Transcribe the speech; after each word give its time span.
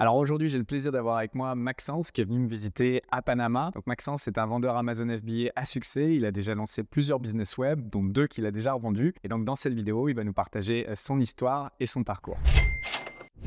Alors 0.00 0.14
aujourd'hui, 0.14 0.48
j'ai 0.48 0.58
le 0.58 0.64
plaisir 0.64 0.92
d'avoir 0.92 1.16
avec 1.16 1.34
moi 1.34 1.56
Maxence 1.56 2.12
qui 2.12 2.20
est 2.20 2.24
venu 2.24 2.38
me 2.38 2.48
visiter 2.48 3.02
à 3.10 3.20
Panama. 3.20 3.72
Donc 3.74 3.84
Maxence 3.88 4.28
est 4.28 4.38
un 4.38 4.46
vendeur 4.46 4.76
Amazon 4.76 5.08
FBA 5.08 5.50
à 5.56 5.64
succès. 5.64 6.14
Il 6.14 6.24
a 6.24 6.30
déjà 6.30 6.54
lancé 6.54 6.84
plusieurs 6.84 7.18
business 7.18 7.58
web, 7.58 7.90
dont 7.90 8.04
deux 8.04 8.28
qu'il 8.28 8.46
a 8.46 8.52
déjà 8.52 8.74
revendus. 8.74 9.12
Et 9.24 9.28
donc 9.28 9.44
dans 9.44 9.56
cette 9.56 9.74
vidéo, 9.74 10.08
il 10.08 10.14
va 10.14 10.22
nous 10.22 10.32
partager 10.32 10.88
euh, 10.88 10.94
son 10.94 11.18
histoire 11.18 11.72
et 11.80 11.86
son 11.86 12.04
parcours. 12.04 12.38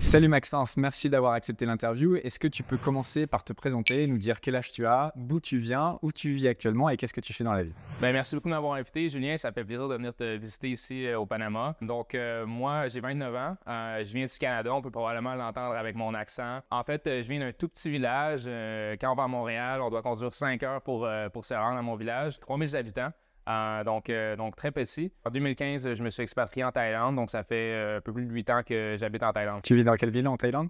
Salut 0.01 0.27
Maxence, 0.27 0.75
merci 0.75 1.09
d'avoir 1.09 1.33
accepté 1.33 1.65
l'interview. 1.65 2.17
Est-ce 2.17 2.37
que 2.37 2.49
tu 2.49 2.63
peux 2.63 2.75
commencer 2.77 3.27
par 3.27 3.45
te 3.45 3.53
présenter, 3.53 4.07
nous 4.07 4.17
dire 4.17 4.41
quel 4.41 4.57
âge 4.57 4.73
tu 4.73 4.85
as, 4.85 5.13
d'où 5.15 5.39
tu 5.39 5.59
viens, 5.59 5.99
où 6.01 6.11
tu 6.11 6.33
vis 6.33 6.49
actuellement 6.49 6.89
et 6.89 6.97
qu'est-ce 6.97 7.13
que 7.13 7.21
tu 7.21 7.31
fais 7.31 7.45
dans 7.45 7.53
la 7.53 7.63
vie? 7.63 7.73
Ben, 8.01 8.11
merci 8.11 8.35
beaucoup 8.35 8.49
de 8.49 8.53
m'avoir 8.53 8.73
invité, 8.73 9.07
Julien. 9.07 9.37
Ça 9.37 9.53
fait 9.53 9.63
plaisir 9.63 9.87
de 9.87 9.95
venir 9.95 10.13
te 10.13 10.35
visiter 10.35 10.69
ici 10.69 11.05
euh, 11.05 11.19
au 11.19 11.25
Panama. 11.25 11.77
Donc, 11.81 12.13
euh, 12.13 12.45
moi, 12.45 12.89
j'ai 12.89 12.99
29 12.99 13.35
ans. 13.35 13.55
Euh, 13.67 14.03
je 14.03 14.11
viens 14.11 14.25
du 14.25 14.37
Canada. 14.37 14.73
On 14.73 14.81
peut 14.81 14.91
probablement 14.91 15.35
l'entendre 15.35 15.77
avec 15.77 15.95
mon 15.95 16.13
accent. 16.13 16.59
En 16.71 16.83
fait, 16.83 17.03
je 17.05 17.27
viens 17.29 17.39
d'un 17.39 17.53
tout 17.53 17.69
petit 17.69 17.89
village. 17.89 18.45
quand 18.99 19.13
on 19.13 19.15
va 19.15 19.23
à 19.23 19.27
Montréal, 19.27 19.81
on 19.81 19.89
doit 19.89 20.01
conduire 20.01 20.33
5 20.33 20.61
heures 20.63 20.81
pour, 20.81 21.07
pour 21.31 21.45
se 21.45 21.53
rendre 21.53 21.77
à 21.77 21.81
mon 21.81 21.95
village. 21.95 22.37
3000 22.39 22.75
habitants. 22.75 23.11
Euh, 23.47 23.83
donc, 23.83 24.09
euh, 24.09 24.35
donc, 24.35 24.55
très 24.55 24.71
petit. 24.71 25.11
En 25.25 25.31
2015, 25.31 25.93
je 25.93 26.03
me 26.03 26.09
suis 26.09 26.23
expatrié 26.23 26.63
en 26.63 26.71
Thaïlande, 26.71 27.15
donc 27.15 27.29
ça 27.29 27.43
fait 27.43 27.73
euh, 27.73 27.97
un 27.97 28.01
peu 28.01 28.13
plus 28.13 28.25
de 28.25 28.31
8 28.31 28.49
ans 28.49 28.61
que 28.65 28.95
j'habite 28.97 29.23
en 29.23 29.33
Thaïlande. 29.33 29.61
Tu 29.63 29.75
vis 29.75 29.83
dans 29.83 29.95
quelle 29.95 30.09
ville 30.09 30.27
en 30.27 30.37
Thaïlande? 30.37 30.69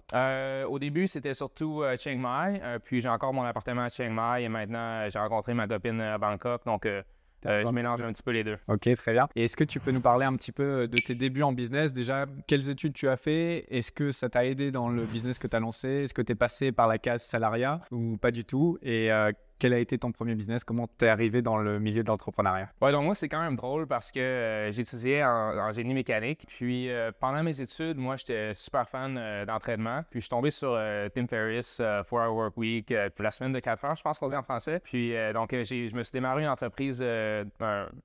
au 0.67 0.79
début, 0.79 1.07
c'était 1.07 1.33
surtout 1.33 1.83
Chiang 1.97 2.17
Mai, 2.17 2.61
puis 2.83 3.01
j'ai 3.01 3.09
encore 3.09 3.33
mon 3.33 3.43
appartement 3.43 3.83
à 3.83 3.89
Chiang 3.89 4.11
Mai 4.11 4.43
et 4.43 4.49
maintenant 4.49 5.09
j'ai 5.09 5.19
rencontré 5.19 5.53
ma 5.53 5.67
copine 5.67 5.99
à 5.99 6.17
Bangkok, 6.17 6.65
donc 6.65 6.85
je 6.85 7.71
mélange 7.71 8.01
un 8.01 8.11
petit 8.11 8.23
peu 8.23 8.31
les 8.31 8.43
deux. 8.43 8.57
Ok, 8.67 8.93
très 8.95 9.13
bien. 9.13 9.27
Et 9.35 9.45
est-ce 9.45 9.57
que 9.57 9.63
tu 9.63 9.79
peux 9.79 9.91
nous 9.91 10.01
parler 10.01 10.25
un 10.25 10.35
petit 10.35 10.51
peu 10.51 10.87
de 10.87 10.97
tes 10.97 11.15
débuts 11.15 11.43
en 11.43 11.51
business? 11.51 11.93
Déjà, 11.93 12.25
quelles 12.47 12.69
études 12.69 12.93
tu 12.93 13.09
as 13.09 13.17
fait? 13.17 13.65
Est-ce 13.69 13.91
que 13.91 14.11
ça 14.11 14.29
t'a 14.29 14.45
aidé 14.45 14.71
dans 14.71 14.89
le 14.89 15.05
business 15.05 15.39
que 15.39 15.47
tu 15.47 15.55
as 15.55 15.59
lancé? 15.59 16.03
Est-ce 16.03 16.13
que 16.13 16.21
tu 16.21 16.33
es 16.33 16.35
passé 16.35 16.71
par 16.71 16.87
la 16.87 16.97
case 16.97 17.23
salariat 17.23 17.81
ou 17.91 18.17
pas 18.17 18.31
du 18.31 18.45
tout? 18.45 18.77
Et 18.81 19.09
quel 19.61 19.73
a 19.73 19.77
été 19.77 19.99
ton 19.99 20.11
premier 20.11 20.33
business? 20.33 20.63
Comment 20.63 20.87
t'es 20.87 21.07
arrivé 21.07 21.43
dans 21.43 21.57
le 21.57 21.79
milieu 21.79 22.01
de 22.01 22.07
l'entrepreneuriat? 22.07 22.69
Ouais, 22.81 22.91
donc 22.91 23.05
moi, 23.05 23.13
c'est 23.13 23.29
quand 23.29 23.41
même 23.41 23.55
drôle 23.55 23.85
parce 23.85 24.11
que 24.11 24.19
euh, 24.19 24.71
j'étudiais 24.71 25.23
en, 25.23 25.71
génie 25.71 25.93
mécanique. 25.93 26.45
Puis 26.47 26.89
euh, 26.89 27.11
pendant 27.19 27.43
mes 27.43 27.61
études, 27.61 27.97
moi, 27.97 28.15
j'étais 28.15 28.55
super 28.55 28.89
fan 28.89 29.15
euh, 29.19 29.45
d'entraînement. 29.45 30.01
Puis 30.09 30.19
je 30.19 30.23
suis 30.25 30.29
tombé 30.29 30.49
sur 30.49 30.75
Tim 31.13 31.27
Ferriss, 31.27 31.79
4-Hour 31.79 32.35
Work 32.35 32.57
Week, 32.57 32.87
puis 32.87 33.23
la 33.23 33.29
semaine 33.29 33.53
de 33.53 33.59
4 33.59 33.85
heures, 33.85 33.95
je 33.95 34.01
pense 34.01 34.17
qu'on 34.17 34.29
dit 34.29 34.35
en 34.35 34.41
français. 34.41 34.81
Puis 34.83 35.13
donc, 35.33 35.51
je 35.51 35.95
me 35.95 36.03
suis 36.03 36.11
démarré 36.11 36.41
une 36.41 36.49
entreprise 36.49 37.05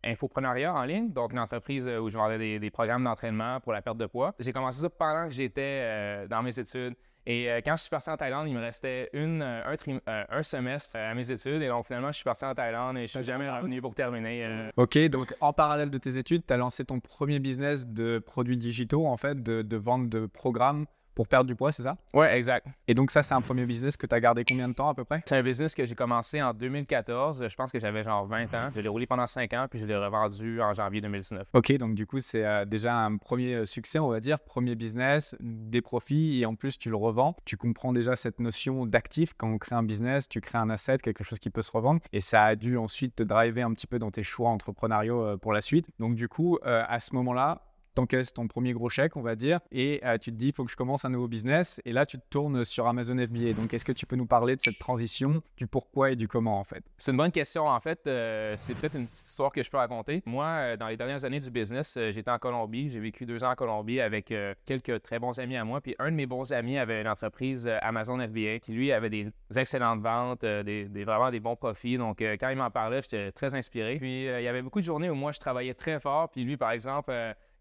infoprenariat 0.05 0.75
en 0.75 0.85
ligne. 0.85 1.11
Donc, 1.11 1.33
une 1.33 1.39
entreprise 1.39 1.89
où 1.89 2.11
je 2.11 2.19
vendais 2.19 2.59
des 2.59 2.71
programmes 2.71 3.05
d'entraînement 3.05 3.61
pour 3.61 3.73
la 3.73 3.81
perte 3.81 3.97
de 3.97 4.07
poids. 4.07 4.35
J'ai 4.39 4.53
commencé 4.53 4.83
ça 4.83 4.91
pendant 4.91 5.27
que 5.27 5.35
j'étais 5.35 6.27
dans 6.29 6.43
mes 6.43 6.59
études. 6.59 6.95
Et 7.27 7.51
euh, 7.51 7.61
quand 7.65 7.77
je 7.77 7.83
suis 7.83 7.91
parti 7.91 8.09
en 8.09 8.17
Thaïlande, 8.17 8.49
il 8.49 8.55
me 8.55 8.61
restait 8.61 9.11
une, 9.13 9.43
euh, 9.43 9.63
un, 9.65 9.99
euh, 10.09 10.25
un, 10.29 10.43
semestre 10.45 10.97
à 10.97 11.13
mes 11.15 11.29
études. 11.31 11.61
Et 11.61 11.69
donc, 11.69 11.87
finalement, 11.87 12.13
je 12.13 12.17
suis 12.17 12.25
parti 12.25 12.45
en 12.45 12.55
Thaïlande 12.55 12.99
et 12.99 13.09
je 13.09 13.17
suis 13.17 13.25
jamais 13.25 13.51
revenu 13.51 13.81
pour 13.81 13.95
terminer. 13.95 14.71
OK. 14.77 14.97
Donc, 15.09 15.35
en 15.41 15.53
parallèle 15.53 15.91
de 15.91 15.99
tes 15.99 16.19
études, 16.19 16.47
tu 16.47 16.55
as 16.55 16.57
lancé 16.57 16.85
ton 16.85 17.01
premier 17.01 17.41
business 17.41 17.85
de 17.85 18.21
produits 18.21 18.57
digitaux, 18.57 19.07
en 19.07 19.17
fait, 19.17 19.43
de, 19.43 19.63
de 19.63 19.77
vente 19.77 20.09
de 20.09 20.27
programmes 20.27 20.87
pour 21.17 21.27
perdre 21.27 21.49
du 21.49 21.57
poids, 21.57 21.73
c'est 21.73 21.83
ça? 21.83 21.97
Oui, 22.13 22.27
exact. 22.27 22.67
Et 22.87 22.95
donc 22.95 23.11
ça, 23.11 23.23
c'est 23.23 23.33
un 23.33 23.41
premier 23.41 23.65
business 23.65 23.97
que 23.97 24.07
tu 24.07 24.15
as 24.15 24.21
gardé 24.21 24.45
combien 24.45 24.69
de 24.69 24.75
temps 24.75 24.91
à 24.91 24.95
peu 24.95 25.05
près? 25.05 25.23
C'est 25.25 25.35
un 25.35 25.43
business 25.43 25.75
que 25.75 25.87
j'ai 25.87 25.95
commencé 25.95 26.43
en 26.43 26.53
2014. 26.53 27.49
Je 27.49 27.57
pense 27.57 27.73
que 27.73 27.81
j'avais 27.81 28.05
genre 28.05 28.27
20 28.27 28.55
ans. 28.55 28.71
Je 28.75 28.81
l'ai 28.83 28.89
roulé 28.89 29.07
pendant 29.07 29.27
5 29.27 29.51
ans, 29.55 29.67
puis 29.69 29.81
je 29.81 29.87
l'ai 29.87 29.97
revendu 29.97 30.61
en 30.61 30.75
janvier 30.75 31.01
2019. 31.01 31.49
OK, 31.55 31.73
donc 31.79 31.95
du 31.95 32.07
coup, 32.07 32.21
c'est 32.21 32.45
euh, 32.45 32.67
déjà 32.67 32.95
un 32.95 33.17
premier 33.17 33.55
euh, 33.55 33.65
succès, 33.65 33.99
on 33.99 34.09
va 34.09 34.21
dire. 34.21 34.39
Premier 34.39 34.75
business, 34.75 35.35
des 35.41 35.81
profits, 35.81 36.43
et 36.43 36.45
en 36.45 36.55
plus, 36.55 36.79
tu 36.79 36.91
le 36.91 36.97
revends. 36.97 37.35
Tu 37.47 37.57
comprends 37.57 37.95
déjà 37.95 38.15
cette 38.15 38.39
notion 38.39 38.85
d'actif. 38.85 39.33
Quand 39.39 39.49
on 39.49 39.57
crée 39.57 39.75
un 39.75 39.83
business, 39.83 40.29
tu 40.29 40.43
crées 40.43 40.59
un 40.59 40.69
asset, 40.69 40.99
quelque 40.99 41.25
chose 41.25 41.39
qui 41.39 41.49
peut 41.49 41.63
se 41.63 41.73
revendre. 41.73 42.03
Et 42.13 42.21
ça 42.21 42.45
a 42.45 42.57
dû 42.57 42.77
ensuite 42.77 43.17
te 43.17 43.23
driver 43.23 43.63
un 43.63 43.73
petit 43.73 43.87
peu 43.87 43.99
dans 43.99 44.11
tes 44.11 44.23
choix 44.23 44.51
entrepreneuriaux 44.51 45.23
euh, 45.23 45.37
pour 45.39 45.55
la 45.55 45.63
suite. 45.63 45.87
Donc 45.99 46.15
du 46.15 46.29
coup, 46.29 46.59
à 46.63 46.99
ce 46.99 47.15
moment-là, 47.15 47.63
t'encaisses 47.97 48.33
ton 48.33 48.47
premier 48.47 48.73
gros 48.73 48.89
chèque, 48.89 49.17
on 49.17 49.23
va 49.23 49.35
dire, 49.35 49.59
et 49.73 50.01
euh, 50.05 50.19
tu 50.19 50.31
te 50.31 50.37
dis, 50.37 50.49
il 50.49 50.53
faut 50.53 50.65
que 50.65 50.71
je 50.71 50.77
commence 50.77 51.05
un 51.05 51.09
nouveau 51.09 51.29
business. 51.29 51.81
Et 51.85 51.93
là, 51.93 52.07
tu 52.07 52.19
te 52.19 52.25
tournes 52.31 52.65
sur 52.65 52.87
Amazon 52.87 53.17
FBA. 53.17 53.55
Donc, 53.55 53.73
est-ce 53.75 53.85
que 53.85 53.93
tu 53.93 54.07
peux 54.07 54.17
nous 54.17 54.27
parler 54.27 54.55
de 54.55 54.61
cette 54.61 54.79
transition, 54.79 55.43
du 55.57 55.67
pourquoi 55.67 56.11
et 56.11 56.17
du 56.17 56.29
comment, 56.29 56.61
en 56.61 56.65
fait? 56.65 56.85
C'est 56.99 57.11
une 57.11 57.17
bonne 57.17 57.33
question. 57.33 57.67
En 57.67 57.81
fait, 57.81 58.07
euh, 58.07 58.55
c'est 58.59 58.75
peut-être 58.75 58.97
une 58.97 59.07
petite 59.07 59.27
histoire 59.27 59.51
que 59.51 59.63
je 59.63 59.71
peux 59.71 59.79
raconter. 59.79 60.23
Moi, 60.27 60.47
euh, 60.47 60.77
dans 60.77 60.89
les 60.89 60.97
dernières 60.97 61.25
années 61.25 61.41
du 61.41 61.51
business, 61.51 61.99
j'étais 62.11 62.31
en 62.31 62.39
Colombie. 62.39 62.91
J'ai 62.91 63.01
vécu 63.01 63.25
deux 63.25 63.43
ans 63.43 63.51
en 63.51 63.55
Colombie 63.55 64.01
avec 64.01 64.33
quelques 64.67 65.03
très 65.03 65.19
bons 65.19 65.39
amis 65.39 65.57
à 65.57 65.65
moi. 65.65 65.81
Puis, 65.81 65.97
un 65.99 66.11
de 66.11 66.17
mes 66.17 66.27
bons 66.27 66.53
amis 66.53 66.79
avait 66.79 67.01
une 67.01 67.09
entreprise 67.09 67.67
Amazon 67.81 68.19
FBA 68.19 68.59
qui, 68.61 68.73
lui, 68.73 68.93
avait 68.93 69.11
des 69.11 69.31
excellentes 69.57 70.03
ventes, 70.03 70.45
des, 70.45 71.05
vraiment 71.05 71.31
des 71.31 71.41
bons 71.41 71.57
profits. 71.57 71.97
Donc, 71.97 72.19
quand 72.21 72.51
il 72.51 72.57
m'en 72.57 72.71
parlait, 72.71 73.01
j'étais 73.01 73.33
très 73.33 73.55
inspiré. 73.55 73.97
Puis, 73.97 74.25
il 74.25 74.43
y 74.43 74.49
avait 74.49 74.63
beaucoup 74.63 74.81
de 74.81 74.85
journées 74.85 75.09
où 75.09 75.15
moi, 75.15 75.33
je 75.33 75.41
travaillais 75.41 75.75
très 75.75 75.99
fort. 75.99 76.29
Puis, 76.29 76.45
lui, 76.45 76.59
par 76.59 76.73
exemple, 76.73 77.13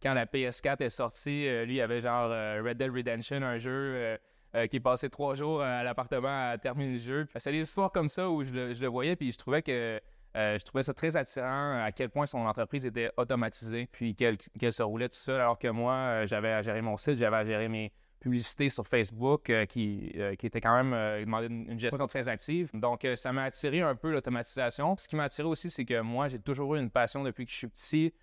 quand 0.06 0.14
la 0.14 0.28
PS4 0.28 0.84
est 0.84 0.90
sortie, 0.90 1.48
euh, 1.48 1.66
lui, 1.66 1.78
il 1.78 1.82
avait 1.82 2.00
genre 2.00 2.30
euh, 2.32 2.62
Red 2.64 2.78
Dead 2.78 2.92
Redemption, 2.92 3.42
un 3.42 3.58
jeu 3.58 4.18
euh, 4.56 4.68
qui 4.68 4.80
passé 4.80 5.10
trois 5.10 5.34
jours 5.34 5.64
à 5.64 5.84
l'appartement 5.84 6.52
à 6.52 6.60
terminer 6.60 6.94
le 6.94 7.00
jeu. 7.00 7.28
C'est 7.36 7.52
des 7.52 7.62
histoires 7.62 7.92
comme 7.92 8.08
ça 8.08 8.30
où 8.30 8.44
je 8.44 8.52
le, 8.54 8.88
voyais, 8.88 9.16
puis 9.16 9.32
je 9.32 9.38
trouvais 9.38 9.64
que 9.64 10.00
je 10.36 10.64
trouvais 10.64 10.84
ça 10.84 10.94
très 10.94 11.18
attirant 11.18 11.82
à 11.84 11.92
quel 11.92 12.10
point 12.10 12.26
son 12.26 12.40
entreprise 12.40 12.86
était 12.86 13.10
automatisée, 13.18 13.88
puis 13.92 14.16
qu'elle 14.16 14.38
se 14.72 14.84
roulait 14.84 15.10
tout 15.10 15.16
seul, 15.16 15.42
alors 15.42 15.58
que 15.58 15.70
moi, 15.70 16.26
j'avais 16.26 16.52
à 16.52 16.62
gérer 16.62 16.82
mon 16.82 16.98
site, 16.98 17.18
j'avais 17.18 17.38
à 17.38 17.46
gérer 17.46 17.68
mes 17.68 17.92
publicités 18.20 18.70
sur 18.70 18.86
Facebook 18.86 19.52
qui, 19.68 20.14
qui 20.38 20.46
était 20.46 20.62
quand 20.62 20.84
même 20.84 21.22
demandé 21.22 21.48
une, 21.48 21.80
gestion 21.80 22.08
très 22.08 22.28
active. 22.28 22.70
Donc, 22.74 23.08
ça 23.16 23.34
m'a 23.34 23.44
attiré 23.44 23.82
un 23.82 23.96
peu 23.96 24.12
l'automatisation. 24.12 24.96
Ce 24.98 25.08
qui 25.08 25.16
m'a 25.16 25.24
attiré 25.24 25.48
aussi, 25.48 25.70
c'est 25.70 25.86
que 25.86 26.02
moi, 26.02 26.28
j'ai 26.28 26.40
toujours 26.40 26.76
eu 26.76 26.80
une 26.80 26.92
passion 26.92 27.24
depuis 27.24 27.46
que 27.46 27.52
je 27.52 27.58
suis 27.58 27.68
petit 27.68 28.14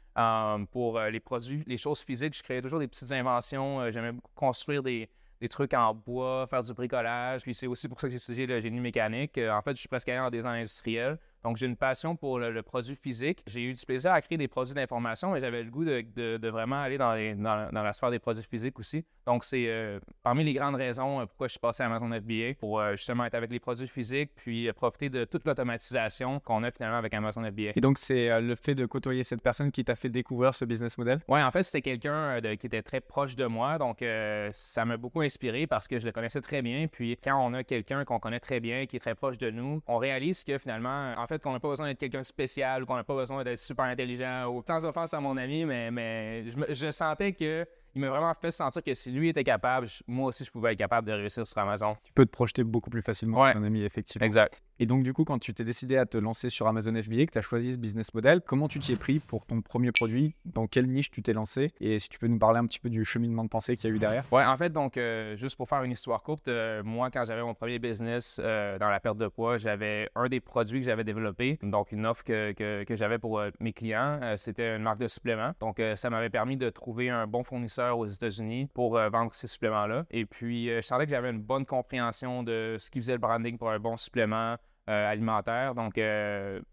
pour 0.70 1.00
les 1.00 1.20
produits, 1.20 1.62
les 1.66 1.76
choses 1.76 2.02
physiques. 2.02 2.36
Je 2.36 2.42
créais 2.42 2.62
toujours 2.62 2.78
des 2.80 2.88
petites 2.88 3.12
inventions. 3.12 3.80
Euh, 3.80 3.90
j'aimais 3.90 4.12
construire 4.34 4.82
des, 4.82 5.08
trucs 5.50 5.74
en 5.74 5.94
bois, 5.94 6.46
faire 6.48 6.62
du 6.62 6.72
bricolage. 6.72 7.42
Puis 7.42 7.54
c'est 7.54 7.66
aussi 7.66 7.88
pour 7.88 8.00
ça 8.00 8.06
que 8.06 8.12
j'ai 8.12 8.18
étudié 8.18 8.46
le 8.46 8.60
génie 8.60 8.80
mécanique. 8.80 9.38
en 9.38 9.60
fait, 9.62 9.72
je 9.72 9.80
suis 9.80 9.88
presque 9.88 10.08
allé 10.08 10.20
en 10.20 10.30
design 10.30 10.60
industriel. 10.60 11.18
Donc, 11.44 11.56
j'ai 11.56 11.66
une 11.66 11.76
passion 11.76 12.16
pour 12.16 12.38
le, 12.38 12.62
produit 12.62 12.94
physique. 12.94 13.42
J'ai 13.46 13.62
eu 13.62 13.74
du 13.74 13.84
plaisir 13.84 14.12
à 14.12 14.20
créer 14.20 14.38
des 14.38 14.48
produits 14.48 14.74
d'information, 14.74 15.32
mais 15.32 15.40
j'avais 15.40 15.62
le 15.62 15.70
goût 15.70 15.84
de, 15.84 16.48
vraiment 16.48 16.80
aller 16.80 16.98
dans, 16.98 17.14
dans, 17.36 17.82
la 17.82 17.92
sphère 17.92 18.10
des 18.10 18.18
produits 18.18 18.44
physiques 18.44 18.78
aussi. 18.78 19.04
Donc, 19.26 19.44
c'est 19.44 19.66
euh, 19.68 20.00
parmi 20.22 20.44
les 20.44 20.52
grandes 20.52 20.74
raisons 20.74 21.20
euh, 21.20 21.26
pourquoi 21.26 21.46
je 21.46 21.52
suis 21.52 21.60
passé 21.60 21.82
à 21.82 21.86
Amazon 21.86 22.10
FBA 22.10 22.54
pour 22.58 22.80
euh, 22.80 22.92
justement 22.92 23.24
être 23.24 23.34
avec 23.34 23.50
les 23.50 23.60
produits 23.60 23.86
physiques, 23.86 24.30
puis 24.34 24.72
profiter 24.72 25.10
de 25.10 25.24
toute 25.24 25.44
l'automatisation 25.44 26.40
qu'on 26.40 26.62
a 26.62 26.70
finalement 26.70 26.98
avec 26.98 27.14
Amazon 27.14 27.44
FBA. 27.44 27.72
Et 27.76 27.80
donc, 27.80 27.98
c'est 27.98 28.40
le 28.40 28.54
fait 28.54 28.74
de 28.74 28.86
côtoyer 28.86 29.24
cette 29.24 29.42
personne 29.42 29.70
qui 29.70 29.84
t'a 29.84 29.94
fait 29.94 30.08
découvrir 30.08 30.54
ce 30.54 30.64
business 30.64 30.98
model? 30.98 31.20
Oui, 31.28 31.42
en 31.42 31.50
fait, 31.50 31.62
c'était 31.62 31.82
quelqu'un 31.82 32.40
qui 32.40 32.66
était 32.66 32.82
très 32.82 33.00
proche 33.00 33.36
de 33.36 33.46
moi. 33.46 33.78
Donc, 33.78 34.04
ça 34.52 34.84
m'a 34.84 34.96
beaucoup 34.96 35.20
inspiré 35.20 35.66
parce 35.66 35.88
que 35.88 35.98
je 35.98 36.06
le 36.06 36.12
connaissais 36.12 36.40
très 36.40 36.62
bien. 36.62 36.86
Puis, 36.90 37.16
quand 37.22 37.38
on 37.44 37.54
a 37.54 37.64
quelqu'un 37.64 38.04
qu'on 38.04 38.18
connaît 38.18 38.40
très 38.40 38.60
bien, 38.60 38.86
qui 38.86 38.96
est 38.96 39.00
très 39.00 39.14
proche 39.14 39.38
de 39.38 39.50
nous, 39.50 39.82
on 39.86 39.98
réalise 39.98 40.44
que 40.44 40.58
finalement, 40.58 41.14
en 41.16 41.26
fait, 41.26 41.31
qu'on 41.38 41.52
n'a 41.52 41.60
pas 41.60 41.68
besoin 41.68 41.88
d'être 41.88 41.98
quelqu'un 41.98 42.22
spécial 42.22 42.82
ou 42.82 42.86
qu'on 42.86 42.96
n'a 42.96 43.04
pas 43.04 43.14
besoin 43.14 43.44
d'être 43.44 43.58
super 43.58 43.84
intelligent 43.86 44.48
ou 44.48 44.62
sans 44.66 44.84
offense 44.84 45.14
à 45.14 45.20
mon 45.20 45.36
ami, 45.36 45.64
mais, 45.64 45.90
mais 45.90 46.44
je, 46.46 46.74
je 46.74 46.90
sentais 46.90 47.32
que 47.32 47.66
il 47.94 48.00
m'a 48.00 48.08
vraiment 48.08 48.32
fait 48.34 48.50
sentir 48.50 48.82
que 48.82 48.94
si 48.94 49.10
lui 49.10 49.28
était 49.28 49.44
capable, 49.44 49.86
moi 50.06 50.28
aussi, 50.28 50.44
je 50.44 50.50
pouvais 50.50 50.72
être 50.72 50.78
capable 50.78 51.06
de 51.06 51.12
réussir 51.12 51.46
sur 51.46 51.58
Amazon. 51.58 51.94
Tu 52.04 52.12
peux 52.14 52.24
te 52.24 52.30
projeter 52.30 52.64
beaucoup 52.64 52.88
plus 52.88 53.02
facilement 53.02 53.42
ouais. 53.42 53.52
ton 53.52 53.62
ami, 53.62 53.82
effectivement. 53.82 54.24
Exact. 54.24 54.62
Et 54.78 54.86
donc, 54.86 55.02
du 55.02 55.12
coup, 55.12 55.24
quand 55.24 55.38
tu 55.38 55.54
t'es 55.54 55.64
décidé 55.64 55.96
à 55.96 56.06
te 56.06 56.16
lancer 56.18 56.50
sur 56.50 56.66
Amazon 56.66 56.90
FBA, 57.00 57.26
que 57.26 57.32
tu 57.32 57.38
as 57.38 57.42
choisi 57.42 57.72
ce 57.72 57.78
business 57.78 58.12
model, 58.14 58.40
comment 58.40 58.68
tu 58.68 58.78
t'y 58.78 58.92
es 58.92 58.96
pris 58.96 59.20
pour 59.20 59.46
ton 59.46 59.60
premier 59.60 59.92
produit? 59.92 60.34
Dans 60.44 60.66
quelle 60.66 60.88
niche 60.88 61.10
tu 61.10 61.22
t'es 61.22 61.32
lancé? 61.32 61.72
Et 61.80 61.98
si 61.98 62.08
tu 62.08 62.18
peux 62.18 62.26
nous 62.26 62.38
parler 62.38 62.58
un 62.58 62.66
petit 62.66 62.80
peu 62.80 62.90
du 62.90 63.04
cheminement 63.04 63.44
de 63.44 63.48
pensée 63.48 63.76
qu'il 63.76 63.88
y 63.88 63.92
a 63.92 63.96
eu 63.96 63.98
derrière? 63.98 64.24
Ouais, 64.32 64.44
en 64.44 64.56
fait, 64.56 64.70
donc, 64.70 64.96
euh, 64.96 65.36
juste 65.36 65.56
pour 65.56 65.68
faire 65.68 65.82
une 65.82 65.92
histoire 65.92 66.22
courte, 66.22 66.48
euh, 66.48 66.82
moi, 66.82 67.10
quand 67.10 67.24
j'avais 67.24 67.42
mon 67.42 67.54
premier 67.54 67.78
business 67.78 68.40
euh, 68.42 68.78
dans 68.78 68.88
la 68.88 68.98
perte 68.98 69.18
de 69.18 69.28
poids, 69.28 69.58
j'avais 69.58 70.08
un 70.14 70.28
des 70.28 70.40
produits 70.40 70.80
que 70.80 70.86
j'avais 70.86 71.04
développé, 71.04 71.58
donc 71.62 71.92
une 71.92 72.06
offre 72.06 72.24
que, 72.24 72.52
que, 72.52 72.84
que 72.84 72.96
j'avais 72.96 73.18
pour 73.18 73.42
mes 73.60 73.72
clients, 73.72 74.20
c'était 74.36 74.76
une 74.76 74.82
marque 74.82 74.98
de 74.98 75.08
suppléments. 75.08 75.52
Donc, 75.60 75.80
ça 75.96 76.10
m'avait 76.10 76.30
permis 76.30 76.56
de 76.56 76.70
trouver 76.70 77.10
un 77.10 77.26
bon 77.26 77.44
fournisseur 77.44 77.98
aux 77.98 78.06
États-Unis 78.06 78.68
pour 78.74 78.94
vendre 78.94 79.34
ces 79.34 79.46
suppléments-là. 79.46 80.06
Et 80.10 80.24
puis, 80.24 80.68
je 80.68 80.80
sentais 80.80 81.04
que 81.04 81.10
j'avais 81.10 81.30
une 81.30 81.42
bonne 81.42 81.66
compréhension 81.66 82.42
de 82.42 82.76
ce 82.78 82.90
qui 82.90 82.98
faisait 82.98 83.12
le 83.12 83.18
branding 83.18 83.58
pour 83.58 83.70
un 83.70 83.78
bon 83.78 83.96
supplément 83.96 84.56
alimentaire. 84.86 85.74
Donc, 85.74 85.94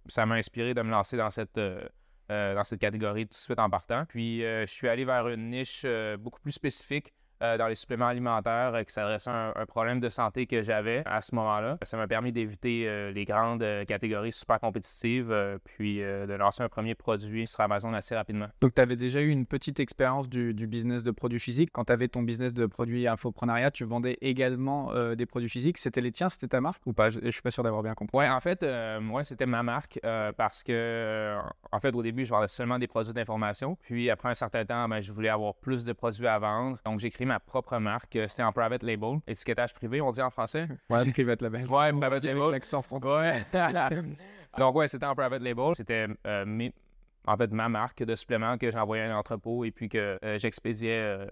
ça 0.08 0.26
m'a 0.26 0.36
inspiré 0.36 0.74
de 0.74 0.82
me 0.82 0.92
lancer 0.92 1.18
dans 1.18 1.32
cette, 1.32 1.60
dans 2.30 2.64
cette 2.64 2.80
catégorie 2.80 3.26
tout 3.26 3.32
de 3.32 3.36
suite 3.36 3.60
en 3.60 3.70
partant. 3.70 4.06
Puis, 4.06 4.42
je 4.42 4.66
suis 4.68 4.88
allé 4.88 5.06
vers 5.06 5.28
une 5.28 5.50
niche 5.50 5.86
beaucoup 6.20 6.40
plus 6.42 6.52
spécifique 6.52 7.14
euh, 7.42 7.58
dans 7.58 7.68
les 7.68 7.76
suppléments 7.76 8.08
alimentaires 8.08 8.74
euh, 8.76 8.84
qui 8.84 8.92
s'adressait 8.92 9.30
à 9.30 9.54
un, 9.56 9.66
problème 9.66 10.02
de 10.02 10.10
santé 10.10 10.46
que 10.46 10.62
j'avais 10.62 11.04
à 11.06 11.22
ce 11.22 11.34
moment-là. 11.36 11.78
Ça 11.84 11.96
m'a 11.96 12.08
permis 12.08 12.34
d'éviter 12.34 12.86
euh, 12.86 13.12
les 13.12 13.24
grandes 13.24 13.66
catégories 13.88 14.34
super 14.34 14.60
compétitives, 14.60 15.34
puis 15.64 16.00
de 16.00 16.34
lancer 16.34 16.64
un 16.64 16.70
premier 16.70 16.96
produit 16.96 17.46
sur 17.46 17.60
Amazon 17.62 17.94
assez 17.94 18.16
rapidement. 18.16 18.48
Donc, 18.62 18.74
tu 18.74 18.82
avais 18.82 18.96
déjà 18.96 19.22
eu 19.22 19.30
une 19.30 19.46
petite 19.46 19.80
expérience 19.80 20.28
du, 20.28 20.54
business 20.54 21.04
de 21.04 21.12
produits 21.12 21.40
physiques. 21.40 21.70
Quand 21.72 21.86
tu 21.86 21.94
avais 21.94 22.08
ton 22.08 22.24
business 22.24 22.54
de 22.54 22.66
produits 22.66 23.08
infoprenariat, 23.08 23.72
tu 23.72 23.86
vendais 23.86 24.18
également 24.22 24.94
des 25.14 25.26
produits 25.26 25.50
physiques. 25.50 25.78
C'était 25.78 26.02
les 26.02 26.12
tiens, 26.12 26.30
c'était 26.30 26.48
ta 26.48 26.62
marque 26.62 26.82
ou 26.86 26.94
pas? 26.94 27.10
Je, 27.10 27.20
ne 27.20 27.32
suis 27.32 27.42
pas 27.42 27.52
sûr 27.52 27.64
d'avoir 27.64 27.84
bien 27.84 27.94
compris. 27.94 28.18
Ouais, 28.18 28.30
en 28.30 28.40
fait, 28.40 28.66
moi, 29.00 29.24
c'était 29.24 29.46
ma 29.46 29.64
marque 29.64 30.00
parce 30.38 30.64
que, 30.64 31.38
en 31.72 31.80
fait, 31.80 31.96
au 31.96 32.02
début, 32.02 32.26
je 32.26 32.32
vendais 32.32 32.48
seulement 32.48 32.80
des 32.80 32.88
produits 32.88 33.14
d'information. 33.14 33.78
Puis, 33.82 34.10
après 34.10 34.30
un 34.30 34.36
certain 34.36 34.66
temps, 34.66 34.88
ben, 34.90 35.02
je 35.02 35.12
voulais 35.12 35.30
avoir 35.30 35.56
plus 35.56 35.86
de 35.86 35.94
produits 35.94 36.28
à 36.28 36.40
vendre. 36.40 36.78
Donc, 36.86 37.00
j'ai 37.00 37.10
créé 37.10 37.28
ma 37.30 37.40
propre 37.40 37.78
marque. 37.78 38.16
Euh, 38.16 38.28
c'était 38.28 38.44
en 38.44 38.52
private 38.52 38.84
label, 38.84 39.20
étiquetage 39.28 39.74
privé, 39.74 40.02
on 40.02 40.12
dit 40.12 40.22
en 40.22 40.30
français. 40.30 40.68
Ouais, 40.90 41.10
private 41.12 41.42
label. 41.42 41.68
Ouais, 41.68 41.92
private 41.92 42.24
label. 42.24 42.52
L'accent 42.52 42.82
français. 42.82 43.08
Ouais. 43.08 43.46
Donc, 44.58 44.76
ouais, 44.76 44.88
c'était 44.88 45.06
en 45.06 45.16
private 45.16 45.42
label. 45.42 45.76
C'était 45.76 46.08
euh, 46.26 46.46
mes, 46.46 46.74
en 47.26 47.38
fait, 47.38 47.52
ma 47.52 47.70
marque 47.70 48.04
de 48.04 48.16
suppléments 48.16 48.58
que 48.58 48.72
j'envoyais 48.72 49.04
à 49.04 49.14
un 49.14 49.18
entrepôt 49.18 49.64
et 49.64 49.72
puis 49.72 49.90
que 49.90 50.20
euh, 50.24 50.38
j'expédiais 50.38 51.00
euh, 51.00 51.26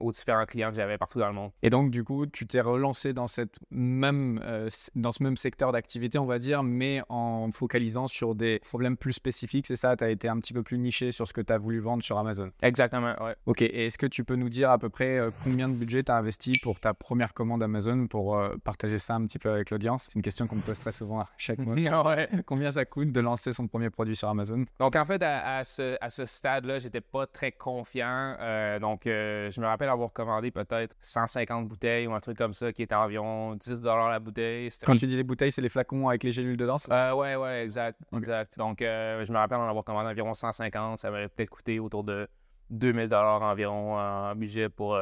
aux 0.00 0.12
différents 0.12 0.46
clients 0.46 0.70
que 0.70 0.76
j'avais 0.76 0.98
partout 0.98 1.18
dans 1.18 1.28
le 1.28 1.34
monde. 1.34 1.50
Et 1.62 1.70
donc, 1.70 1.90
du 1.90 2.04
coup, 2.04 2.26
tu 2.26 2.46
t'es 2.46 2.60
relancé 2.60 3.12
dans, 3.12 3.26
cette 3.26 3.58
même, 3.70 4.40
euh, 4.44 4.68
dans 4.94 5.12
ce 5.12 5.22
même 5.22 5.36
secteur 5.36 5.72
d'activité, 5.72 6.18
on 6.18 6.26
va 6.26 6.38
dire, 6.38 6.62
mais 6.62 7.02
en 7.08 7.50
focalisant 7.52 8.06
sur 8.06 8.34
des 8.34 8.60
problèmes 8.60 8.96
plus 8.96 9.12
spécifiques, 9.12 9.66
c'est 9.66 9.76
ça? 9.76 9.96
Tu 9.96 10.04
as 10.04 10.10
été 10.10 10.28
un 10.28 10.38
petit 10.38 10.52
peu 10.52 10.62
plus 10.62 10.78
niché 10.78 11.12
sur 11.12 11.26
ce 11.28 11.32
que 11.32 11.40
tu 11.40 11.52
as 11.52 11.58
voulu 11.58 11.80
vendre 11.80 12.02
sur 12.02 12.18
Amazon? 12.18 12.50
Exactement, 12.62 13.14
ouais. 13.22 13.34
Ok, 13.46 13.62
et 13.62 13.86
est-ce 13.86 13.98
que 13.98 14.06
tu 14.06 14.24
peux 14.24 14.36
nous 14.36 14.48
dire 14.48 14.70
à 14.70 14.78
peu 14.78 14.88
près 14.88 15.20
combien 15.42 15.68
de 15.68 15.74
budget 15.74 16.02
tu 16.02 16.12
as 16.12 16.16
investi 16.16 16.52
pour 16.62 16.80
ta 16.80 16.94
première 16.94 17.34
commande 17.34 17.62
Amazon 17.62 18.06
pour 18.06 18.38
partager 18.62 18.98
ça 18.98 19.14
un 19.14 19.26
petit 19.26 19.38
peu 19.38 19.50
avec 19.50 19.70
l'audience? 19.70 20.04
C'est 20.04 20.14
une 20.14 20.22
question 20.22 20.46
qu'on 20.46 20.56
me 20.56 20.62
pose 20.62 20.78
très 20.78 20.92
souvent 20.92 21.20
à 21.20 21.28
chaque 21.36 21.58
mois. 21.58 21.74
ouais. 22.06 22.28
Combien 22.46 22.70
ça 22.70 22.84
coûte 22.84 23.12
de 23.12 23.20
lancer 23.20 23.52
son 23.52 23.66
premier 23.66 23.90
produit 23.90 24.16
sur 24.16 24.28
Amazon? 24.28 24.64
Donc, 24.78 24.96
en 24.96 25.04
fait, 25.04 25.22
à 25.24 25.56
à, 25.58 25.64
ce, 25.64 25.96
à 26.00 26.10
ce 26.10 26.24
stade-là, 26.24 26.78
j'étais 26.78 27.00
pas 27.00 27.26
très 27.26 27.52
confiant. 27.52 28.36
Euh, 28.40 28.78
donc, 28.78 29.06
euh, 29.06 29.50
je 29.50 29.60
me 29.60 29.66
rappelle 29.66 29.88
avoir 29.88 30.12
commandé 30.12 30.50
peut-être 30.50 30.94
150 31.00 31.68
bouteilles 31.68 32.06
ou 32.06 32.14
un 32.14 32.20
truc 32.20 32.38
comme 32.38 32.52
ça 32.52 32.72
qui 32.72 32.82
était 32.82 32.94
environ 32.94 33.54
10 33.56 33.82
la 33.82 34.18
bouteille. 34.18 34.68
Quand 34.84 34.96
tu 34.96 35.06
dis 35.06 35.16
les 35.16 35.22
bouteilles, 35.22 35.52
c'est 35.52 35.62
les 35.62 35.68
flacons 35.68 36.08
avec 36.08 36.22
les 36.22 36.30
gélules 36.30 36.56
dedans 36.56 36.76
euh, 36.90 37.12
Ouais, 37.14 37.36
ouais, 37.36 37.64
exact. 37.64 38.00
exact. 38.16 38.58
Donc, 38.58 38.82
euh, 38.82 39.24
je 39.24 39.32
me 39.32 39.38
rappelle 39.38 39.58
en 39.58 39.68
avoir 39.68 39.84
commandé 39.84 40.08
environ 40.08 40.34
150. 40.34 40.98
Ça 40.98 41.10
m'aurait 41.10 41.28
peut-être 41.28 41.50
coûté 41.50 41.78
autour 41.78 42.04
de 42.04 42.28
2000 42.70 43.14
environ 43.14 43.98
en 43.98 44.34
budget 44.34 44.68
pour 44.68 44.98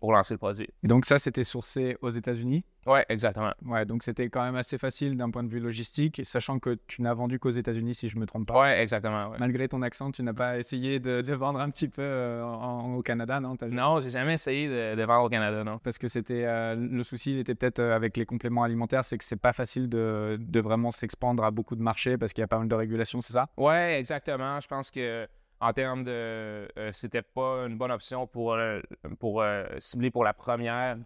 pour 0.00 0.12
lancer 0.12 0.34
le 0.34 0.38
produit. 0.38 0.68
Et 0.82 0.88
donc 0.88 1.04
ça, 1.04 1.18
c'était 1.18 1.44
sourcé 1.44 1.96
aux 2.02 2.10
États-Unis? 2.10 2.64
Oui, 2.86 3.00
exactement. 3.08 3.52
Ouais, 3.64 3.86
donc 3.86 4.02
c'était 4.02 4.28
quand 4.28 4.42
même 4.42 4.56
assez 4.56 4.76
facile 4.76 5.16
d'un 5.16 5.30
point 5.30 5.42
de 5.42 5.48
vue 5.48 5.60
logistique, 5.60 6.20
sachant 6.24 6.58
que 6.58 6.76
tu 6.86 7.02
n'as 7.02 7.14
vendu 7.14 7.38
qu'aux 7.38 7.50
États-Unis, 7.50 7.94
si 7.94 8.08
je 8.08 8.18
me 8.18 8.26
trompe 8.26 8.48
pas. 8.48 8.60
Oui, 8.60 8.68
exactement. 8.68 9.30
Malgré 9.38 9.68
ton 9.68 9.80
accent, 9.82 10.10
tu 10.10 10.22
n'as 10.22 10.34
pas 10.34 10.58
essayé 10.58 11.00
de, 11.00 11.34
vendre 11.34 11.60
un 11.60 11.70
petit 11.70 11.88
peu 11.88 12.02
euh, 12.02 12.44
au 12.96 13.02
Canada, 13.02 13.40
non 13.40 13.56
Non, 13.70 14.00
j'ai 14.00 14.10
jamais 14.10 14.34
essayé 14.34 14.68
de, 14.68 15.02
vendre 15.04 15.24
au 15.24 15.28
Canada, 15.28 15.64
non. 15.64 15.78
Parce 15.78 15.98
que 15.98 16.08
c'était 16.08 16.44
euh, 16.44 16.74
le 16.76 17.02
souci, 17.02 17.32
il 17.32 17.38
était 17.38 17.54
peut-être 17.54 17.80
euh, 17.80 17.96
avec 17.96 18.16
les 18.16 18.26
compléments 18.26 18.62
alimentaires, 18.62 19.04
c'est 19.04 19.18
que 19.18 19.24
c'est 19.24 19.36
pas 19.36 19.52
facile 19.52 19.88
de, 19.88 20.36
de 20.38 20.60
vraiment 20.60 20.90
s'expandre 20.90 21.44
à 21.44 21.50
beaucoup 21.50 21.76
de 21.76 21.82
marchés 21.82 22.18
parce 22.18 22.32
qu'il 22.32 22.42
y 22.42 22.44
a 22.44 22.48
pas 22.48 22.58
mal 22.58 22.68
de 22.68 22.74
régulations, 22.74 23.20
c'est 23.20 23.32
ça? 23.32 23.48
Oui, 23.56 23.74
exactement. 23.74 24.60
Je 24.60 24.68
pense 24.68 24.90
que 24.90 25.26
en 25.64 25.72
termes 25.72 26.04
de. 26.04 26.10
Euh, 26.78 26.90
c'était 26.92 27.22
pas 27.22 27.64
une 27.66 27.78
bonne 27.78 27.90
option 27.90 28.26
pour, 28.26 28.52
euh, 28.52 28.80
pour 29.18 29.40
euh, 29.40 29.64
cibler 29.78 30.10
pour 30.10 30.22
la 30.22 30.34
première 30.34 30.98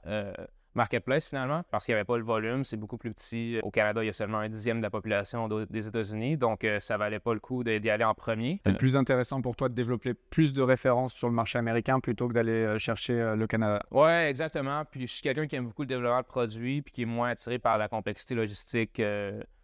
marketplace 0.75 1.29
finalement, 1.29 1.65
parce 1.71 1.87
qu'il 1.87 1.95
n'y 1.95 1.97
avait 1.97 2.05
pas 2.05 2.17
le 2.17 2.25
volume. 2.25 2.65
C'est 2.65 2.77
beaucoup 2.77 2.99
plus 2.99 3.13
petit. 3.13 3.59
Au 3.63 3.71
Canada, 3.71 4.03
il 4.03 4.07
y 4.07 4.11
a 4.11 4.13
seulement 4.13 4.39
un 4.39 4.49
dixième 4.49 4.79
de 4.79 4.83
la 4.83 4.91
population 4.91 5.49
des 5.49 5.89
États-Unis, 5.89 6.37
donc 6.37 6.65
ça 6.79 6.97
valait 6.97 7.19
pas 7.19 7.35
le 7.35 7.41
coup 7.41 7.65
d'y 7.65 7.91
aller 7.91 8.05
en 8.05 8.15
premier. 8.15 8.61
C'est 8.65 8.77
plus 8.77 8.97
intéressant 8.97 9.41
pour 9.41 9.57
toi 9.57 9.69
de 9.69 9.75
développer 9.75 10.15
plus 10.15 10.53
de 10.53 10.63
références 10.63 11.15
sur 11.15 11.29
le 11.29 11.35
marché 11.35 11.59
américain 11.59 11.99
plutôt 11.99 12.29
que 12.29 12.35
d'aller 12.35 12.79
chercher 12.79 13.35
le 13.37 13.47
Canada? 13.47 13.83
Oui, 13.91 14.11
exactement. 14.11 14.85
Puis 14.85 15.07
je 15.07 15.13
suis 15.15 15.23
quelqu'un 15.23 15.47
qui 15.47 15.57
aime 15.57 15.67
beaucoup 15.67 15.83
le 15.83 15.89
développement 15.89 16.21
de 16.21 16.27
produits, 16.27 16.83
puis 16.83 16.93
qui 16.93 17.03
est 17.03 17.07
moins 17.07 17.31
attiré 17.31 17.59
par 17.59 17.77
la 17.79 17.89
complexité 17.89 18.37
logistique, 18.37 19.03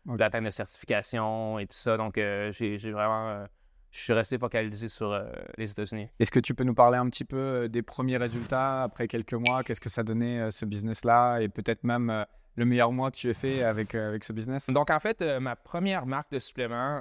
l'atteinte 0.06 0.44
de 0.44 0.50
certification 0.50 1.60
et 1.60 1.66
tout 1.66 1.76
ça. 1.76 1.96
Donc 1.96 2.14
j'ai 2.16 2.90
vraiment 2.90 3.46
je 3.94 4.00
suis 4.00 4.12
resté 4.12 4.38
focalisé 4.38 4.88
sur 4.88 5.12
euh, 5.12 5.24
les 5.56 5.70
États-Unis. 5.70 6.08
Est-ce 6.18 6.32
que 6.32 6.40
tu 6.40 6.52
peux 6.52 6.64
nous 6.64 6.74
parler 6.74 6.98
un 6.98 7.08
petit 7.08 7.24
peu 7.24 7.36
euh, 7.36 7.68
des 7.68 7.82
premiers 7.82 8.16
résultats 8.16 8.82
après 8.82 9.06
quelques 9.06 9.34
mois? 9.34 9.62
Qu'est-ce 9.62 9.80
que 9.80 9.88
ça 9.88 10.02
donnait 10.02 10.40
euh, 10.40 10.50
ce 10.50 10.66
business-là? 10.66 11.38
Et 11.38 11.48
peut-être 11.48 11.84
même 11.84 12.26
le 12.56 12.64
meilleur 12.64 12.90
mois 12.90 13.12
que 13.12 13.16
tu 13.16 13.30
as 13.30 13.34
fait 13.34 13.62
avec, 13.62 13.94
avec 13.94 14.24
ce 14.24 14.32
business? 14.32 14.68
Donc, 14.68 14.90
en 14.90 14.98
fait, 14.98 15.22
ma 15.40 15.54
première 15.54 16.06
marque 16.06 16.32
de 16.32 16.40
suppléments 16.40 17.00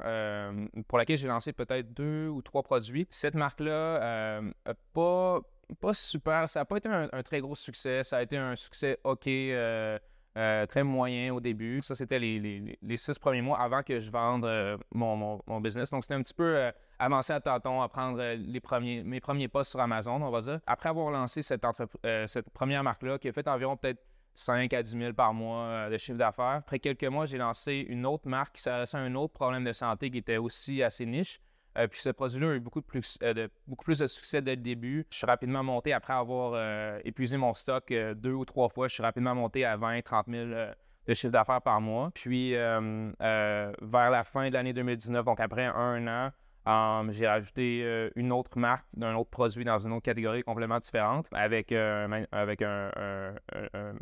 pour 0.88 1.00
laquelle 1.00 1.18
j'ai 1.18 1.28
lancé 1.28 1.52
peut-être 1.52 1.94
deux 1.94 2.28
ou 2.28 2.42
trois 2.42 2.62
produits, 2.62 3.08
cette 3.10 3.36
marque-là, 3.36 4.42
pas, 4.94 5.40
pas 5.80 5.94
super, 5.94 6.50
ça 6.50 6.62
n'a 6.62 6.66
pas 6.66 6.78
été 6.78 6.90
un, 6.90 7.10
un, 7.12 7.24
très 7.24 7.42
gros 7.42 7.56
succès. 7.56 8.04
Ça 8.04 8.18
a 8.18 8.22
été 8.22 8.38
un 8.38 8.56
succès 8.56 9.00
OK. 9.04 9.28
Euh, 10.36 10.66
très 10.66 10.84
moyen 10.84 11.32
au 11.32 11.40
début. 11.40 11.82
Ça, 11.84 11.94
c'était 11.94 12.18
les, 12.18 12.98
six 12.98 13.20
premiers 13.20 13.44
mois 13.44 13.60
avant 13.60 13.84
que 13.84 14.00
je 14.00 14.10
vende 14.10 14.46
euh, 14.46 14.78
mon, 14.92 15.40
business. 15.62 15.92
Donc, 15.92 16.04
c'était 16.04 16.16
un 16.16 16.24
petit 16.24 16.34
peu 16.34 16.58
euh, 16.58 16.72
avancer 16.98 17.34
à 17.34 17.40
tâtons, 17.40 17.82
à 17.84 17.88
prendre 17.88 18.20
les 18.36 18.60
premiers, 18.60 19.04
mes 19.04 19.20
premiers 19.20 19.48
pas 19.48 19.64
sur 19.64 19.80
Amazon, 19.80 20.22
on 20.22 20.32
va 20.32 20.42
dire. 20.42 20.60
Après 20.66 20.90
avoir 20.90 21.12
lancé 21.12 21.44
cette, 21.44 21.64
cette 22.26 22.50
première 22.50 22.84
marque-là, 22.84 23.20
qui 23.20 23.30
a 23.30 23.34
fait 23.34 23.48
environ 23.48 23.78
peut-être 23.78 24.02
5 24.34 24.74
à 24.74 24.82
10 24.82 24.98
000 24.98 25.14
par 25.14 25.36
mois 25.36 25.90
de 25.92 25.98
chiffre 26.00 26.18
d'affaires, 26.18 26.46
après 26.46 26.80
quelques 26.80 27.04
mois, 27.04 27.28
j'ai 27.28 27.38
lancé 27.38 27.86
une 27.88 28.06
autre 28.08 28.28
marque 28.28 28.56
qui 28.56 28.64
s'adressait 28.64 28.98
à 28.98 29.02
un 29.02 29.14
autre 29.14 29.34
problème 29.34 29.64
de 29.64 29.72
santé 29.72 30.10
qui 30.10 30.18
était 30.18 30.38
aussi 30.38 30.82
assez 30.82 31.06
niche. 31.06 31.40
Euh, 31.78 31.88
puis 31.88 32.00
ce 32.00 32.10
produit-là 32.10 32.52
a 32.52 32.54
eu 32.56 32.60
beaucoup, 32.60 32.82
plus, 32.82 33.18
euh, 33.24 33.34
de, 33.34 33.50
beaucoup 33.68 33.86
plus 33.86 34.00
de 34.00 34.08
succès 34.08 34.42
dès 34.42 34.56
le 34.56 34.62
début. 34.62 35.06
Je 35.12 35.18
suis 35.18 35.26
rapidement 35.26 35.64
monté, 35.64 35.94
après 35.94 36.14
avoir 36.14 36.54
euh, 36.56 37.00
épuisé 37.04 37.38
mon 37.38 37.54
stock 37.54 37.94
deux 38.16 38.34
ou 38.34 38.46
trois 38.46 38.70
fois, 38.70 38.88
je 38.88 38.94
suis 38.94 39.04
rapidement 39.04 39.36
monté 39.36 39.66
à 39.66 39.78
20 39.78 40.02
30 40.02 40.28
000 40.30 40.46
de 41.08 41.14
chiffre 41.14 41.32
d'affaires 41.32 41.62
par 41.62 41.82
mois. 41.82 42.12
Puis 42.14 42.54
vers 42.54 43.12
la 43.20 44.24
fin 44.24 44.50
de 44.50 44.54
l'année 44.54 44.74
2019, 44.74 45.26
donc 45.26 45.40
après 45.40 45.66
un 45.66 46.08
an, 46.08 46.32
Um, 46.66 47.12
j'ai 47.12 47.28
rajouté 47.28 47.82
euh, 47.84 48.10
une 48.16 48.32
autre 48.32 48.58
marque 48.58 48.86
d'un 48.94 49.16
autre 49.16 49.30
produit 49.30 49.66
dans 49.66 49.80
une 49.80 49.92
autre 49.92 50.04
catégorie 50.04 50.44
complètement 50.44 50.80
différente 50.80 51.28
avec, 51.34 51.74
euh, 51.74 52.26
avec 52.32 52.62
un, 52.62 52.90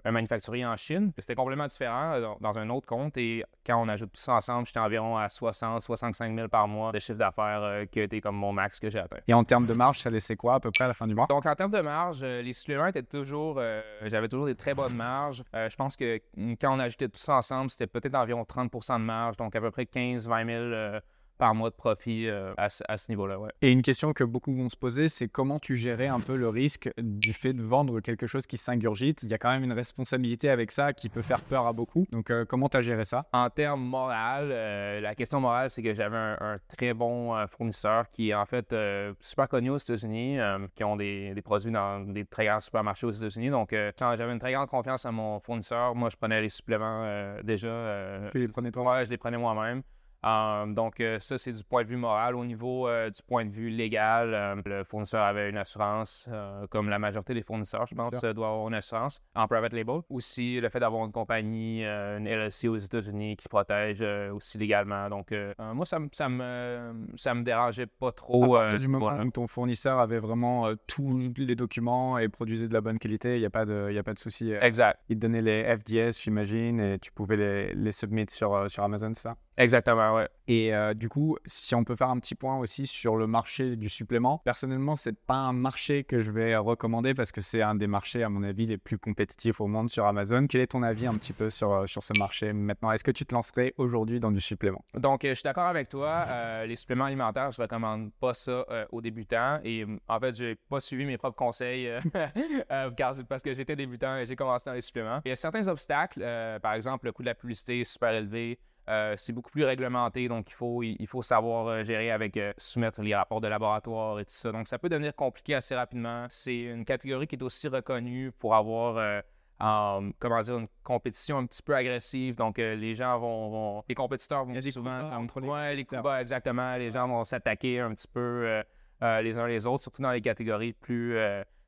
un, 0.05 0.11
manufacturier 0.11 0.65
en 0.65 0.77
Chine. 0.77 1.11
C'était 1.17 1.33
complètement 1.33 1.65
différent 1.65 2.13
euh, 2.13 2.27
dans, 2.39 2.59
un 2.59 2.69
autre 2.69 2.85
compte 2.85 3.17
et 3.17 3.43
quand 3.65 3.81
on 3.81 3.87
ajoute 3.89 4.11
tout 4.11 4.21
ça 4.21 4.33
ensemble, 4.33 4.67
j'étais 4.67 4.79
environ 4.79 5.17
à 5.17 5.29
60, 5.29 5.81
65 5.81 6.35
000 6.35 6.47
par 6.49 6.67
mois 6.67 6.91
de 6.91 6.99
chiffre 6.99 7.17
d'affaires 7.17 7.85
qui 7.91 7.99
a 7.99 8.03
été 8.03 8.21
comme 8.21 8.35
mon 8.35 8.53
max 8.53 8.79
que 8.79 8.91
j'ai 8.91 8.99
atteint. 8.99 9.17
Et 9.27 9.33
en 9.33 9.43
termes 9.43 9.65
de 9.65 9.73
marge, 9.73 9.99
ça 9.99 10.11
laissait 10.11 10.35
quoi 10.35 10.55
à 10.55 10.59
peu 10.59 10.69
près 10.69 10.83
à 10.83 10.87
la 10.87 10.93
fin 10.93 11.07
du 11.07 11.15
mois? 11.15 11.25
Donc 11.27 11.45
en 11.47 11.55
termes 11.55 11.71
de 11.71 11.81
marge, 11.81 12.23
les 12.23 12.53
suppléments 12.53 12.87
étaient 12.87 13.01
toujours, 13.01 13.59
j'avais 14.05 14.27
toujours 14.27 14.45
des 14.45 14.55
très 14.55 14.75
bonnes 14.75 14.95
marges. 14.95 15.43
je 15.53 15.75
pense 15.75 15.95
que 15.95 16.19
quand 16.59 16.75
on 16.75 16.79
ajoutait 16.79 17.09
tout 17.09 17.19
ça 17.19 17.37
ensemble, 17.37 17.71
c'était 17.71 17.87
peut-être 17.87 18.15
environ 18.15 18.45
30 18.45 18.71
de 18.71 19.03
marge, 19.03 19.37
donc 19.37 19.55
à 19.55 19.61
peu 19.61 19.71
près 19.71 19.83
15-20 19.83 20.91
000 20.91 21.01
par 21.41 21.55
mois 21.55 21.71
de 21.71 21.75
profit 21.75 22.27
euh, 22.27 22.53
à, 22.55 22.69
ce 22.69 23.09
niveau-là. 23.09 23.39
Ouais. 23.39 23.49
Et 23.63 23.71
une 23.71 23.81
question 23.81 24.13
que 24.13 24.23
beaucoup 24.23 24.53
vont 24.55 24.69
se 24.69 24.77
poser, 24.77 25.07
c'est 25.07 25.27
comment 25.27 25.57
tu 25.57 25.75
gérais 25.75 26.05
un 26.05 26.19
peu 26.19 26.35
le 26.35 26.47
risque 26.47 26.91
du 26.99 27.33
fait 27.33 27.51
de 27.53 27.63
vendre 27.63 27.99
quelque 27.99 28.27
chose 28.27 28.45
qui 28.45 28.57
s'ingurgite? 28.57 29.23
Il 29.23 29.29
y 29.29 29.33
a 29.33 29.39
quand 29.39 29.49
même 29.49 29.63
une 29.63 29.73
responsabilité 29.73 30.51
avec 30.51 30.69
ça 30.69 30.93
qui 30.93 31.09
peut 31.09 31.23
faire 31.23 31.41
peur 31.41 31.65
à 31.65 31.73
beaucoup. 31.73 32.05
Donc, 32.11 32.29
euh, 32.29 32.45
comment 32.45 32.69
tu 32.69 32.77
as 32.77 32.81
géré 32.81 33.05
ça? 33.05 33.25
En 33.33 33.49
termes 33.49 33.81
moral, 33.81 34.49
euh, 34.51 35.01
la 35.01 35.15
question 35.15 35.39
morale, 35.39 35.71
c'est 35.71 35.81
que 35.81 35.95
j'avais 35.95 36.15
un, 36.15 36.59
très 36.67 36.93
bon 36.93 37.33
fournisseur 37.47 38.07
qui 38.11 38.29
est 38.29 38.35
en 38.35 38.45
fait 38.45 38.75
super 39.19 39.47
connu 39.47 39.71
aux 39.71 39.77
États-Unis, 39.77 40.37
qui 40.75 40.83
ont 40.83 40.95
des, 40.95 41.33
des, 41.33 41.41
produits 41.41 41.71
dans 41.71 42.01
des 42.01 42.23
très 42.23 42.45
grands 42.45 42.59
supermarchés 42.59 43.07
aux 43.07 43.11
États-Unis. 43.11 43.49
Donc, 43.49 43.75
j'avais 43.99 44.31
une 44.31 44.37
très 44.37 44.53
grande 44.53 44.69
confiance 44.69 45.07
à 45.07 45.11
mon 45.11 45.39
fournisseur. 45.39 45.95
Moi, 45.95 46.11
je 46.11 46.17
prenais 46.17 46.39
les 46.39 46.49
suppléments 46.49 47.33
déjà. 47.43 48.29
tu 48.31 48.37
les 48.37 48.47
prenais 48.47 48.69
toi? 48.69 48.93
Ouais, 48.93 49.05
je 49.05 49.09
les 49.09 49.17
prenais 49.17 49.39
moi-même. 49.39 49.81
Euh, 50.23 50.65
donc, 50.67 50.99
euh, 50.99 51.19
ça, 51.19 51.37
c'est 51.37 51.51
du 51.51 51.63
point 51.63 51.83
de 51.83 51.89
vue 51.89 51.97
moral. 51.97 52.35
Au 52.35 52.45
niveau 52.45 52.87
euh, 52.87 53.09
du 53.09 53.21
point 53.23 53.45
de 53.45 53.51
vue 53.51 53.69
légal, 53.69 54.61
le 54.65 54.83
fournisseur 54.83 55.23
avait 55.23 55.49
une 55.49 55.57
assurance, 55.57 56.29
comme 56.69 56.89
la 56.89 56.99
majorité 56.99 57.33
des 57.33 57.41
fournisseurs, 57.41 57.85
je 57.87 57.95
pense, 57.95 58.11
doit 58.11 58.29
avoir 58.29 58.67
une 58.67 58.75
assurance 58.75 59.19
en 59.35 59.47
private 59.47 59.73
label. 59.73 60.01
Aussi, 60.09 60.59
le 60.59 60.69
fait 60.69 60.79
d'avoir 60.79 61.05
une 61.05 61.11
compagnie, 61.11 61.83
une 61.83 62.27
LLC 62.27 62.67
aux 62.67 62.77
États-Unis 62.77 63.37
qui 63.37 63.47
protège 63.47 64.01
aussi 64.31 64.57
légalement. 64.57 65.09
Donc, 65.09 65.33
moi, 65.59 65.85
ça, 65.85 65.99
ça, 66.11 66.29
me, 66.29 66.93
ça 67.15 67.33
me 67.33 67.43
dérangeait 67.43 67.87
pas 67.87 68.11
trop. 68.11 68.55
À 68.55 68.77
du 68.77 68.87
moment 68.87 69.19
où 69.19 69.31
ton 69.31 69.47
fournisseur 69.47 69.99
avait 69.99 70.19
vraiment 70.19 70.71
tous 70.87 71.33
les 71.37 71.55
documents 71.55 72.17
et 72.17 72.29
produisait 72.29 72.67
de 72.67 72.73
la 72.73 72.81
bonne 72.81 72.99
qualité, 72.99 73.35
il 73.35 73.39
n'y 73.39 73.45
a 73.45 73.49
pas 73.49 73.65
de, 73.65 73.95
a 73.97 74.03
pas 74.03 74.13
de 74.13 74.19
souci. 74.19 74.51
Exact. 74.51 74.99
Il 75.09 75.17
te 75.17 75.21
donnait 75.21 75.41
les 75.41 75.77
FDS, 75.77 76.21
j'imagine, 76.21 76.79
et 76.79 76.99
tu 76.99 77.11
pouvais 77.11 77.37
les, 77.37 77.73
les 77.73 77.91
submit 77.91 78.25
sur, 78.29 78.69
sur 78.69 78.83
Amazon, 78.83 79.13
c'est 79.13 79.23
ça? 79.23 79.35
Exactement, 79.61 80.15
ouais. 80.15 80.27
Et 80.47 80.73
euh, 80.73 80.95
du 80.95 81.07
coup, 81.07 81.37
si 81.45 81.75
on 81.75 81.83
peut 81.83 81.95
faire 81.95 82.09
un 82.09 82.17
petit 82.17 82.33
point 82.33 82.57
aussi 82.57 82.87
sur 82.87 83.15
le 83.15 83.27
marché 83.27 83.75
du 83.75 83.89
supplément, 83.89 84.41
personnellement, 84.43 84.95
c'est 84.95 85.15
pas 85.15 85.35
un 85.35 85.53
marché 85.53 86.03
que 86.03 86.19
je 86.19 86.31
vais 86.31 86.55
recommander 86.57 87.13
parce 87.13 87.31
que 87.31 87.41
c'est 87.41 87.61
un 87.61 87.75
des 87.75 87.85
marchés, 87.85 88.23
à 88.23 88.29
mon 88.29 88.41
avis, 88.41 88.65
les 88.65 88.79
plus 88.79 88.97
compétitifs 88.97 89.61
au 89.61 89.67
monde 89.67 89.91
sur 89.91 90.07
Amazon. 90.07 90.47
Quel 90.47 90.61
est 90.61 90.67
ton 90.67 90.81
avis 90.81 91.05
un 91.05 91.13
petit 91.13 91.31
peu 91.31 91.51
sur, 91.51 91.71
euh, 91.71 91.85
sur 91.85 92.01
ce 92.01 92.13
marché 92.17 92.53
maintenant? 92.53 92.91
Est-ce 92.91 93.03
que 93.03 93.11
tu 93.11 93.23
te 93.23 93.35
lancerais 93.35 93.75
aujourd'hui 93.77 94.19
dans 94.19 94.31
du 94.31 94.41
supplément? 94.41 94.83
Donc, 94.95 95.23
euh, 95.23 95.29
je 95.29 95.35
suis 95.35 95.43
d'accord 95.43 95.67
avec 95.67 95.89
toi. 95.89 96.25
les 96.65 96.75
suppléments 96.75 97.05
alimentaires, 97.05 97.51
je 97.51 97.61
recommande 97.61 98.11
pas 98.19 98.33
ça 98.33 98.65
aux 98.91 99.01
débutants. 99.01 99.59
Et 99.63 99.85
en 100.07 100.19
fait, 100.19 100.35
j'ai 100.35 100.55
pas 100.55 100.79
suivi 100.79 101.05
mes 101.05 101.19
propres 101.19 101.37
conseils 101.37 101.87
parce 103.29 103.43
que 103.43 103.53
j'étais 103.53 103.75
débutant 103.75 104.17
et 104.17 104.25
j'ai 104.25 104.35
commencé 104.35 104.69
dans 104.69 104.73
les 104.73 104.81
suppléments. 104.81 105.21
Il 105.23 105.29
y 105.29 105.31
a 105.31 105.35
certains 105.35 105.67
obstacles, 105.67 106.25
par 106.63 106.73
exemple, 106.73 107.05
le 107.05 107.11
coût 107.11 107.21
de 107.21 107.27
la 107.27 107.35
publicité 107.35 107.81
est 107.81 107.83
super 107.83 108.09
élevé. 108.09 108.59
Euh, 108.89 109.13
c'est 109.15 109.31
beaucoup 109.31 109.51
plus 109.51 109.63
réglementé, 109.63 110.27
donc 110.27 110.49
il 110.49 110.53
faut, 110.53 110.81
il 110.81 111.07
faut 111.07 111.21
savoir 111.21 111.67
euh, 111.67 111.83
gérer 111.83 112.11
avec 112.11 112.35
euh, 112.35 112.51
soumettre 112.57 113.01
les 113.01 113.13
rapports 113.13 113.39
de 113.39 113.47
laboratoire 113.47 114.19
et 114.19 114.25
tout 114.25 114.33
ça. 114.33 114.51
Donc 114.51 114.67
ça 114.67 114.79
peut 114.79 114.89
devenir 114.89 115.15
compliqué 115.15 115.53
assez 115.53 115.75
rapidement. 115.75 116.25
C'est 116.29 116.61
une 116.61 116.83
catégorie 116.83 117.27
qui 117.27 117.35
est 117.35 117.43
aussi 117.43 117.67
reconnue 117.67 118.31
pour 118.31 118.55
avoir 118.55 119.23
comment 119.59 120.41
dire, 120.41 120.57
une 120.57 120.67
compétition 120.83 121.37
un 121.37 121.45
petit 121.45 121.61
peu 121.61 121.75
agressive. 121.75 122.33
Donc, 122.35 122.57
les 122.57 122.95
gens 122.95 123.19
vont, 123.19 123.83
Les 123.87 123.93
compétiteurs 123.93 124.43
vont 124.43 124.59
souvent. 124.59 125.11
entre 125.11 125.39
les 125.39 125.47
ouais, 125.47 125.75
les 125.75 125.85
exactement. 126.19 126.75
Les 126.77 126.89
gens 126.89 127.07
vont 127.07 127.23
s'attaquer 127.23 127.79
un 127.79 127.93
petit 127.93 128.07
peu 128.07 128.63
les 129.01 129.37
uns 129.37 129.45
les 129.45 129.67
autres, 129.67 129.83
surtout 129.83 130.01
dans 130.01 130.11
les 130.11 130.21
catégories 130.21 130.73
plus 130.73 131.15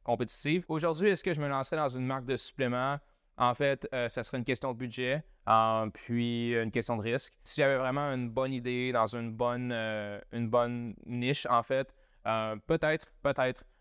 compétitives. 0.03 0.65
Aujourd'hui, 0.69 1.09
est-ce 1.09 1.23
que 1.23 1.35
je 1.35 1.39
me 1.39 1.47
lancerais 1.47 1.77
dans 1.77 1.89
une 1.89 2.07
marque 2.07 2.25
de 2.25 2.35
supplément? 2.35 2.97
En 3.37 3.53
fait, 3.53 3.87
ça 3.91 4.23
serait 4.23 4.37
une 4.37 4.45
question 4.45 4.73
de 4.73 4.77
budget. 4.77 5.23
Euh, 5.49 5.89
puis 5.93 6.53
une 6.53 6.71
question 6.71 6.95
de 6.97 7.01
risque. 7.01 7.33
Si 7.43 7.59
j'avais 7.61 7.77
vraiment 7.77 8.13
une 8.13 8.29
bonne 8.29 8.53
idée 8.53 8.91
dans 8.91 9.07
une 9.07 9.31
bonne, 9.31 9.71
euh, 9.73 10.19
une 10.31 10.49
bonne 10.49 10.95
niche, 11.05 11.45
en 11.47 11.63
fait, 11.63 11.93
euh, 12.25 12.55
peut-être, 12.65 13.07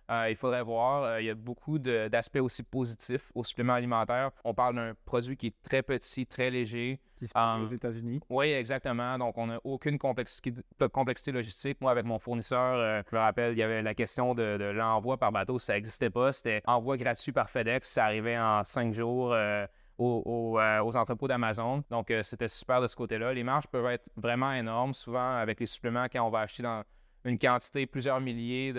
peut-être. 0.07 0.31
il 0.31 0.37
faudrait 0.37 0.63
voir. 0.63 1.21
il 1.21 1.27
y 1.27 1.31
a 1.31 1.35
beaucoup 1.35 1.79
d'aspects 1.79 2.41
aussi 2.41 2.63
positifs 2.63 3.31
au 3.35 3.45
supplément 3.45 3.75
alimentaire. 3.75 4.31
On 4.45 4.55
parle 4.55 4.77
d'un 4.77 4.93
produit 5.05 5.37
qui 5.37 5.49
est 5.49 5.63
très 5.63 5.83
petit, 5.83 6.27
très 6.27 6.51
léger. 6.51 7.01
Qui 7.19 7.29
se 7.29 7.35
passe 7.35 7.61
aux 7.61 7.67
États-Unis. 7.67 8.21
Oui, 8.31 8.47
exactement. 8.47 9.17
Donc, 9.17 9.39
on 9.39 9.47
n'a 9.47 9.61
aucune 9.63 9.97
complexité, 9.97 10.53
complexité, 10.93 11.31
logistique. 11.31 11.81
Moi, 11.81 11.93
avec 11.93 12.05
mon 12.05 12.19
fournisseur, 12.19 13.05
je 13.09 13.15
me 13.15 13.21
rappelle, 13.21 13.53
il 13.53 13.59
y 13.59 13.63
avait 13.63 13.81
la 13.81 13.95
question 13.95 14.35
de, 14.35 14.57
de 14.59 14.65
l'envoi 14.65 15.19
par 15.19 15.31
bateau. 15.31 15.57
Ça 15.61 15.75
n'existait 15.75 16.11
pas. 16.11 16.33
C'était 16.33 16.63
envoi 16.67 16.97
gratuit 16.97 17.31
par 17.31 17.49
FedEx. 17.49 17.89
Ça 17.89 18.07
arrivait 18.07 18.39
en 18.39 18.65
cinq 18.65 18.93
jours. 18.93 19.33
Euh, 19.33 20.81
aux, 20.83 20.97
entrepôts 20.97 21.29
d'Amazon. 21.29 21.85
Donc, 21.91 22.11
euh, 22.11 22.23
c'était 22.23 22.49
super 22.49 22.81
de 22.81 22.87
ce 22.87 22.97
côté-là. 22.97 23.33
Les 23.33 23.45
marges 23.45 23.67
peuvent 23.67 23.87
être 23.87 24.11
vraiment 24.17 24.53
énormes, 24.53 24.93
souvent 24.93 25.37
avec 25.37 25.61
les 25.61 25.67
suppléments 25.67 26.07
quand 26.13 26.27
on 26.27 26.31
va 26.31 26.41
acheter 26.41 26.63
dans 26.63 26.83
une 27.25 27.39
quantité, 27.39 27.87
plusieurs 27.87 28.21
milliers 28.21 28.73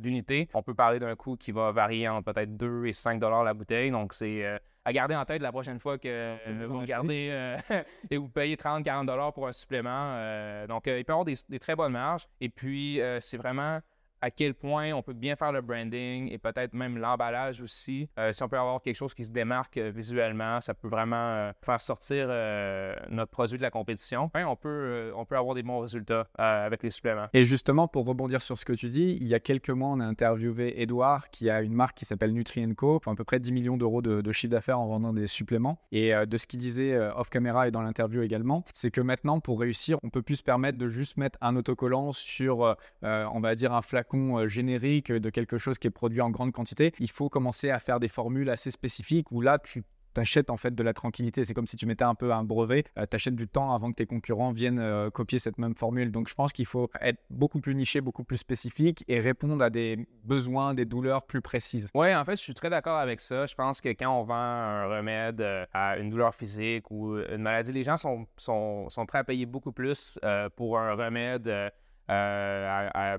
d'unités. 0.00 0.48
on 0.54 0.62
peut 0.62 0.74
parler 0.74 0.98
d'un 0.98 1.16
coût 1.16 1.36
qui 1.36 1.52
va 1.52 1.72
varier 1.72 2.08
entre 2.08 2.32
peut-être 2.32 2.56
2 2.56 2.86
et 2.86 2.92
5 2.92 3.18
dollars 3.20 3.44
la 3.44 3.54
bouteille. 3.54 3.90
Donc, 3.90 4.14
c'est 4.14 4.44
euh, 4.44 4.58
à 4.84 4.92
garder 4.92 5.14
en 5.14 5.24
tête 5.24 5.42
la 5.42 5.52
prochaine 5.52 5.78
fois 5.78 5.98
que 5.98 6.36
vous 6.64 6.78
regardez 6.78 7.56
et 8.10 8.16
vous 8.16 8.28
payez 8.28 8.56
30-40 8.56 9.06
dollars 9.06 9.32
pour 9.32 9.46
un 9.46 9.52
supplément. 9.52 10.66
donc, 10.66 10.86
il 10.86 11.04
peut 11.04 11.12
y 11.12 11.12
avoir 11.12 11.24
des, 11.24 11.34
des, 11.48 11.58
très 11.58 11.76
bonnes 11.76 11.92
marges. 11.92 12.26
Et 12.40 12.48
puis, 12.48 13.00
c'est 13.20 13.36
vraiment 13.36 13.80
à 14.22 14.30
quel 14.30 14.54
point 14.54 14.92
on 14.92 15.02
peut 15.02 15.12
bien 15.12 15.36
faire 15.36 15.52
le 15.52 15.60
branding 15.60 16.30
et 16.30 16.38
peut-être 16.38 16.74
même 16.74 16.98
l'emballage 16.98 17.62
aussi. 17.62 18.08
Euh, 18.18 18.32
si 18.32 18.42
on 18.42 18.48
peut 18.48 18.58
avoir 18.58 18.82
quelque 18.82 18.96
chose 18.96 19.14
qui 19.14 19.24
se 19.24 19.30
démarque 19.30 19.76
euh, 19.78 19.90
visuellement, 19.90 20.60
ça 20.60 20.74
peut 20.74 20.88
vraiment 20.88 21.16
euh, 21.16 21.52
faire 21.62 21.80
sortir 21.80 22.28
notre 23.10 23.30
produit 23.30 23.56
de 23.56 23.62
la 23.62 23.70
compétition. 23.70 24.30
on, 24.34 24.56
peut, 24.56 25.12
avoir 25.30 25.54
des 25.54 25.62
bons 25.62 25.80
résultats 25.80 26.26
avec 26.36 26.82
les 26.82 26.90
suppléments. 26.90 27.26
Et 27.32 27.44
justement, 27.44 27.88
pour 27.88 28.06
rebondir 28.06 28.42
sur 28.42 28.58
ce 28.58 28.64
que 28.64 28.72
tu 28.72 28.88
dis, 28.88 29.18
il 29.20 29.28
y 29.28 29.34
a 29.34 29.40
quelques 29.40 29.70
mois, 29.70 29.90
on 29.90 30.00
a 30.00 30.04
interviewé 30.04 30.80
Edouard 30.82 31.30
qui 31.30 31.50
a 31.50 31.62
une 31.62 31.72
marque 31.72 31.96
qui 31.96 32.04
s'appelle 32.04 32.32
Nutrienco, 32.32 33.00
à 33.06 33.14
peu 33.14 33.24
près 33.24 33.40
10 33.40 33.52
millions 33.52 33.76
d'euros 33.76 34.02
de, 34.02 34.32
chiffre 34.32 34.50
d'affaires 34.50 34.80
en 34.80 34.86
vendant 34.86 35.12
des 35.12 35.26
suppléments. 35.26 35.78
Et 35.92 36.12
de 36.12 36.36
ce 36.36 36.46
qu'il 36.46 36.60
disait 36.60 36.98
off-caméra 37.16 37.68
et 37.68 37.70
dans 37.70 37.82
l'interview 37.82 38.22
également, 38.22 38.64
c'est 38.72 38.90
que 38.90 39.00
maintenant, 39.00 39.40
pour 39.40 39.60
réussir, 39.60 39.98
on 40.02 40.10
peut 40.10 40.22
plus 40.22 40.36
se 40.36 40.42
permettre 40.42 40.78
de 40.78 40.88
juste 40.88 41.16
mettre 41.16 41.38
un 41.40 41.56
autocollant 41.56 42.12
sur, 42.12 42.76
on 43.02 43.40
va 43.40 43.54
dire, 43.54 43.72
un 43.72 43.82
flacon 43.82 44.09
euh, 44.14 44.46
générique 44.46 45.12
de 45.12 45.30
quelque 45.30 45.58
chose 45.58 45.78
qui 45.78 45.86
est 45.86 45.90
produit 45.90 46.20
en 46.20 46.30
grande 46.30 46.52
quantité, 46.52 46.92
il 46.98 47.10
faut 47.10 47.28
commencer 47.28 47.70
à 47.70 47.78
faire 47.78 48.00
des 48.00 48.08
formules 48.08 48.50
assez 48.50 48.70
spécifiques 48.70 49.30
où 49.32 49.40
là, 49.40 49.58
tu 49.58 49.84
t'achètes 50.14 50.50
en 50.50 50.56
fait 50.56 50.74
de 50.74 50.82
la 50.82 50.92
tranquillité. 50.92 51.44
C'est 51.44 51.54
comme 51.54 51.66
si 51.66 51.76
tu 51.76 51.86
mettais 51.86 52.04
un 52.04 52.14
peu 52.14 52.32
un 52.32 52.44
brevet, 52.44 52.84
euh, 52.98 53.06
tu 53.08 53.14
achètes 53.14 53.36
du 53.36 53.48
temps 53.48 53.74
avant 53.74 53.90
que 53.90 53.96
tes 53.96 54.06
concurrents 54.06 54.52
viennent 54.52 54.78
euh, 54.78 55.10
copier 55.10 55.38
cette 55.38 55.58
même 55.58 55.74
formule. 55.74 56.10
Donc 56.10 56.28
je 56.28 56.34
pense 56.34 56.52
qu'il 56.52 56.66
faut 56.66 56.90
être 57.00 57.20
beaucoup 57.30 57.60
plus 57.60 57.74
niché, 57.74 58.00
beaucoup 58.00 58.24
plus 58.24 58.38
spécifique 58.38 59.04
et 59.08 59.20
répondre 59.20 59.62
à 59.62 59.70
des 59.70 60.06
besoins, 60.24 60.74
des 60.74 60.84
douleurs 60.84 61.24
plus 61.26 61.40
précises. 61.40 61.88
Oui, 61.94 62.14
en 62.14 62.24
fait, 62.24 62.36
je 62.36 62.42
suis 62.42 62.54
très 62.54 62.70
d'accord 62.70 62.98
avec 62.98 63.20
ça. 63.20 63.46
Je 63.46 63.54
pense 63.54 63.80
que 63.80 63.90
quand 63.90 64.10
on 64.10 64.24
vend 64.24 64.34
un 64.34 64.86
remède 64.86 65.44
à 65.72 65.96
une 65.98 66.10
douleur 66.10 66.34
physique 66.34 66.90
ou 66.90 67.16
une 67.16 67.42
maladie, 67.42 67.72
les 67.72 67.84
gens 67.84 67.96
sont, 67.96 68.26
sont, 68.36 68.88
sont 68.88 69.06
prêts 69.06 69.18
à 69.18 69.24
payer 69.24 69.46
beaucoup 69.46 69.72
plus 69.72 70.18
pour 70.56 70.78
un 70.78 70.94
remède 70.94 71.72
euh, 72.10 72.88
à, 72.92 73.18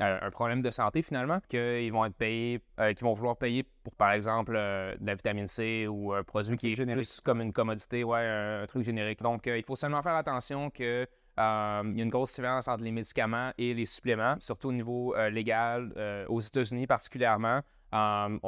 un 0.00 0.30
problème 0.30 0.62
de 0.62 0.70
santé 0.70 1.02
finalement, 1.02 1.40
qu'ils 1.48 1.92
vont 1.92 2.06
être 2.06 2.14
payés, 2.14 2.62
euh, 2.78 2.94
qu'ils 2.94 3.04
vont 3.04 3.12
vouloir 3.12 3.36
payer 3.36 3.64
pour 3.84 3.94
par 3.94 4.12
exemple 4.12 4.54
euh, 4.56 4.94
de 4.98 5.06
la 5.06 5.14
vitamine 5.14 5.46
C 5.46 5.86
ou 5.86 6.14
un 6.14 6.22
produit 6.22 6.56
qui 6.56 6.72
est 6.72 6.74
générique. 6.74 7.02
plus 7.02 7.20
comme 7.20 7.42
une 7.42 7.52
commodité, 7.52 8.02
ouais, 8.02 8.26
un, 8.26 8.66
truc 8.66 8.82
générique. 8.82 9.20
Donc 9.20 9.44
il 9.46 9.62
faut 9.62 9.76
seulement 9.76 10.02
faire 10.02 10.16
attention 10.16 10.70
que 10.70 11.06
il 11.36 11.42
y 11.96 12.00
a 12.00 12.02
une 12.02 12.10
grosse 12.10 12.34
différence 12.34 12.68
entre 12.68 12.82
les 12.82 12.90
médicaments 12.90 13.50
et 13.56 13.72
les 13.72 13.86
suppléments, 13.86 14.36
surtout 14.40 14.68
au 14.68 14.72
niveau 14.72 15.14
légal, 15.30 15.92
aux 16.28 16.40
États-Unis 16.40 16.86
particulièrement. 16.86 17.62
Um, 17.92 18.38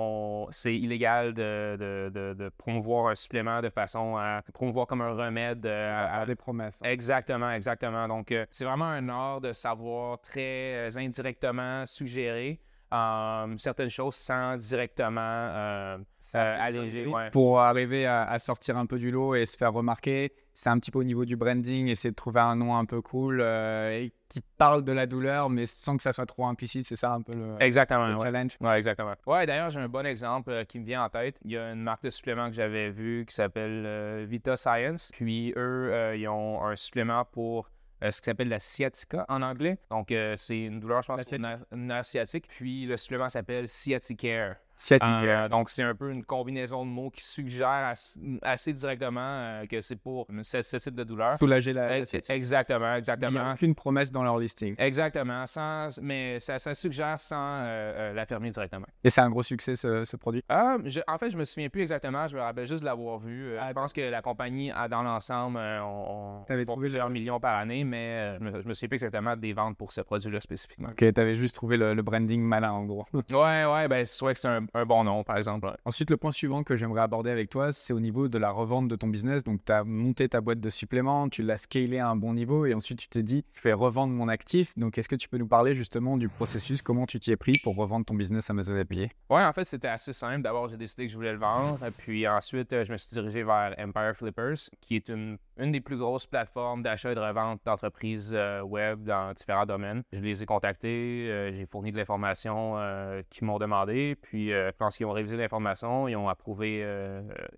c'est 0.51 0.75
illégal 0.75 1.35
de, 1.35 2.51
promouvoir 2.59 3.09
un 3.09 3.15
supplément 3.15 3.61
de 3.61 3.71
façon 3.71 4.17
à 4.17 4.43
promouvoir 4.55 4.87
comme 4.87 5.01
un 5.01 5.15
remède. 5.15 5.67
Euh, 5.67 6.23
à, 6.23 6.25
des 6.27 6.37
promesses. 6.37 6.81
Exactement, 6.85 7.51
exactement. 7.51 8.07
Donc, 8.07 8.31
euh, 8.31 8.47
c'est 8.51 8.65
vraiment 8.65 8.87
un 8.87 9.09
art 9.09 9.41
de 9.41 9.53
savoir 9.53 10.21
très 10.21 10.89
euh, 10.89 10.91
indirectement 10.97 11.85
suggérer 11.87 12.61
um, 12.93 13.59
certaines 13.59 13.91
choses 13.91 14.15
sans 14.15 14.57
directement 14.57 15.99
alléger. 16.35 17.11
Pour 17.33 17.61
arriver 17.61 18.07
à, 18.07 18.39
sortir 18.39 18.77
un 18.77 18.87
peu 18.87 18.99
du 18.99 19.11
lot 19.11 19.35
et 19.35 19.45
se 19.45 19.57
faire 19.57 19.73
remarquer, 19.73 20.33
c'est 20.55 20.71
un 20.71 20.79
petit 20.79 20.91
peu 20.91 20.99
au 21.01 21.05
niveau 21.05 21.25
du 21.25 21.37
branding, 21.37 21.89
essayer 21.89 22.11
de 22.11 22.17
trouver 22.17 22.41
un 22.41 22.57
nom 22.57 22.77
un 22.77 22.85
peu 22.85 23.01
cool 23.01 23.41
et 23.41 24.13
qui 24.33 24.41
parle 24.57 24.83
de 24.83 24.93
la 24.93 25.07
douleur, 25.07 25.51
mais 25.51 25.67
sans 25.67 25.99
que 25.99 26.03
ça 26.03 26.13
soit 26.13 26.25
trop 26.25 26.47
implicite. 26.47 26.87
C'est 26.87 26.97
ça 26.97 27.13
un 27.13 27.21
peu 27.21 27.35
le, 27.35 27.57
exactement, 27.61 28.19
challenge? 28.23 28.57
Ouais, 28.63 28.79
exactement. 28.79 29.15
Ouais, 29.27 29.45
d'ailleurs, 29.45 29.69
j'ai 29.69 29.81
un 29.81 29.89
bon 29.89 30.07
exemple 30.07 30.51
euh, 30.51 30.65
qui 30.65 30.81
me 30.81 30.87
vient 30.87 31.05
en 31.05 31.11
tête. 31.11 31.37
Il 31.45 31.51
y 31.51 31.59
a 31.59 31.73
une 31.73 31.83
marque 31.83 32.03
de 32.03 32.09
supplément 32.09 32.49
que 32.49 32.55
j'avais 32.55 32.91
vu 32.91 33.27
qui 33.29 33.35
s'appelle 33.35 33.85
euh, 33.85 34.27
Vita 34.27 34.57
Science. 34.57 35.11
Puis 35.13 35.53
eux, 35.57 35.93
euh, 35.93 36.17
ils 36.17 36.27
ont 36.29 36.65
un 36.65 36.77
supplément 36.77 37.27
pour 37.27 37.69
ce 38.01 38.21
qui 38.21 38.25
s'appelle 38.25 38.49
la 38.49 38.59
sciatica 38.59 39.27
en 39.29 39.43
anglais. 39.43 39.79
Donc, 39.91 40.13
c'est 40.37 40.59
une 40.59 40.81
douleur, 40.81 41.03
je 41.03 41.13
pense, 41.13 41.33
nerf 41.71 42.05
sciatique. 42.05 42.49
Puis 42.49 42.85
le 42.87 42.97
supplément 42.97 43.29
s'appelle 43.29 43.69
Sciaticare. 43.69 44.57
Euh, 44.91 45.49
donc, 45.49 45.71
c'est 45.71 45.83
un 45.83 45.95
peu 45.95 46.11
une 46.11 46.25
combinaison 46.25 46.85
de 46.85 46.91
mots 46.91 47.11
qui 47.11 47.23
suggère 47.23 47.95
assez, 48.43 48.73
directement 48.73 49.21
euh, 49.21 49.67
que 49.67 49.81
c'est 49.81 49.97
pour 49.97 50.27
ce, 50.43 50.77
type 50.77 50.95
de 50.95 51.05
douleur. 51.05 51.39
Soulager 51.39 51.73
la, 51.73 51.99
Exactement, 51.99 52.95
exactement. 52.95 53.31
Il 53.31 53.43
n'y 53.43 53.51
a 53.51 53.53
aucune 53.53 53.75
promesse 53.75 54.11
dans 54.11 54.23
leur 54.23 54.39
listing. 54.39 54.75
Exactement, 54.79 55.47
sans, 55.47 56.01
mais 56.01 56.41
ça, 56.41 56.59
suggère 56.75 57.21
sans 57.21 57.61
euh, 57.63 58.13
la 58.13 58.27
fermer 58.27 58.51
directement. 58.51 58.87
Et 59.05 59.11
c'est 59.11 59.21
un 59.21 59.31
gros 59.31 59.43
succès, 59.43 59.77
ce, 59.77 60.17
produit? 60.17 60.43
Ah, 60.49 60.77
en 61.09 61.19
fait, 61.19 61.31
je 61.31 61.37
me 61.37 61.45
souviens 61.45 61.69
plus 61.69 61.83
exactement. 61.83 62.27
Je 62.29 62.37
me 62.37 62.41
rappelle 62.41 62.67
juste 62.67 62.81
de 62.81 62.87
l'avoir 62.87 63.19
vu. 63.19 63.55
je 63.57 63.73
pense 63.73 63.93
que 63.93 64.01
la 64.01 64.23
compagnie, 64.23 64.71
dans 64.91 65.03
l'ensemble, 65.03 65.59
on, 65.59 66.45
on 66.49 66.65
trouvé 66.65 66.65
plusieurs 66.77 67.11
millions 67.11 67.41
par 67.41 67.57
année, 67.59 67.85
mais 67.85 68.37
je 68.39 68.45
me, 68.45 68.51
me 68.63 68.75
souviens 68.75 68.89
plus 68.89 68.97
exactement 68.97 69.37
des 69.37 69.53
ventes 69.53 69.77
pour 69.77 69.93
ce 69.93 70.01
produit-là 70.01 70.41
spécifiquement. 70.41 70.89
Ok, 70.91 71.13
tu 71.13 71.21
avais 71.21 71.35
juste 71.35 71.55
trouvé 71.55 71.77
le, 71.77 72.03
branding 72.03 72.43
malin, 72.43 72.73
en 72.73 72.85
gros. 72.85 73.07
ouais, 73.13 73.65
ouais, 73.65 73.89
ben 73.89 74.05
c'est 74.05 74.25
vrai 74.25 74.35
que 74.35 74.41
c'est 74.41 74.49
un 74.49 74.67
un 74.75 74.87
bon 74.87 75.05
nom, 75.05 75.23
par 75.25 75.37
exemple. 75.37 75.75
Ensuite, 75.85 76.11
le 76.11 76.17
point 76.17 76.31
suivant 76.31 76.63
que 76.63 76.77
j'aimerais 76.77 77.03
aborder 77.03 77.31
avec 77.31 77.51
toi, 77.51 77.73
c'est 77.73 77.93
au 77.93 78.01
niveau 78.01 78.29
de 78.29 78.39
la 78.39 78.51
revente 78.51 78.89
de 78.89 78.97
ton 78.97 79.09
business. 79.09 79.45
Donc, 79.45 79.65
tu 79.65 79.73
as 79.73 79.85
monté 79.85 80.29
ta 80.29 80.41
boîte 80.41 80.61
de 80.61 80.69
suppléments, 80.69 81.29
tu 81.29 81.43
l'as 81.43 81.57
scalé 81.57 81.99
à 81.99 82.09
un 82.09 82.17
bon 82.17 82.35
niveau 82.35 82.67
et 82.67 82.75
ensuite 82.75 82.99
tu 82.99 83.09
t'es 83.09 83.23
dit, 83.23 83.45
je 83.53 83.63
vais 83.63 83.73
revendre 83.73 84.13
mon 84.13 84.29
actif. 84.29 84.73
Donc, 84.79 84.99
est-ce 84.99 85.09
que 85.09 85.17
tu 85.17 85.29
peux 85.29 85.39
nous 85.39 85.47
parler 85.47 85.75
justement 85.75 86.17
du 86.17 86.29
processus, 86.29 86.83
comment 86.83 87.07
tu 87.07 87.21
t'y 87.21 87.33
es 87.33 87.37
pris 87.37 87.59
pour 87.63 87.77
revendre 87.77 88.07
ton 88.07 88.15
business 88.15 88.49
Amazon 88.51 88.83
FBA? 88.83 89.09
Ouais, 89.31 89.45
en 89.45 89.53
fait, 89.53 89.65
c'était 89.65 89.89
assez 89.89 90.13
simple. 90.13 90.43
D'abord, 90.43 90.69
j'ai 90.69 90.77
décidé 90.77 91.07
que 91.07 91.13
je 91.13 91.17
voulais 91.17 91.33
le 91.33 91.39
vendre. 91.39 91.79
Puis 91.99 92.27
ensuite, 92.27 92.71
je 92.71 92.91
me 92.93 92.97
suis 92.97 93.15
dirigé 93.15 93.43
vers 93.43 93.75
Empire 93.79 94.15
Flippers, 94.15 94.71
qui 94.81 94.97
est 94.97 95.09
une 95.09 95.39
une 95.59 95.73
des 95.73 95.81
plus 95.81 95.97
grosses 95.97 96.27
plateformes 96.27 96.83
d'achat 96.83 97.13
et 97.13 97.15
de 97.15 97.21
revente 97.21 97.61
d'entreprises 97.65 98.33
euh, 98.35 98.63
web 98.63 99.05
dans 99.05 99.33
différents 99.33 99.67
domaines. 99.67 100.03
Je 100.13 100.21
les 100.21 100.43
ai 100.43 100.47
contactés, 100.47 101.29
euh, 101.31 101.53
j'ai 101.53 101.67
fourni 101.67 101.93
de 101.93 101.97
l'information 101.97 102.75
euh, 102.77 103.23
qu'ils 103.31 103.47
m'ont 103.47 103.59
demandé, 103.59 104.17
puis 104.21 104.51
quand 104.79 104.99
ils 104.99 105.05
ont 105.05 105.13
révisé 105.13 105.37
l'information, 105.37 106.09
ils 106.09 106.17
ont 106.17 106.29
approuvé, 106.29 106.85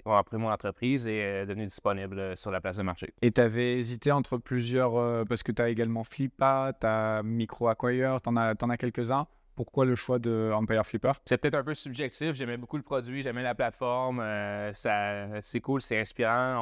ont 0.04 0.14
approuvé 0.14 0.40
mon 0.40 0.50
entreprise 0.50 1.06
et 1.06 1.18
est 1.18 1.46
devenue 1.46 1.66
disponible 1.66 2.36
sur 2.36 2.50
la 2.50 2.60
place 2.60 2.76
de 2.76 2.82
marché. 2.82 3.12
Et 3.22 3.30
tu 3.30 3.40
avais 3.40 3.78
hésité 3.78 4.12
entre 4.12 4.38
plusieurs, 4.38 5.26
parce 5.26 5.42
que 5.42 5.52
tu 5.52 5.62
as 5.62 5.68
également 5.68 6.04
Flippa, 6.04 6.72
tu 6.78 6.86
as 6.86 7.22
Micro 7.22 7.68
Acquire, 7.68 8.20
tu 8.20 8.28
en 8.28 8.36
as, 8.36 8.54
as 8.60 8.76
quelques-uns 8.76 9.26
pourquoi 9.54 9.84
le 9.84 9.94
choix 9.94 10.18
de 10.18 10.50
Empire 10.52 10.84
Flipper? 10.84 11.12
C'est 11.24 11.38
peut-être 11.38 11.54
un 11.54 11.64
peu 11.64 11.74
subjectif. 11.74 12.34
J'aimais 12.34 12.56
beaucoup 12.56 12.76
le 12.76 12.82
produit, 12.82 13.22
j'aimais 13.22 13.42
la 13.42 13.54
plateforme. 13.54 14.20
Euh, 14.20 14.70
c'est 14.72 15.60
cool, 15.60 15.80
c'est 15.80 15.98
inspirant. 15.98 16.58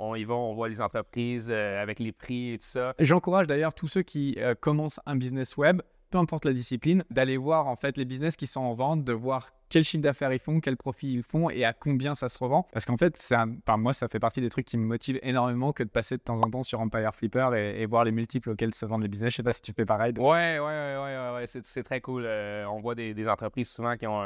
On, 0.00 0.14
y 0.14 0.24
va, 0.24 0.34
on 0.34 0.54
voit 0.54 0.68
les 0.68 0.80
entreprises 0.80 1.50
euh, 1.50 1.82
avec 1.82 1.98
les 1.98 2.12
prix 2.12 2.52
et 2.52 2.58
tout 2.58 2.64
ça. 2.64 2.94
J'encourage 2.98 3.46
d'ailleurs 3.46 3.74
tous 3.74 3.88
ceux 3.88 4.02
qui 4.02 4.36
euh, 4.38 4.54
commencent 4.54 5.00
un 5.06 5.16
business 5.16 5.56
web 5.56 5.82
peu 6.16 6.20
importe 6.22 6.46
la 6.46 6.54
discipline, 6.54 7.04
d'aller 7.10 7.36
voir 7.36 7.66
en 7.66 7.76
fait 7.76 7.98
les 7.98 8.06
business 8.06 8.36
qui 8.36 8.46
sont 8.46 8.62
en 8.62 8.72
vente, 8.72 9.04
de 9.04 9.12
voir 9.12 9.50
quel 9.68 9.84
chiffre 9.84 10.02
d'affaires 10.02 10.32
ils 10.32 10.38
font, 10.38 10.60
quel 10.60 10.78
profit 10.78 11.12
ils 11.12 11.22
font 11.22 11.50
et 11.50 11.62
à 11.62 11.74
combien 11.74 12.14
ça 12.14 12.30
se 12.30 12.38
revend. 12.38 12.66
Parce 12.72 12.86
qu'en 12.86 12.96
fait, 12.96 13.14
c'est 13.18 13.36
moi, 13.76 13.92
ça 13.92 14.08
fait 14.08 14.18
partie 14.18 14.40
des 14.40 14.48
trucs 14.48 14.64
qui 14.64 14.78
me 14.78 14.86
motivent 14.86 15.18
énormément 15.22 15.74
que 15.74 15.82
de 15.82 15.90
passer 15.90 16.16
de 16.16 16.22
temps 16.22 16.38
en 16.38 16.50
temps 16.50 16.62
sur 16.62 16.80
Empire 16.80 17.14
Flipper 17.14 17.50
et, 17.54 17.84
voir 17.84 18.04
les 18.04 18.12
multiples 18.12 18.50
auxquels 18.50 18.74
se 18.74 18.86
vendent 18.86 19.02
les 19.02 19.08
business. 19.08 19.32
Je 19.32 19.36
sais 19.36 19.42
pas 19.42 19.52
si 19.52 19.60
tu 19.60 19.74
fais 19.74 19.84
pareil. 19.84 20.14
Ouais, 20.16 20.58
ouais, 20.58 20.58
ouais, 20.58 20.96
ouais, 20.98 21.34
ouais, 21.34 21.44
c'est 21.46 21.82
très 21.82 22.00
cool. 22.00 22.22
Euh, 22.24 22.64
on 22.66 22.80
voit 22.80 22.94
des, 22.94 23.28
entreprises 23.28 23.68
souvent 23.68 23.96
qui 23.98 24.06
ont 24.06 24.22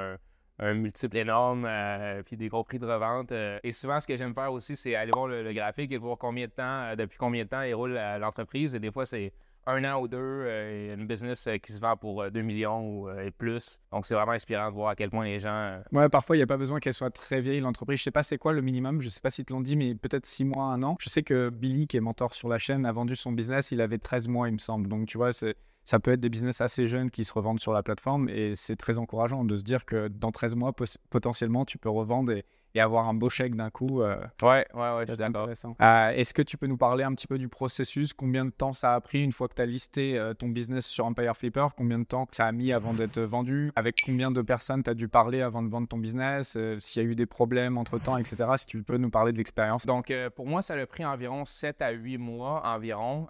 un, 0.60 0.74
multiple 0.74 1.16
énorme, 1.16 1.64
euh, 1.66 2.22
puis 2.22 2.36
des 2.36 2.48
gros 2.48 2.62
prix 2.62 2.78
de 2.78 2.86
revente. 2.86 3.32
Euh, 3.32 3.58
et 3.64 3.72
souvent, 3.72 3.98
ce 3.98 4.06
que 4.06 4.16
j'aime 4.16 4.34
faire 4.34 4.52
aussi, 4.52 4.76
c'est 4.76 4.94
aller 4.94 5.10
voir 5.12 5.26
le, 5.26 5.42
le, 5.42 5.52
graphique 5.52 5.90
et 5.90 5.96
voir 5.96 6.18
combien 6.18 6.46
de 6.46 6.52
temps, 6.52 6.94
depuis 6.96 7.18
combien 7.18 7.42
de 7.42 7.48
temps 7.48 7.62
il 7.62 7.74
roule 7.74 7.98
l'entreprise. 8.20 8.76
Et 8.76 8.78
des 8.78 8.92
fois, 8.92 9.06
c'est 9.06 9.32
un 9.66 9.84
an 9.84 10.00
ou 10.00 10.08
deux, 10.08 10.18
euh, 10.18 10.94
une 10.94 11.06
business 11.06 11.46
euh, 11.46 11.58
qui 11.58 11.72
se 11.72 11.80
vend 11.80 11.96
pour 11.96 12.30
2 12.30 12.38
euh, 12.38 12.42
millions 12.42 12.80
ou, 12.82 13.10
et 13.10 13.30
plus. 13.30 13.80
Donc, 13.92 14.06
c'est 14.06 14.14
vraiment 14.14 14.32
inspirant 14.32 14.68
de 14.68 14.74
voir 14.74 14.90
à 14.90 14.96
quel 14.96 15.10
point 15.10 15.24
les 15.24 15.38
gens. 15.38 15.80
Ouais, 15.92 16.08
parfois, 16.08 16.36
il 16.36 16.38
n'y 16.38 16.42
a 16.42 16.46
pas 16.46 16.56
besoin 16.56 16.80
qu'elle 16.80 16.94
soit 16.94 17.10
très 17.10 17.40
vieille, 17.40 17.60
l'entreprise. 17.60 17.98
Je 17.98 18.04
sais 18.04 18.10
pas 18.10 18.22
c'est 18.22 18.38
quoi 18.38 18.52
le 18.52 18.62
minimum, 18.62 19.00
je 19.00 19.08
sais 19.08 19.20
pas 19.20 19.30
si 19.30 19.44
te 19.44 19.52
l'ont 19.52 19.60
dit, 19.60 19.76
mais 19.76 19.94
peut-être 19.94 20.26
6 20.26 20.44
mois, 20.44 20.64
un 20.64 20.82
an. 20.82 20.96
Je 21.00 21.08
sais 21.08 21.22
que 21.22 21.50
Billy, 21.50 21.86
qui 21.86 21.96
est 21.96 22.00
mentor 22.00 22.34
sur 22.34 22.48
la 22.48 22.58
chaîne, 22.58 22.86
a 22.86 22.92
vendu 22.92 23.16
son 23.16 23.32
business, 23.32 23.70
il 23.70 23.80
avait 23.80 23.98
13 23.98 24.28
mois, 24.28 24.48
il 24.48 24.52
me 24.52 24.58
semble. 24.58 24.88
Donc, 24.88 25.06
tu 25.06 25.18
vois, 25.18 25.30
ça 25.32 25.98
peut 26.00 26.12
être 26.12 26.20
des 26.20 26.28
business 26.28 26.60
assez 26.60 26.86
jeunes 26.86 27.10
qui 27.10 27.24
se 27.24 27.32
revendent 27.32 27.60
sur 27.60 27.72
la 27.72 27.82
plateforme 27.82 28.28
et 28.28 28.54
c'est 28.54 28.76
très 28.76 28.98
encourageant 28.98 29.44
de 29.44 29.56
se 29.56 29.62
dire 29.62 29.84
que 29.84 30.08
dans 30.08 30.30
13 30.30 30.54
mois, 30.54 30.72
potentiellement, 31.10 31.64
tu 31.64 31.78
peux 31.78 31.90
revendre 31.90 32.32
et, 32.32 32.44
et 32.74 32.80
avoir 32.80 33.08
un 33.08 33.14
beau 33.14 33.28
chèque 33.28 33.54
d'un 33.54 33.70
coup. 33.70 34.02
Euh, 34.02 34.16
ouais, 34.42 34.66
ouais, 34.74 34.96
ouais, 34.96 35.04
c'est 35.06 35.22
intéressant. 35.22 35.76
Euh, 35.80 36.10
est-ce 36.10 36.34
que 36.34 36.42
tu 36.42 36.56
peux 36.56 36.66
nous 36.66 36.76
parler 36.76 37.04
un 37.04 37.12
petit 37.14 37.26
peu 37.26 37.38
du 37.38 37.48
processus? 37.48 38.12
Combien 38.12 38.44
de 38.44 38.50
temps 38.50 38.72
ça 38.72 38.94
a 38.94 39.00
pris 39.00 39.22
une 39.22 39.32
fois 39.32 39.48
que 39.48 39.54
tu 39.54 39.62
as 39.62 39.66
listé 39.66 40.18
euh, 40.18 40.34
ton 40.34 40.48
business 40.48 40.86
sur 40.86 41.04
Empire 41.06 41.36
Flipper? 41.36 41.68
Combien 41.76 41.98
de 41.98 42.04
temps 42.04 42.26
ça 42.30 42.46
a 42.46 42.52
mis 42.52 42.72
avant 42.72 42.94
d'être 42.94 43.20
vendu? 43.20 43.72
Avec 43.76 44.00
combien 44.04 44.30
de 44.30 44.42
personnes 44.42 44.82
tu 44.82 44.90
as 44.90 44.94
dû 44.94 45.08
parler 45.08 45.42
avant 45.42 45.62
de 45.62 45.68
vendre 45.68 45.88
ton 45.88 45.98
business? 45.98 46.56
S'il 46.78 47.02
y 47.02 47.06
a 47.06 47.08
eu 47.08 47.14
des 47.14 47.26
problèmes 47.26 47.78
entre 47.78 47.98
temps, 47.98 48.16
etc. 48.16 48.36
Si 48.56 48.66
tu 48.66 48.82
peux 48.82 48.96
nous 48.96 49.10
parler 49.10 49.32
de 49.32 49.38
l'expérience. 49.38 49.86
Donc, 49.86 50.12
pour 50.36 50.46
moi, 50.46 50.62
ça 50.62 50.74
a 50.74 50.86
pris 50.86 51.04
environ 51.04 51.44
7 51.44 51.82
à 51.82 51.90
8 51.90 52.18
mois 52.18 52.62
environ, 52.64 53.26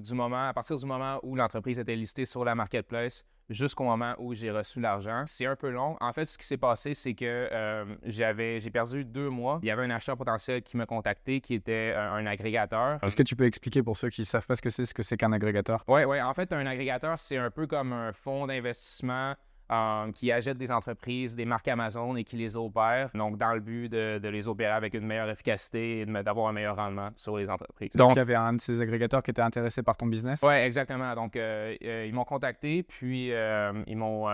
du 0.00 0.14
moment, 0.14 0.48
à 0.48 0.52
partir 0.52 0.76
du 0.76 0.86
moment 0.86 1.18
où 1.22 1.36
l'entreprise 1.36 1.78
était 1.78 1.96
listée 1.96 2.26
sur 2.26 2.44
la 2.44 2.54
marketplace 2.54 3.24
jusqu'au 3.50 3.84
moment 3.84 4.14
où 4.18 4.34
j'ai 4.34 4.50
reçu 4.50 4.80
l'argent. 4.80 5.24
C'est 5.26 5.46
un 5.46 5.56
peu 5.56 5.70
long. 5.70 5.96
En 6.00 6.12
fait, 6.12 6.26
ce 6.26 6.38
qui 6.38 6.46
s'est 6.46 6.56
passé, 6.56 6.94
c'est 6.94 7.14
que 7.14 7.24
euh, 7.24 7.84
j'avais, 8.04 8.60
j'ai 8.60 8.70
perdu 8.70 9.04
deux 9.04 9.28
mois. 9.28 9.58
Il 9.62 9.68
y 9.68 9.70
avait 9.70 9.84
un 9.84 9.90
acheteur 9.90 10.16
potentiel 10.16 10.62
qui 10.62 10.76
m'a 10.76 10.86
contacté, 10.86 11.40
qui 11.40 11.54
était 11.54 11.94
un, 11.96 12.26
agrégateur. 12.26 12.98
Est-ce 13.02 13.16
que 13.16 13.22
tu 13.22 13.36
peux 13.36 13.44
expliquer 13.44 13.82
pour 13.82 13.98
ceux 13.98 14.08
qui 14.08 14.22
ne 14.22 14.26
savent 14.26 14.46
pas 14.46 14.56
ce 14.56 14.62
que 14.62 14.70
c'est, 14.70 14.86
ce 14.86 14.94
que 14.94 15.02
c'est 15.02 15.16
qu'un 15.16 15.32
agrégateur? 15.32 15.84
Oui, 15.88 16.04
oui. 16.04 16.20
En 16.20 16.32
fait, 16.34 16.52
un 16.52 16.66
agrégateur, 16.66 17.18
c'est 17.18 17.36
un 17.36 17.50
peu 17.50 17.66
comme 17.66 17.92
un 17.92 18.12
fonds 18.12 18.46
d'investissement 18.46 19.34
euh, 19.72 20.12
qui 20.12 20.30
achètent 20.30 20.58
des 20.58 20.70
entreprises, 20.70 21.36
des 21.36 21.44
marques 21.44 21.68
Amazon 21.68 22.16
et 22.16 22.24
qui 22.24 22.36
les 22.36 22.56
opèrent, 22.56 23.10
donc 23.14 23.38
dans 23.38 23.52
le 23.52 23.60
but 23.60 23.88
de, 23.88 24.28
les 24.28 24.48
opérer 24.48 24.72
avec 24.72 24.94
une 24.94 25.06
meilleure 25.06 25.30
efficacité 25.30 26.00
et 26.00 26.06
d'avoir 26.06 26.48
un 26.48 26.52
meilleur 26.52 26.76
rendement 26.76 27.10
sur 27.16 27.36
les 27.38 27.48
entreprises. 27.48 27.92
Donc, 27.94 28.12
il 28.12 28.16
y 28.16 28.20
avait 28.20 28.34
un 28.34 28.54
de 28.54 28.60
ces 28.60 28.80
agrégateurs 28.80 29.22
qui 29.22 29.30
était 29.30 29.42
intéressé 29.42 29.82
par 29.82 29.96
ton 29.96 30.06
business? 30.06 30.40
Oui, 30.42 30.54
exactement. 30.54 31.14
Donc, 31.14 31.36
euh, 31.36 31.74
euh, 31.82 32.04
ils 32.06 32.14
m'ont 32.14 32.24
contacté, 32.24 32.82
puis 32.82 33.28
ils 33.28 33.96
m'ont 33.96 34.28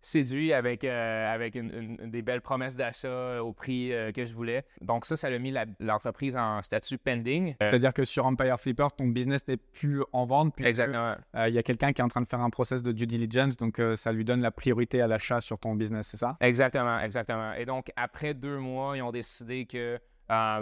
séduit 0.00 0.52
avec, 0.52 0.84
euh, 0.84 1.34
avec 1.34 1.54
une, 1.54 1.96
des 1.96 2.22
belles 2.22 2.40
promesses 2.40 2.76
d'achat 2.76 3.42
au 3.42 3.52
prix 3.52 3.92
euh, 3.92 4.12
que 4.12 4.24
je 4.24 4.34
voulais. 4.34 4.64
Donc 4.80 5.04
ça, 5.04 5.16
ça 5.16 5.28
a 5.28 5.38
mis 5.38 5.54
l'entreprise 5.80 6.36
en 6.36 6.62
statut 6.62 6.98
pending. 6.98 7.54
C'est-à-dire 7.60 7.92
que 7.92 8.04
sur 8.04 8.26
Empire 8.26 8.58
Flipper, 8.60 8.88
ton 8.96 9.06
business 9.06 9.46
n'est 9.48 9.56
plus 9.56 10.02
en 10.12 10.26
vente. 10.26 10.54
Exactement. 10.60 11.16
Euh, 11.34 11.48
il 11.48 11.54
y 11.54 11.58
a 11.58 11.62
quelqu'un 11.62 11.92
qui 11.92 12.00
est 12.00 12.04
en 12.04 12.08
train 12.08 12.22
de 12.22 12.28
faire 12.28 12.40
un 12.40 12.50
process 12.50 12.82
de 12.82 12.92
due 12.92 13.06
diligence, 13.06 13.56
donc 13.56 13.80
ça 13.96 14.12
lui 14.12 14.24
donne 14.24 14.40
la 14.40 14.50
priorité 14.50 15.00
à 15.00 15.06
l'achat 15.06 15.40
sur 15.40 15.58
ton 15.58 15.74
business, 15.74 16.08
c'est 16.08 16.16
ça? 16.16 16.36
Exactement, 16.40 17.00
exactement. 17.00 17.52
Et 17.54 17.64
donc 17.64 17.90
après 17.96 18.34
deux 18.34 18.58
mois, 18.58 18.96
ils 18.96 19.02
ont 19.02 19.12
décidé 19.12 19.66
que 19.66 19.98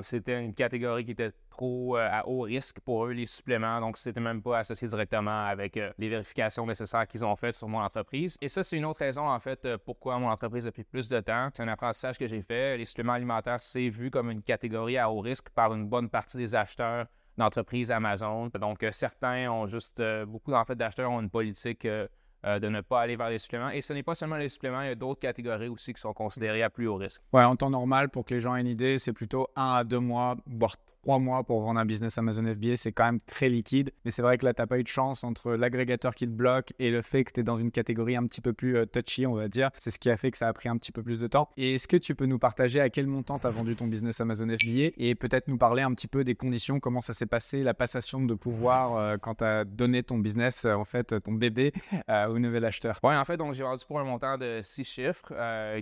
c'était 0.03 0.41
une 0.41 0.55
catégorie 0.55 1.05
qui 1.05 1.13
était 1.13 1.33
trop 1.57 1.97
euh, 1.97 2.09
à 2.11 2.27
haut 2.29 2.43
risque 2.43 2.81
pour 2.81 3.07
eux, 3.07 3.13
les 3.13 3.27
suppléments. 3.27 3.81
Donc, 3.81 3.97
c'était 3.97 4.21
même 4.21 4.43
pas 4.43 4.59
associé 4.59 4.89
directement 4.89 5.47
avec 5.47 5.77
euh, 5.77 5.91
les 5.99 6.09
vérifications 6.09 6.67
nécessaires 6.67 7.07
qu'ils 7.07 7.25
ont 7.25 7.35
faites 7.37 7.55
sur 7.55 7.69
mon 7.69 7.81
entreprise. 7.81 8.37
Et 8.41 8.49
ça, 8.49 8.63
c'est 8.63 8.77
une 8.77 8.85
autre 8.85 9.01
raison, 9.01 9.29
en 9.29 9.41
fait, 9.41 9.65
euh, 9.65 9.79
pourquoi 9.83 10.19
mon 10.19 10.29
entreprise 10.29 10.67
a 10.67 10.73
pris 10.73 10.85
plus 10.85 11.09
de 11.09 11.21
temps. 11.21 11.49
C'est 11.53 11.63
un 11.63 11.69
apprentissage 11.69 12.19
que 12.19 12.29
j'ai 12.29 12.43
fait. 12.43 12.77
Les 12.77 12.85
suppléments 12.85 13.15
alimentaires, 13.15 13.63
c'est 13.63 13.89
vu 13.89 14.11
comme 14.11 14.31
une 14.31 14.43
catégorie 14.43 14.99
à 14.99 15.11
haut 15.11 15.21
risque 15.21 15.49
par 15.51 15.73
une 15.75 15.87
bonne 15.87 16.09
partie 16.09 16.37
des 16.37 16.55
acheteurs 16.55 17.07
d'entreprises 17.39 17.91
Amazon. 17.91 18.49
Donc, 18.61 18.85
certains 18.91 19.51
ont 19.51 19.67
juste, 19.67 20.03
beaucoup 20.27 20.55
en 20.55 20.65
fait, 20.65 20.75
d'acheteurs 20.75 21.11
ont 21.11 21.21
une 21.21 21.31
politique 21.31 21.87
de 21.87 22.69
ne 22.69 22.81
pas 22.81 23.03
aller 23.03 23.17
vers 23.17 23.29
les 23.29 23.39
suppléments. 23.39 23.71
Et 23.71 23.83
ce 23.83 23.93
n'est 23.93 24.03
pas 24.03 24.15
seulement 24.15 24.37
les 24.37 24.49
suppléments, 24.49 24.81
il 24.81 24.89
y 24.89 24.91
a 24.91 24.95
d'autres 24.95 25.21
catégories 25.21 25.69
aussi 25.69 25.93
qui 25.93 26.01
sont 26.01 26.15
considérées 26.15 26.63
à 26.63 26.71
plus 26.71 26.87
haut 26.87 26.97
risque. 26.97 27.23
Ouais, 27.33 27.45
en 27.45 27.57
temps 27.57 27.71
normal, 27.71 28.09
pour 28.09 28.25
que 28.25 28.33
les 28.33 28.41
gens 28.41 28.57
aient 28.57 28.63
une 28.63 28.67
idée, 28.69 28.99
c'est 28.99 29.13
plutôt 29.13 29.49
un 29.55 29.75
à 29.75 29.85
deux 29.85 29.99
mois, 29.99 30.37
voire 30.47 30.77
trois 31.07 31.21
mois 31.21 31.45
pour 31.45 31.61
vendre 31.61 31.79
un 31.79 31.87
business 31.87 32.19
Amazon 32.19 32.43
FBA, 32.53 32.75
c'est 32.75 32.91
quand 32.91 33.05
même 33.05 33.21
très 33.21 33.49
liquide. 33.49 33.93
Mais 34.05 34.11
c'est 34.11 34.23
vrai 34.23 34.39
que 34.39 34.45
là, 34.45 34.53
tu 34.53 34.61
n'as 34.61 34.67
pas 34.67 34.81
eu 34.81 34.83
de 34.83 34.89
chance 34.89 35.23
entre 35.23 35.53
l'agrégateur 35.53 36.17
qui 36.17 36.27
te 36.27 36.33
bloque 36.33 36.73
et 36.81 36.91
le 36.91 37.01
fait 37.01 37.23
que 37.23 37.31
tu 37.31 37.41
es 37.41 37.43
dans 37.45 37.59
une 37.59 37.71
catégorie 37.71 38.17
un 38.17 38.27
petit 38.27 38.41
peu 38.41 38.53
plus 38.53 38.77
euh, 38.77 38.87
touchy, 38.87 39.25
on 39.25 39.35
va 39.35 39.47
dire. 39.47 39.71
C'est 39.79 39.93
ce 39.93 40.01
qui 40.01 40.11
a 40.11 40.17
fait 40.17 40.33
que 40.33 40.37
ça 40.37 40.49
a 40.49 40.53
pris 40.53 40.69
un 40.69 40.77
petit 40.77 40.91
peu 40.91 41.05
plus 41.05 41.21
de 41.21 41.29
temps. 41.29 41.49
Et 41.57 41.75
est-ce 41.75 41.87
que 41.87 41.97
tu 41.97 42.17
peux 42.17 42.27
nous 42.27 42.41
partager 42.41 42.81
à 42.81 42.91
quel 42.91 43.07
montant 43.07 43.39
tu 43.39 43.47
as 43.47 43.51
vendu 43.51 43.77
ton 43.77 43.87
business 43.87 44.21
Amazon 44.21 44.49
FBA 44.49 44.95
et 44.97 45.15
peut-être 45.15 45.47
nous 45.47 45.59
parler 45.59 45.83
un 45.83 45.95
petit 45.95 46.09
peu 46.09 46.25
des 46.25 46.35
conditions, 46.35 46.81
comment 46.81 47.01
ça 47.01 47.15
s'est 47.15 47.27
passé, 47.27 47.63
la 47.63 47.75
passation 47.75 48.25
de 48.25 48.35
pouvoir 48.35 48.97
euh, 48.97 49.17
quand 49.17 49.37
tu 49.37 49.45
as 49.45 49.65
donné 49.65 50.03
ton 50.03 50.19
business, 50.19 50.65
euh, 50.65 50.75
en 50.75 50.85
fait, 50.85 51.21
ton 51.21 51.35
bébé 51.35 51.73
au 52.09 52.41
nouvel 52.41 52.65
acheteur? 52.65 52.99
Oui, 53.05 53.15
en 53.15 53.25
fait, 53.25 53.37
donc 53.37 53.55
j'ai 53.55 53.63
vendu 53.63 53.85
pour 53.87 54.01
un 54.01 54.05
montant 54.05 54.39
de 54.39 54.59
six 54.65 54.83
chiffres 54.83 55.33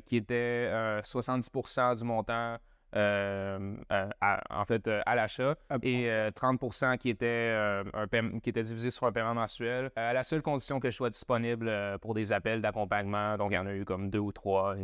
qui 0.04 0.16
était 0.16 0.68
70% 1.02 1.96
du 1.96 2.04
montant 2.04 2.58
euh, 2.96 3.74
euh, 3.92 4.08
en 4.50 4.64
fait, 4.64 4.86
euh, 4.86 5.00
à 5.06 5.14
l'achat 5.14 5.56
et 5.82 6.08
30 6.34 6.98
qui 6.98 7.10
était, 7.10 7.52
un 7.92 8.38
qui 8.40 8.50
était 8.50 8.62
divisé 8.62 8.90
sur 8.90 9.06
un 9.06 9.12
paiement 9.12 9.34
mensuel, 9.34 9.90
à 9.96 10.12
la 10.12 10.22
seule 10.22 10.42
condition 10.42 10.80
que 10.80 10.90
je 10.90 10.96
sois 10.96 11.10
disponible 11.10 11.70
pour 12.00 12.14
des 12.14 12.32
appels 12.32 12.60
d'accompagnement. 12.60 13.36
Donc, 13.36 13.50
il 13.52 13.54
y 13.54 13.58
en 13.58 13.66
a 13.66 13.74
eu 13.74 13.84
comme 13.84 14.10
deux 14.10 14.18
ou 14.18 14.32
trois. 14.32 14.76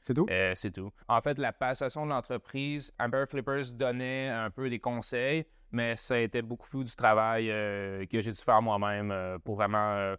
c'est 0.00 0.14
tout? 0.14 0.26
c'est 0.54 0.72
tout. 0.72 0.90
En 1.08 1.20
fait, 1.20 1.38
la 1.38 1.52
passation 1.52 2.04
de 2.04 2.10
l'entreprise, 2.10 2.92
Amber 2.98 3.24
Flippers 3.28 3.72
donnait 3.74 4.28
un 4.28 4.50
peu 4.50 4.70
des 4.70 4.78
conseils, 4.78 5.44
mais 5.70 5.96
ça 5.96 6.14
a 6.14 6.18
été 6.18 6.42
beaucoup 6.42 6.82
du 6.82 6.96
travail 6.96 7.46
que 7.46 8.22
j'ai 8.22 8.32
dû 8.32 8.38
faire 8.38 8.62
moi-même 8.62 9.38
pour 9.44 9.56
vraiment 9.56 10.14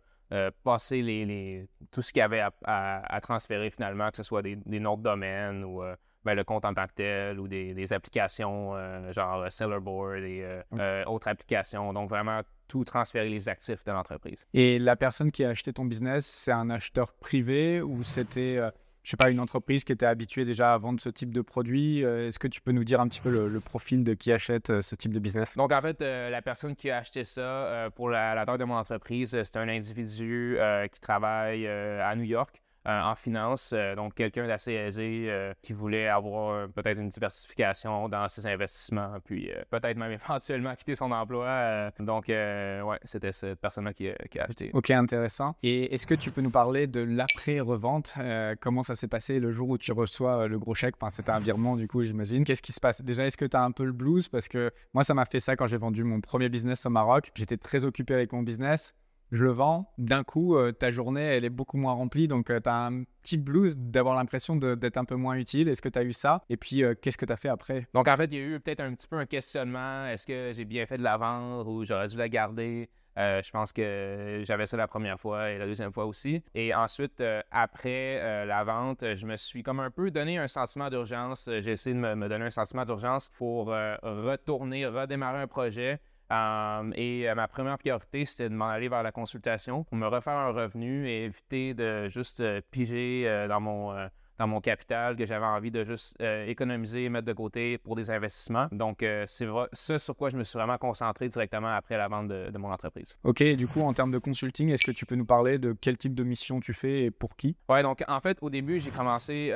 passer 0.64 1.02
les, 1.02 1.68
tout 1.92 2.02
ce 2.02 2.14
qu'il 2.14 2.20
y 2.20 2.24
avait 2.24 2.44
à, 2.66 3.20
transférer 3.22 3.72
finalement, 3.72 4.12
que 4.12 4.18
ce 4.18 4.24
soit 4.24 4.42
des, 4.44 4.56
des 4.56 4.80
noms 4.80 4.98
de 4.98 5.04
domaine 5.04 5.64
ou 5.64 5.84
ben, 6.26 6.36
le 6.36 6.44
compte 6.44 6.66
en 6.66 6.74
tant 6.74 6.86
que 6.86 6.94
tel 6.96 7.40
ou 7.40 7.48
des, 7.48 7.94
applications 7.94 8.76
euh, 8.76 9.12
genre 9.14 9.42
euh, 9.42 9.50
Sellerboard 9.50 10.24
et 10.24 10.44
euh, 10.78 11.04
autres 11.06 11.28
applications. 11.28 11.94
Donc, 11.94 12.10
vraiment, 12.10 12.42
tout 12.68 12.84
transférer 12.84 13.30
les 13.30 13.48
actifs 13.48 13.84
de 13.86 13.92
l'entreprise. 13.92 14.46
Et 14.54 14.80
la 14.80 14.96
personne 14.96 15.32
qui 15.32 15.44
a 15.44 15.50
acheté 15.50 15.74
ton 15.74 15.86
business, 15.86 16.26
c'est 16.26 16.52
un 16.52 16.70
acheteur 16.70 17.14
privé 17.14 17.82
ou 17.82 18.04
c'était, 18.04 18.60
je 19.04 19.10
sais 19.10 19.18
pas, 19.18 19.30
une 19.30 19.40
entreprise 19.40 19.84
qui 19.84 19.92
était 19.92 20.06
habituée 20.06 20.46
déjà 20.46 20.74
à 20.74 20.78
vendre 20.78 21.00
ce 21.00 21.10
type 21.10 21.34
de 21.34 21.42
produit? 21.42 22.02
Est-ce 22.02 22.38
que 22.38 22.48
tu 22.48 22.62
peux 22.62 22.74
nous 22.74 22.84
dire 22.84 23.02
un 23.02 23.08
petit 23.08 23.22
peu 23.22 23.32
le, 23.32 23.60
profil 23.60 24.04
de 24.04 24.14
qui 24.14 24.32
achète 24.32 24.82
ce 24.82 24.96
type 24.96 25.14
de 25.14 25.20
business? 25.20 25.56
Donc, 25.56 25.72
en 25.72 25.82
fait, 25.82 26.02
la 26.02 26.42
personne 26.44 26.76
qui 26.76 26.92
a 26.92 26.98
acheté 26.98 27.24
ça 27.24 27.90
pour 27.96 28.10
la, 28.10 28.36
la 28.36 28.46
taille 28.46 28.60
de 28.60 28.66
mon 28.66 28.76
entreprise, 28.76 29.42
c'est 29.42 29.58
un 29.58 29.68
individu 29.68 30.60
qui 30.92 31.00
travaille 31.00 31.66
à 31.66 32.16
New 32.16 32.24
York. 32.26 32.62
En 32.86 33.15
finance, 33.15 33.74
donc 33.96 34.15
quelqu'un 34.15 34.48
d'assez 34.48 34.74
aisé 34.74 35.30
qui 35.62 35.74
voulait 35.74 36.08
avoir 36.08 36.68
peut-être 36.70 37.00
une 37.00 37.10
diversification 37.10 38.10
dans 38.10 38.28
ses 38.28 38.48
investissements, 38.48 39.18
puis 39.24 39.52
peut-être 39.70 39.98
même 39.98 40.12
éventuellement 40.24 40.76
quitter 40.76 40.96
son 40.96 41.12
emploi. 41.12 41.92
donc, 42.00 42.26
ouais, 42.28 43.00
c'était 43.04 43.32
cette 43.32 43.60
personne-là 43.60 43.94
qui, 43.94 44.10
qui, 44.32 44.39
a 44.39 44.44
acheté. 44.44 44.72
Ok, 44.74 44.89
intéressant. 44.92 45.56
Et 45.63 45.94
est-ce 45.94 46.08
que 46.08 46.15
tu 46.15 46.32
peux 46.32 46.42
nous 46.42 46.52
parler 46.52 46.88
de 46.88 47.02
l'après-revente 47.02 48.13
Comment 48.62 48.84
ça 48.84 48.96
s'est 48.96 49.08
passé 49.08 49.39
le 49.39 49.52
jour 49.52 49.70
où 49.70 49.78
tu 49.78 49.92
reçois 49.92 50.48
le 50.48 50.60
gros 50.60 50.74
chèque? 50.74 50.96
Enfin, 51.00 51.10
c'était 51.10 51.32
un 51.32 51.39
virement, 51.39 51.76
du 51.76 51.88
coup, 51.88 52.04
j'imagine. 52.04 52.44
Qu'est-ce 52.44 52.62
qui 52.62 52.72
se 52.72 52.80
passe? 52.80 53.02
Déjà, 53.02 53.26
est-ce 53.26 53.38
que 53.38 53.46
tu 53.46 53.58
as 53.58 53.63
un 53.63 53.72
peu 53.72 53.86
le 53.86 53.92
blues? 53.92 54.28
Parce 54.28 54.48
que 54.48 54.72
moi, 54.94 55.04
ça 55.04 55.13
m'a 55.13 55.26
fait 55.26 55.39
ça 55.39 55.56
quand 55.56 55.68
j'ai 55.68 55.78
vendu 55.78 56.04
mon 56.04 56.22
premier 56.22 56.50
business 56.50 56.86
au 56.86 56.89
Maroc. 56.89 57.32
J'étais 57.36 57.58
très 57.58 57.86
occupé 57.86 58.13
avec 58.13 58.34
mon 58.34 58.44
business 58.44 58.94
je 59.32 59.44
le 59.44 59.52
vends, 59.52 59.92
d'un 59.98 60.24
coup, 60.24 60.56
euh, 60.56 60.72
ta 60.72 60.89
journée, 60.89 61.22
elle 61.22 61.46
est 61.46 61.52
beaucoup 61.52 61.78
moins 61.78 61.94
remplie. 61.94 62.28
Donc, 62.28 62.50
euh, 62.50 62.60
tu 62.60 62.70
as 62.70 62.86
un 62.86 63.04
petit 63.22 63.38
blues 63.38 63.78
d'avoir 63.78 64.15
l'impression 64.15 64.56
d'être 64.56 64.98
un 64.98 65.06
peu 65.06 65.15
moins 65.15 65.36
utile. 65.36 65.68
Est-ce 65.68 65.82
que 65.82 65.89
tu 65.89 66.00
as 66.00 66.04
eu 66.04 66.13
ça? 66.13 66.42
Et 66.50 66.58
puis, 66.58 66.84
euh, 66.84 66.96
qu'est-ce 67.00 67.18
que 67.18 67.26
tu 67.26 67.34
as 67.34 67.38
fait 67.38 67.50
après? 67.50 67.88
Donc, 67.94 68.08
en 68.08 68.18
fait, 68.18 68.26
il 68.32 68.34
y 68.34 68.42
a 68.42 68.46
eu 68.46 68.60
peut-être 68.60 68.82
un 68.82 68.94
petit 68.94 69.08
peu 69.08 69.18
un 69.18 69.26
questionnement. 69.26 70.08
Est-ce 70.08 70.26
que 70.26 70.52
j'ai 70.54 70.65
bien 70.65 70.86
fait 70.86 70.98
de 70.98 71.04
la 71.04 71.18
vendre 71.18 71.70
ou 71.70 71.86
j'aurais 71.86 72.08
dû 72.08 72.18
la 72.18 72.30
garder? 72.30 72.89
je 73.18 73.52
pense 73.52 73.74
que 73.74 74.44
j'avais 74.46 74.65
ça 74.65 74.78
la 74.78 74.88
première 74.88 75.20
fois 75.20 75.50
et 75.50 75.58
la 75.58 75.65
deuxième 75.65 75.92
fois 75.92 76.06
aussi. 76.06 76.42
Et 76.56 76.74
ensuite, 76.74 77.22
après 77.52 78.46
la 78.46 78.63
vente, 78.63 79.04
je 79.15 79.26
me 79.26 79.36
suis 79.36 79.62
comme 79.62 79.82
un 79.82 79.92
peu 79.92 80.10
donné 80.10 80.38
un 80.38 80.48
sentiment 80.48 80.89
d'urgence. 80.89 81.50
J'ai 81.60 81.72
essayé 81.72 81.94
de 81.94 82.00
me, 82.00 82.30
donner 82.30 82.46
un 82.46 82.50
sentiment 82.50 82.86
d'urgence 82.86 83.28
pour 83.38 83.65
retourner, 83.65 84.86
redémarrer 84.86 85.42
un 85.42 85.48
projet 85.48 86.00
euh, 86.32 86.92
et 86.96 87.30
euh, 87.30 87.36
ma 87.36 87.48
première 87.48 87.78
priorité, 87.78 88.26
c'était 88.26 88.50
de 88.50 88.54
m'en 88.54 88.68
aller 88.68 88.88
vers 88.88 89.04
la 89.04 89.12
consultation 89.12 89.84
pour 89.84 89.98
me 89.98 90.08
refaire 90.08 90.34
un 90.34 90.52
revenu 90.52 91.08
et 91.08 91.26
éviter 91.26 91.74
de 91.74 92.08
juste 92.08 92.39
euh, 92.42 92.62
piger 92.72 93.46
dans, 93.48 93.60
mon, 93.60 93.96
dans 94.38 94.48
mon 94.48 94.62
capital 94.62 95.15
que 95.15 95.26
j'avais 95.26 95.46
envie 95.46 95.72
de 95.72 95.84
juste 95.84 96.22
économiser 96.22 97.06
et 97.06 97.10
mettre 97.10 97.26
de 97.26 97.34
côté 97.34 97.78
pour 97.78 97.96
des 97.96 98.12
investissements. 98.12 98.68
Donc, 98.72 99.00
c'est 99.00 99.48
ce 99.74 99.98
sur 99.98 100.15
quoi 100.15 100.30
je 100.30 100.38
me 100.38 100.44
suis 100.44 100.58
vraiment 100.58 100.78
concentré 100.78 101.28
directement 101.30 101.70
après 101.70 101.98
la 101.98 102.08
vente 102.08 102.28
de, 102.28 102.58
mon 102.58 102.72
entreprise. 102.72 103.18
OK. 103.24 103.44
du 103.44 103.68
coup, 103.68 103.82
en 103.82 103.94
termes 103.94 104.12
de 104.12 104.20
consulting, 104.20 104.70
est-ce 104.70 104.86
que 104.86 104.92
tu 104.92 105.06
peux 105.06 105.15
nous 105.15 105.26
parler 105.26 105.58
de 105.58 105.76
quel 105.80 105.98
type 105.98 106.13
de 106.13 106.24
mission 106.24 106.60
tu 106.60 106.74
fais 106.74 107.06
et 107.06 107.12
pour 107.12 107.36
qui? 107.36 107.56
Oui, 107.70 107.82
donc 107.82 108.04
en 108.08 108.20
fait, 108.20 108.38
au 108.42 108.50
début, 108.50 108.80
j'ai 108.80 108.92
commencé. 108.92 109.56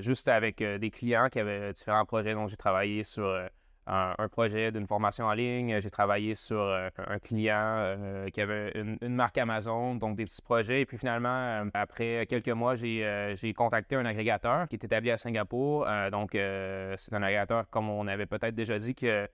juste 0.00 0.28
avec 0.28 0.62
des 0.62 0.90
clients 0.90 1.28
qui 1.30 1.38
avaient 1.38 1.72
différents 1.72 2.04
projets 2.04 2.34
dont 2.34 2.46
j'ai 2.46 2.56
travaillé 2.56 3.04
sur 3.04 3.48
un, 3.90 4.28
projet 4.28 4.70
d'une 4.72 4.86
formation 4.86 5.26
en 5.26 5.32
ligne. 5.32 5.80
J'ai 5.80 5.90
travaillé 5.90 6.34
sur 6.34 6.60
euh, 6.60 6.88
un 7.06 7.18
client 7.18 7.56
euh, 7.56 8.28
qui 8.30 8.40
avait 8.40 8.72
une, 8.74 9.14
marque 9.14 9.38
Amazon, 9.38 9.96
donc 9.96 10.16
des 10.16 10.24
petits 10.24 10.42
projets. 10.42 10.82
Et 10.82 10.86
puis 10.86 10.98
finalement, 10.98 11.28
euh, 11.28 11.64
après 11.74 12.26
quelques 12.26 12.48
mois, 12.48 12.74
j'ai 12.76 13.54
contacté 13.56 13.96
un 13.96 14.04
agrégateur 14.04 14.68
qui 14.68 14.76
est 14.76 14.84
établi 14.84 15.10
à 15.10 15.16
Singapour. 15.16 15.86
donc, 16.12 16.30
c'est 16.32 17.12
un 17.12 17.22
agrégateur, 17.22 17.68
comme 17.70 17.88
on 17.88 18.06
avait 18.06 18.26
peut-être 18.26 18.54
déjà 18.54 18.78
dit, 18.78 18.94
que, 18.94 19.28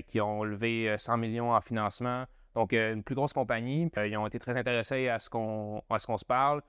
qui 0.00 0.20
ont 0.20 0.44
levé 0.44 0.94
100 0.96 1.16
millions 1.18 1.52
en 1.52 1.60
financement. 1.60 2.24
Donc, 2.54 2.72
une 2.72 3.02
plus 3.02 3.14
grosse 3.14 3.32
compagnie. 3.32 3.90
ils 4.04 4.16
ont 4.16 4.26
été 4.26 4.38
très 4.38 4.56
intéressés 4.56 5.08
à 5.08 5.18
ce 5.18 5.28
qu'on 5.30 5.82
se 5.88 6.24
parle. 6.24 6.62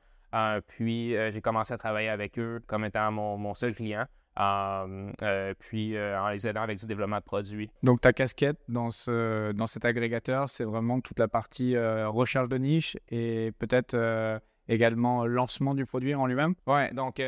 puis, 0.68 1.16
j'ai 1.32 1.42
commencé 1.42 1.74
à 1.74 1.78
travailler 1.78 2.10
avec 2.10 2.38
eux 2.38 2.62
comme 2.68 2.86
étant 2.86 3.12
mon 3.12 3.54
seul 3.54 3.74
client. 3.74 4.06
Euh, 4.40 5.54
puis 5.60 5.96
euh, 5.96 6.20
en 6.20 6.30
les 6.30 6.48
aidant 6.48 6.62
avec 6.62 6.80
du 6.80 6.86
développement 6.86 7.18
de 7.18 7.24
produits. 7.24 7.70
Donc 7.84 8.02
ta 8.02 8.14
casquette 8.14 8.58
dans, 8.70 8.92
ce, 8.92 9.52
dans 9.52 9.68
cet 9.68 9.84
agrégateur, 9.84 10.48
c'est 10.48 10.64
vraiment 10.64 11.02
toute 11.02 11.20
la 11.20 11.28
partie 11.28 11.76
euh, 11.76 12.08
recherche 12.10 12.48
de 12.48 12.58
niche 12.58 12.98
et 13.10 13.52
peut-être 13.60 14.42
également 14.70 15.26
lancement 15.26 15.74
du 15.74 15.86
produit 15.86 16.16
en 16.16 16.28
lui-même? 16.28 16.56
Oui, 16.66 16.94
donc, 16.94 17.22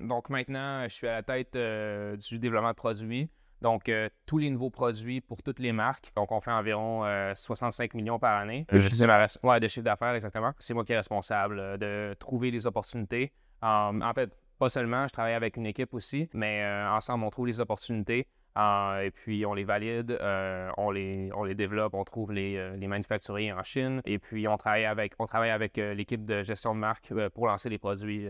donc 0.00 0.30
maintenant, 0.30 0.84
je 0.84 0.94
suis 0.94 1.06
à 1.06 1.16
la 1.16 1.22
tête 1.22 1.52
du 1.54 2.38
développement 2.38 2.70
de 2.70 2.76
produits. 2.76 3.28
Donc, 3.60 3.90
tous 4.24 4.38
les 4.38 4.48
nouveaux 4.48 4.70
produits 4.70 5.20
pour 5.20 5.42
toutes 5.42 5.58
les 5.58 5.72
marques. 5.72 6.12
Donc, 6.16 6.30
on 6.32 6.40
fait 6.40 6.52
environ 6.52 7.04
65 7.34 7.92
millions 7.94 8.18
par 8.18 8.38
année. 8.38 8.64
De 8.72 8.78
chiffre 8.78 9.38
ouais, 9.42 9.60
de 9.60 9.68
chiffre 9.68 9.84
d'affaires, 9.84 10.14
exactement. 10.14 10.52
C'est 10.58 10.72
moi 10.72 10.84
qui 10.84 10.92
est 10.92 10.96
responsable 10.96 11.78
de 11.78 12.14
trouver 12.18 12.50
les 12.50 12.66
opportunités. 12.66 13.32
en 13.60 14.12
fait, 14.14 14.32
pas 14.58 14.68
seulement, 14.68 15.06
je 15.06 15.12
travaille 15.12 15.34
avec 15.34 15.56
une 15.56 15.66
équipe 15.66 15.94
aussi, 15.94 16.28
mais 16.32 16.62
euh, 16.62 16.90
ensemble, 16.90 17.24
on 17.24 17.30
trouve 17.30 17.46
les 17.46 17.60
opportunités. 17.60 18.26
Euh, 18.56 19.02
et 19.02 19.12
puis 19.12 19.46
on 19.46 19.54
les 19.54 19.62
valide, 19.62 20.18
euh, 20.20 20.68
on, 20.78 20.90
les, 20.90 21.30
on 21.36 21.44
les 21.44 21.54
développe, 21.54 21.94
on 21.94 22.02
trouve 22.02 22.32
les, 22.32 22.76
les, 22.76 22.88
manufacturiers 22.88 23.52
en 23.52 23.62
Chine. 23.62 24.00
Et 24.04 24.18
puis 24.18 24.48
on 24.48 24.56
travaille 24.56 24.84
avec, 24.84 25.12
on 25.20 25.26
travaille 25.26 25.50
avec 25.50 25.76
l'équipe 25.76 26.24
de 26.24 26.42
gestion 26.42 26.74
de 26.74 26.80
marque 26.80 27.12
pour 27.34 27.46
lancer 27.46 27.68
les 27.68 27.78
produits 27.78 28.28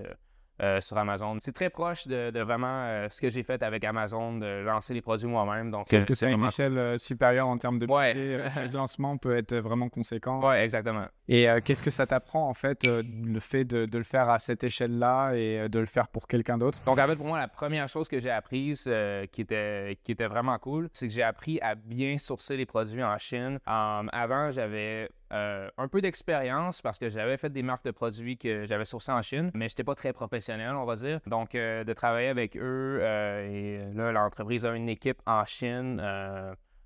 euh, 0.61 0.81
sur 0.81 0.99
Amazon. 0.99 1.39
C'est 1.41 1.53
très 1.53 1.71
proche 1.71 2.09
de, 2.09 2.37
vraiment 2.41 2.83
euh, 2.85 3.09
ce 3.09 3.21
que 3.21 3.31
j'ai 3.31 3.45
fait 3.45 3.63
avec 3.63 3.85
Amazon, 3.85 4.39
de 4.39 4.65
lancer 4.65 4.93
les 4.93 5.01
produits 5.01 5.29
moi-même. 5.29 5.71
Donc, 5.71 5.93
Est-ce 5.93 6.05
que 6.05 6.15
c'est 6.15 6.33
une 6.33 6.45
échelle 6.45 6.77
euh, 6.77 6.99
supérieure 6.99 7.47
en 7.47 7.59
termes 7.59 7.79
de 7.79 7.87
budget 7.87 8.15
Le 8.15 8.73
lancement 8.75 9.17
peut 9.19 9.37
être 9.37 9.55
vraiment 9.57 9.89
conséquent? 9.89 10.41
Oui, 10.43 10.57
exactement. 10.57 11.07
Et 11.29 11.47
qu'est-ce 11.65 11.83
que 11.83 11.91
ça 11.91 12.07
t'apprend, 12.07 12.49
en 12.49 12.55
fait, 12.55 12.85
le 12.87 13.39
fait 13.41 13.65
de, 13.65 13.85
de, 13.87 13.99
le 13.99 14.05
faire 14.05 14.31
à 14.31 14.39
cette 14.39 14.65
échelle-là 14.65 15.33
et 15.35 15.69
de 15.69 15.79
le 15.79 15.87
faire 15.87 16.09
pour 16.09 16.27
quelqu'un 16.27 16.59
d'autre? 16.59 16.83
Donc, 16.87 16.99
en 16.99 17.07
fait, 17.07 17.17
pour 17.17 17.27
moi, 17.27 17.39
la 17.39 17.49
première 17.49 17.89
chose 17.89 18.09
que 18.09 18.19
j'ai 18.19 18.31
apprise 18.31 18.91
qui, 19.31 19.41
était, 19.43 19.99
qui 20.03 20.13
était 20.13 20.27
vraiment 20.27 20.59
cool, 20.59 20.89
c'est 20.93 21.07
que 21.07 21.13
j'ai 21.13 21.23
appris 21.23 21.61
à 21.61 21.75
bien 21.75 22.19
sourcer 22.19 22.57
les 22.57 22.67
produits 22.67 23.05
en 23.05 23.17
Chine. 23.19 23.61
avant, 23.67 24.51
j'avais 24.51 25.11
euh, 25.33 25.69
un 25.77 25.89
peu 25.89 26.01
d'expérience 26.01 26.81
parce 26.81 26.99
que 26.99 27.11
j'avais 27.11 27.37
fait 27.37 27.51
des 27.51 27.63
marques 27.63 27.85
de 27.85 27.91
produits 27.91 28.39
que 28.39 28.65
j'avais 28.65 28.87
sourcées 28.87 29.13
en 29.13 29.21
Chine, 29.21 29.51
mais 29.55 29.69
je 29.69 29.75
n'étais 29.75 29.85
pas 29.85 29.95
très 29.95 30.13
professionnel, 30.13 30.75
on 30.75 30.87
va 30.87 30.97
dire. 30.97 31.21
Donc, 31.27 31.55
euh, 31.55 31.85
de 31.85 31.93
travailler 31.93 32.29
avec 32.29 32.57
eux, 32.57 32.99
euh, 33.03 33.49
et 33.51 33.95
là, 33.95 34.13
l'entreprise 34.13 34.65
a 34.65 34.75
une 34.75 34.89
équipe 34.89 35.21
en 35.27 35.45
Chine 35.45 36.03